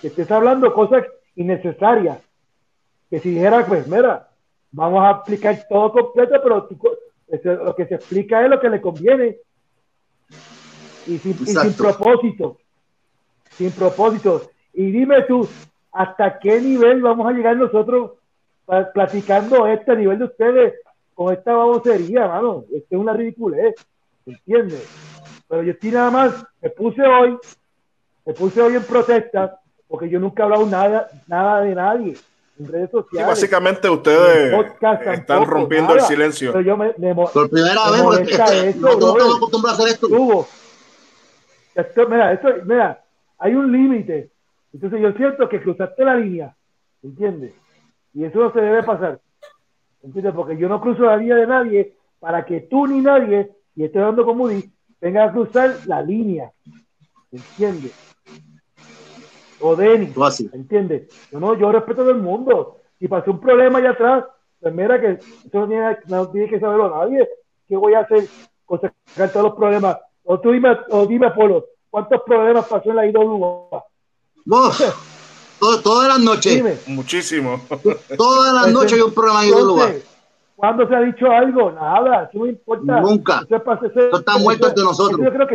Que 0.00 0.08
estés 0.08 0.30
hablando 0.30 0.72
cosas 0.72 1.04
innecesarias. 1.36 2.18
Que 3.10 3.20
si 3.20 3.30
dijera, 3.30 3.66
pues, 3.66 3.86
mira, 3.86 4.28
vamos 4.72 5.04
a 5.04 5.10
explicar 5.12 5.66
todo 5.68 5.92
completo, 5.92 6.34
pero 6.42 6.68
lo 7.64 7.76
que 7.76 7.86
se 7.86 7.94
explica 7.94 8.42
es 8.42 8.50
lo 8.50 8.60
que 8.60 8.70
le 8.70 8.80
conviene. 8.80 9.36
Y 11.06 11.18
sin, 11.18 11.74
propósito. 11.74 12.58
Sin 13.50 13.70
propósito. 13.72 14.50
Y 14.72 14.90
dime 14.90 15.22
tú, 15.22 15.48
¿hasta 15.92 16.38
qué 16.38 16.60
nivel 16.60 17.02
vamos 17.02 17.26
a 17.26 17.32
llegar 17.32 17.56
nosotros 17.56 18.12
platicando 18.92 19.66
este 19.66 19.96
nivel 19.96 20.18
de 20.18 20.24
ustedes 20.24 20.74
con 21.14 21.32
esta 21.32 21.52
babosería, 21.52 22.26
mano? 22.26 22.64
Esto 22.74 22.88
es 22.90 22.98
una 22.98 23.12
ridiculez, 23.12 23.74
¿entiendes? 24.26 24.86
Pero 25.48 25.62
yo 25.62 25.72
estoy 25.72 25.90
nada 25.90 26.10
más, 26.10 26.46
me 26.60 26.70
puse 26.70 27.02
hoy, 27.02 27.38
me 28.24 28.32
puse 28.32 28.60
hoy 28.60 28.76
en 28.76 28.84
protesta, 28.84 29.60
porque 29.86 30.08
yo 30.08 30.18
nunca 30.18 30.42
he 30.42 30.44
hablado 30.44 30.66
nada, 30.66 31.08
nada 31.26 31.60
de 31.60 31.74
nadie 31.74 32.16
en 32.58 32.68
redes 32.68 32.90
sociales. 32.90 33.28
básicamente 33.28 33.88
ustedes 33.88 34.54
están 35.12 35.44
rompiendo 35.44 35.94
el 35.94 36.00
silencio. 36.02 36.52
Por 36.52 37.50
primera 37.50 37.90
vez, 37.90 38.02
porque 38.02 38.74
no, 38.78 38.96
no 38.96 39.36
acostumbro 39.36 39.70
a 39.70 39.74
hacer 39.74 39.88
esto. 39.88 40.08
mira, 42.08 42.32
esto, 42.32 42.48
mira, 42.64 43.02
hay 43.38 43.54
un 43.54 43.70
límite. 43.70 44.30
Entonces 44.72 45.00
yo 45.00 45.12
siento 45.12 45.48
que 45.48 45.60
cruzaste 45.60 46.04
la 46.04 46.16
línea, 46.16 46.54
¿entiendes? 47.02 47.52
Y 48.14 48.24
eso 48.24 48.38
no 48.38 48.52
se 48.52 48.60
debe 48.60 48.82
pasar, 48.82 49.20
¿entiendes? 50.02 50.34
Porque 50.34 50.56
yo 50.56 50.68
no 50.68 50.80
cruzo 50.80 51.02
la 51.02 51.16
línea 51.16 51.36
de 51.36 51.46
nadie 51.46 51.96
para 52.20 52.44
que 52.46 52.60
tú 52.60 52.86
ni 52.86 53.00
nadie, 53.00 53.50
y 53.74 53.84
estoy 53.84 54.00
hablando 54.00 54.24
con 54.24 54.38
Moody, 54.38 54.70
venga 55.00 55.24
a 55.24 55.32
cruzar 55.32 55.76
la 55.86 56.00
línea, 56.00 56.52
¿entiendes? 57.32 57.92
o 59.64 59.74
Denny, 59.74 60.12
¿entiendes? 60.52 61.08
Yo, 61.30 61.40
no, 61.40 61.58
yo 61.58 61.72
respeto 61.72 62.02
a 62.02 62.04
todo 62.04 62.10
el 62.10 62.20
mundo. 62.20 62.80
Si 62.98 63.08
pasó 63.08 63.30
un 63.30 63.40
problema 63.40 63.78
allá 63.78 63.90
atrás, 63.90 64.24
pues 64.60 64.74
mira 64.74 65.00
que 65.00 65.12
eso 65.12 65.58
no 65.58 65.66
tiene, 65.66 65.98
no 66.06 66.28
tiene 66.28 66.48
que 66.48 66.60
saberlo 66.60 66.94
nadie. 66.94 67.26
¿Qué 67.66 67.74
voy 67.76 67.94
a 67.94 68.00
hacer 68.00 68.28
con 68.66 68.80
sacar 68.80 69.30
todos 69.30 69.46
los 69.46 69.54
problemas? 69.54 69.96
O 70.24 70.38
tú 70.38 70.52
dime, 70.52 70.76
o 70.90 71.06
dime, 71.06 71.30
Polo, 71.30 71.64
¿cuántos 71.88 72.22
problemas 72.22 72.66
pasó 72.66 72.90
en 72.90 72.96
la 72.96 73.06
IWA? 73.06 73.84
todas 75.82 76.08
las 76.08 76.20
noches. 76.20 76.86
Muchísimo. 76.88 77.60
Todas 78.16 78.54
las 78.54 78.72
noches 78.72 78.94
hay 78.94 79.00
un 79.00 79.14
problema 79.14 79.44
en 79.44 79.48
IWA. 79.50 79.92
¿Cuándo 80.56 80.88
se 80.88 80.94
ha 80.94 81.00
dicho 81.00 81.30
algo? 81.30 81.72
Nada, 81.72 82.24
eso 82.24 82.38
no 82.38 82.46
importa. 82.46 83.00
Nunca. 83.00 83.44
Eso, 83.48 84.18
está 84.18 84.38
muerto 84.38 84.70
de 84.70 84.82
nosotros. 84.82 85.20
yo 85.22 85.32
creo 85.32 85.46
que 85.46 85.54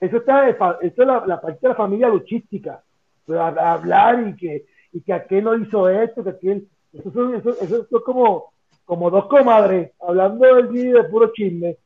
eso 0.00 0.16
está, 0.18 0.48
eso 0.48 0.66
es 0.82 0.98
la, 0.98 1.24
la, 1.26 1.40
parte 1.40 1.58
de 1.62 1.68
la 1.68 1.74
familia 1.74 2.08
luchística. 2.08 2.82
hablar 3.28 4.28
y 4.28 4.36
que, 4.36 4.66
y 4.92 5.00
que 5.00 5.12
aquel 5.12 5.44
no 5.44 5.56
hizo 5.56 5.88
esto, 5.88 6.22
que 6.22 6.30
aquel. 6.30 6.68
Eso, 6.92 7.10
son, 7.12 7.34
eso, 7.34 7.50
eso, 7.60 7.86
es 7.90 8.04
como, 8.04 8.52
como 8.84 9.10
dos 9.10 9.26
comadres 9.26 9.90
hablando 10.06 10.44
del 10.54 10.68
vídeo 10.68 11.02
de 11.02 11.08
puro 11.08 11.32
chisme. 11.32 11.76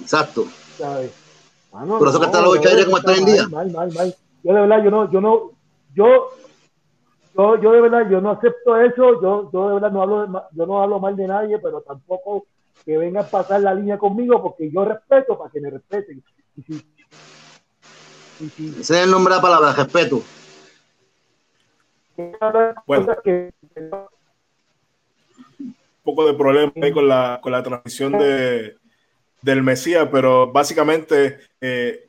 Exacto. 0.00 0.46
¿Sabes? 0.78 1.12
Por 1.70 2.08
eso 2.08 2.20
que 2.20 2.26
está 2.26 2.40
los 2.40 2.64
aire 2.64 2.84
como 2.84 2.98
está 2.98 3.12
hoy 3.12 3.18
en 3.18 3.24
día. 3.24 3.48
Mal, 3.48 3.70
mal, 3.72 3.92
mal. 3.92 4.14
Yo 4.44 4.54
de 4.54 4.60
verdad, 4.60 4.84
yo 4.84 4.90
no, 4.90 5.10
yo 5.10 5.20
no, 5.20 5.50
yo 5.94 6.30
yo, 7.36 7.60
yo 7.60 7.72
de 7.72 7.80
verdad, 7.80 8.08
yo 8.08 8.20
no 8.20 8.30
acepto 8.30 8.80
eso, 8.80 9.20
yo, 9.20 9.50
yo 9.52 9.68
de 9.68 9.74
verdad 9.74 9.90
no 9.90 10.02
hablo, 10.02 10.48
yo 10.52 10.66
no 10.66 10.82
hablo 10.82 11.00
mal 11.00 11.16
de 11.16 11.26
nadie, 11.26 11.58
pero 11.58 11.80
tampoco 11.80 12.46
que 12.84 12.96
vengan 12.96 13.24
a 13.24 13.28
pasar 13.28 13.60
la 13.60 13.74
línea 13.74 13.98
conmigo 13.98 14.40
porque 14.42 14.70
yo 14.70 14.84
respeto 14.84 15.36
para 15.36 15.50
que 15.50 15.60
me 15.60 15.70
respeten. 15.70 16.22
Y 16.68 16.76
Ese 18.80 18.80
es 18.80 19.04
el 19.04 19.10
nombre 19.10 19.34
de 19.34 19.38
la 19.38 19.42
palabra, 19.42 19.72
respeto. 19.72 20.22
Bueno, 22.86 23.16
un 25.58 25.72
poco 26.04 26.26
de 26.26 26.34
problema 26.34 26.72
ahí 26.80 26.92
con 26.92 27.08
la, 27.08 27.40
con 27.42 27.50
la 27.50 27.62
transmisión 27.62 28.12
de, 28.12 28.76
del 29.42 29.62
Mesías, 29.64 30.08
pero 30.12 30.52
básicamente 30.52 31.40
eh, 31.60 32.04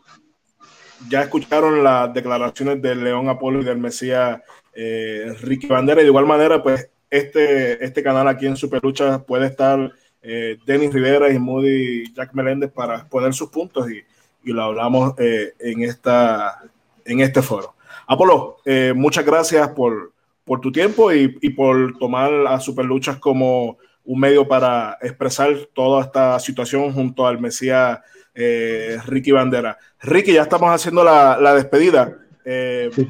ya 1.09 1.21
escucharon 1.21 1.83
las 1.83 2.13
declaraciones 2.13 2.81
del 2.81 3.03
León 3.03 3.29
Apolo 3.29 3.61
y 3.61 3.65
del 3.65 3.77
Mesías 3.77 4.41
eh, 4.73 5.33
Ricky 5.41 5.67
Bandera. 5.67 6.01
Y 6.01 6.03
de 6.03 6.09
igual 6.09 6.25
manera, 6.25 6.61
pues 6.61 6.89
este, 7.09 7.83
este 7.83 8.03
canal 8.03 8.27
aquí 8.27 8.45
en 8.45 8.57
Superlucha 8.57 9.23
puede 9.23 9.47
estar 9.47 9.91
eh, 10.21 10.57
Denis 10.65 10.93
Rivera 10.93 11.31
y 11.31 11.39
Moody 11.39 12.13
Jack 12.13 12.33
Meléndez 12.33 12.71
para 12.71 13.07
poner 13.07 13.33
sus 13.33 13.49
puntos 13.49 13.89
y, 13.89 14.01
y 14.43 14.53
lo 14.53 14.63
hablamos 14.63 15.13
eh, 15.17 15.53
en, 15.59 15.83
esta, 15.83 16.61
en 17.05 17.19
este 17.19 17.41
foro. 17.41 17.75
Apolo, 18.07 18.57
muchas 18.93 19.25
gracias 19.25 19.69
por, 19.69 20.13
por 20.43 20.61
tu 20.61 20.71
tiempo 20.71 21.11
y, 21.11 21.37
y, 21.41 21.49
por 21.49 21.97
tomar 21.97 22.31
a 22.47 22.59
Superluchas 22.59 23.17
como 23.17 23.77
un 24.03 24.19
medio 24.19 24.47
para 24.47 24.97
expresar 25.01 25.55
toda 25.73 26.03
esta 26.03 26.39
situación 26.39 26.93
junto 26.93 27.25
al 27.25 27.39
Mesías 27.39 27.99
Ricky 28.35 29.31
Bandera. 29.31 29.77
Ricky, 30.01 30.33
ya 30.33 30.43
estamos 30.43 30.69
haciendo 30.69 31.03
la, 31.03 31.37
la 31.39 31.55
despedida. 31.55 32.17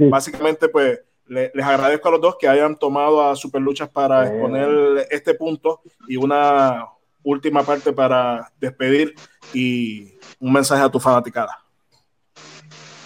Básicamente, 0.09 0.69
pues 0.69 0.99
les 1.27 1.65
agradezco 1.65 2.07
a 2.07 2.11
los 2.11 2.21
dos 2.21 2.35
que 2.39 2.47
hayan 2.47 2.77
tomado 2.77 3.27
a 3.27 3.35
Superluchas 3.35 3.89
para 3.89 4.27
exponer 4.27 5.07
este 5.09 5.33
punto 5.33 5.81
y 6.07 6.17
una 6.17 6.85
última 7.23 7.63
parte 7.63 7.91
para 7.91 8.51
despedir 8.59 9.15
y 9.53 10.13
un 10.39 10.53
mensaje 10.53 10.83
a 10.83 10.89
tu 10.89 10.99
fanaticada. 10.99 11.57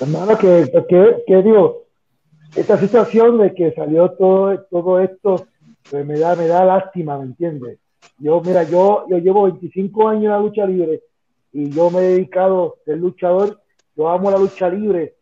Hermano, 0.01 0.37
que, 0.37 0.69
que, 1.25 1.41
digo, 1.41 1.83
esta 2.55 2.77
situación 2.77 3.37
de 3.37 3.53
que 3.53 3.71
salió 3.73 4.11
todo, 4.11 4.59
todo 4.69 4.99
esto, 4.99 5.47
pues 5.89 6.05
me 6.05 6.19
da, 6.19 6.35
me 6.35 6.47
da 6.47 6.65
lástima, 6.65 7.17
¿me 7.17 7.25
entiendes? 7.25 7.79
Yo, 8.17 8.41
mira, 8.41 8.63
yo, 8.63 9.05
yo 9.09 9.17
llevo 9.17 9.43
25 9.43 10.09
años 10.09 10.23
en 10.25 10.31
la 10.31 10.39
lucha 10.39 10.65
libre 10.65 11.01
y 11.51 11.69
yo 11.69 11.89
me 11.89 11.99
he 11.99 12.09
dedicado 12.09 12.77
ser 12.85 12.97
luchador, 12.97 13.61
yo 13.95 14.09
amo 14.09 14.31
la 14.31 14.37
lucha 14.37 14.69
libre 14.69 15.15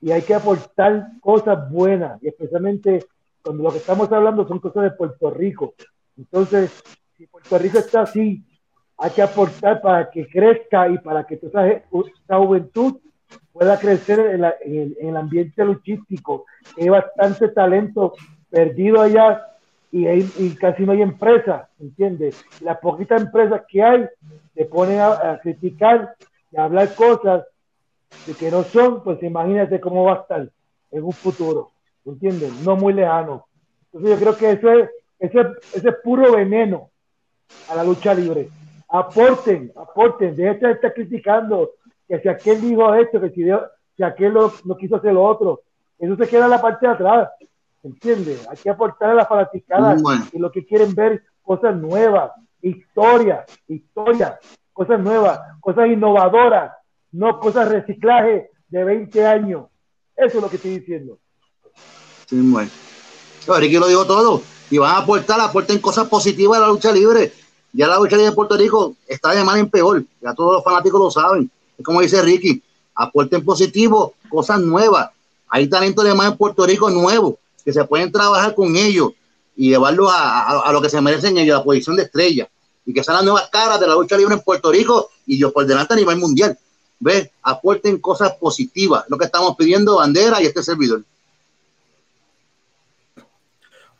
y 0.00 0.12
hay 0.12 0.22
que 0.22 0.34
aportar 0.34 1.08
cosas 1.20 1.70
buenas, 1.70 2.22
y 2.22 2.28
especialmente 2.28 3.06
cuando 3.42 3.64
lo 3.64 3.70
que 3.70 3.78
estamos 3.78 4.10
hablando 4.12 4.46
son 4.46 4.58
cosas 4.58 4.84
de 4.84 4.90
Puerto 4.92 5.30
Rico. 5.30 5.74
Entonces, 6.16 6.82
si 7.16 7.26
Puerto 7.26 7.58
Rico 7.58 7.78
está 7.78 8.02
así, 8.02 8.44
hay 8.96 9.10
que 9.10 9.22
aportar 9.22 9.80
para 9.80 10.10
que 10.10 10.26
crezca 10.26 10.88
y 10.88 10.98
para 10.98 11.24
que 11.24 11.36
toda 11.36 11.68
esa, 11.68 12.38
juventud 12.38 12.98
pueda 13.52 13.78
crecer 13.78 14.20
en, 14.20 14.94
el, 15.00 15.16
ambiente 15.16 15.64
luchístico. 15.64 16.44
Hay 16.78 16.88
bastante 16.88 17.48
talento 17.48 18.14
perdido 18.50 19.00
allá 19.00 19.49
y, 19.92 20.06
y 20.08 20.54
casi 20.54 20.84
no 20.84 20.92
hay 20.92 21.02
empresas, 21.02 21.68
¿entiendes? 21.80 22.44
Las 22.60 22.78
poquitas 22.78 23.22
empresas 23.22 23.62
que 23.68 23.82
hay 23.82 24.06
se 24.54 24.64
ponen 24.66 25.00
a, 25.00 25.32
a 25.32 25.40
criticar 25.40 26.14
y 26.52 26.56
a 26.56 26.64
hablar 26.64 26.94
cosas 26.94 27.44
de 28.26 28.34
que 28.34 28.50
no 28.50 28.62
son, 28.64 29.02
pues 29.02 29.22
imagínate 29.22 29.80
cómo 29.80 30.04
va 30.04 30.12
a 30.12 30.20
estar 30.20 30.48
en 30.90 31.02
un 31.02 31.12
futuro, 31.12 31.70
¿entiendes? 32.04 32.52
No 32.64 32.76
muy 32.76 32.92
lejano. 32.92 33.46
Entonces 33.92 34.10
yo 34.10 34.24
creo 34.24 34.36
que 34.36 34.50
eso 34.52 34.72
es, 34.72 34.90
ese, 35.18 35.40
ese 35.74 35.92
puro 35.92 36.32
veneno 36.32 36.90
a 37.68 37.74
la 37.74 37.84
lucha 37.84 38.14
libre. 38.14 38.48
Aporten, 38.88 39.72
aporten, 39.76 40.34
dejen 40.34 40.60
de 40.60 40.72
estar 40.72 40.94
criticando 40.94 41.70
que 42.08 42.18
si 42.20 42.28
aquel 42.28 42.60
dijo 42.60 42.94
esto, 42.94 43.20
que 43.20 43.30
si, 43.30 43.44
si 43.96 44.02
aquel 44.02 44.34
no 44.34 44.76
quiso 44.76 44.96
hacer 44.96 45.12
lo 45.12 45.24
otro, 45.24 45.62
eso 45.98 46.16
se 46.16 46.26
queda 46.26 46.46
en 46.46 46.50
la 46.50 46.60
parte 46.60 46.86
de 46.86 46.92
atrás, 46.92 47.28
¿entiendes? 47.82 48.46
Hay 48.48 48.56
que 48.56 48.70
aportar 48.70 49.10
a 49.10 49.14
las 49.14 49.28
fanaticadas 49.28 50.02
y 50.32 50.38
lo 50.38 50.50
que 50.50 50.66
quieren 50.66 50.94
ver 50.94 51.22
cosas 51.42 51.76
nuevas, 51.76 52.32
historia, 52.62 53.44
historia, 53.66 54.38
cosas 54.72 55.00
nuevas, 55.00 55.40
cosas 55.60 55.88
innovadoras, 55.88 56.72
no 57.12 57.40
cosas 57.40 57.68
reciclaje 57.68 58.50
de 58.68 58.84
20 58.84 59.26
años. 59.26 59.66
Eso 60.16 60.36
es 60.38 60.42
lo 60.42 60.50
que 60.50 60.56
estoy 60.56 60.78
diciendo. 60.78 61.18
Sí, 62.26 62.40
bueno. 62.40 62.70
Ricky 63.58 63.78
lo 63.78 63.88
dijo 63.88 64.06
todo. 64.06 64.42
Y 64.70 64.78
van 64.78 64.94
a 64.94 64.98
aportar, 64.98 65.40
aporten 65.40 65.80
cosas 65.80 66.08
positivas 66.08 66.58
a 66.58 66.62
la 66.62 66.68
lucha 66.68 66.92
libre. 66.92 67.32
Ya 67.72 67.88
la 67.88 67.98
lucha 67.98 68.16
libre 68.16 68.30
de 68.30 68.36
Puerto 68.36 68.56
Rico 68.56 68.94
está 69.08 69.30
de 69.32 69.42
mal 69.42 69.58
en 69.58 69.68
peor. 69.68 70.04
Ya 70.20 70.34
todos 70.34 70.54
los 70.54 70.64
fanáticos 70.64 71.00
lo 71.00 71.10
saben. 71.10 71.50
Es 71.76 71.84
como 71.84 72.00
dice 72.00 72.22
Ricky, 72.22 72.62
aporten 72.94 73.44
positivo, 73.44 74.14
cosas 74.28 74.60
nuevas. 74.60 75.10
Hay 75.48 75.68
talento 75.68 76.02
de 76.02 76.14
más 76.14 76.30
en 76.30 76.36
Puerto 76.36 76.64
Rico 76.64 76.90
nuevo, 76.90 77.38
que 77.64 77.72
se 77.72 77.84
pueden 77.84 78.10
trabajar 78.12 78.54
con 78.54 78.76
ellos 78.76 79.12
y 79.56 79.70
llevarlo 79.70 80.08
a, 80.08 80.60
a, 80.60 80.72
lo 80.72 80.80
que 80.80 80.88
se 80.88 81.00
merecen 81.00 81.36
ellos, 81.38 81.58
la 81.58 81.64
posición 81.64 81.96
de 81.96 82.04
estrella. 82.04 82.48
Y 82.86 82.94
que 82.94 83.04
sean 83.04 83.16
las 83.16 83.24
nuevas 83.24 83.48
caras 83.50 83.78
de 83.78 83.86
la 83.86 83.94
lucha 83.94 84.16
libre 84.16 84.34
en 84.34 84.40
Puerto 84.40 84.72
Rico 84.72 85.10
y 85.26 85.38
yo 85.38 85.52
por 85.52 85.66
delante 85.66 85.94
a 85.94 85.96
nivel 85.96 86.16
mundial 86.16 86.58
ve, 87.00 87.32
aporten 87.42 87.98
cosas 87.98 88.34
positivas, 88.34 89.04
lo 89.08 89.18
que 89.18 89.24
estamos 89.24 89.56
pidiendo, 89.56 89.96
bandera 89.96 90.40
y 90.40 90.46
este 90.46 90.62
servidor. 90.62 91.02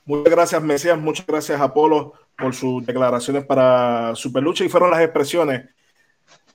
Muchas 0.05 0.31
gracias, 0.33 0.63
Mesías, 0.63 0.99
muchas 0.99 1.27
gracias, 1.27 1.61
Apolo, 1.61 2.15
por 2.39 2.55
sus 2.55 2.85
declaraciones 2.85 3.45
para 3.45 4.15
Superlucha 4.15 4.65
y 4.65 4.69
fueron 4.69 4.91
las 4.91 5.01
expresiones 5.01 5.71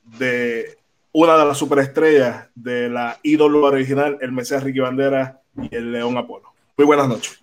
de 0.03 0.77
una 1.11 1.37
de 1.37 1.45
las 1.45 1.57
superestrellas 1.57 2.47
de 2.53 2.89
la 2.89 3.19
ídolo 3.23 3.63
original, 3.63 4.17
el 4.21 4.31
Mesías 4.31 4.63
Ricky 4.63 4.79
Bandera 4.79 5.41
y 5.55 5.75
el 5.75 5.91
León 5.91 6.17
Apolo. 6.17 6.53
Muy 6.77 6.85
buenas 6.85 7.07
noches. 7.07 7.39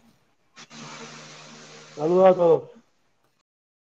Saludos 1.96 2.26
a 2.26 2.34
todos. 2.34 2.71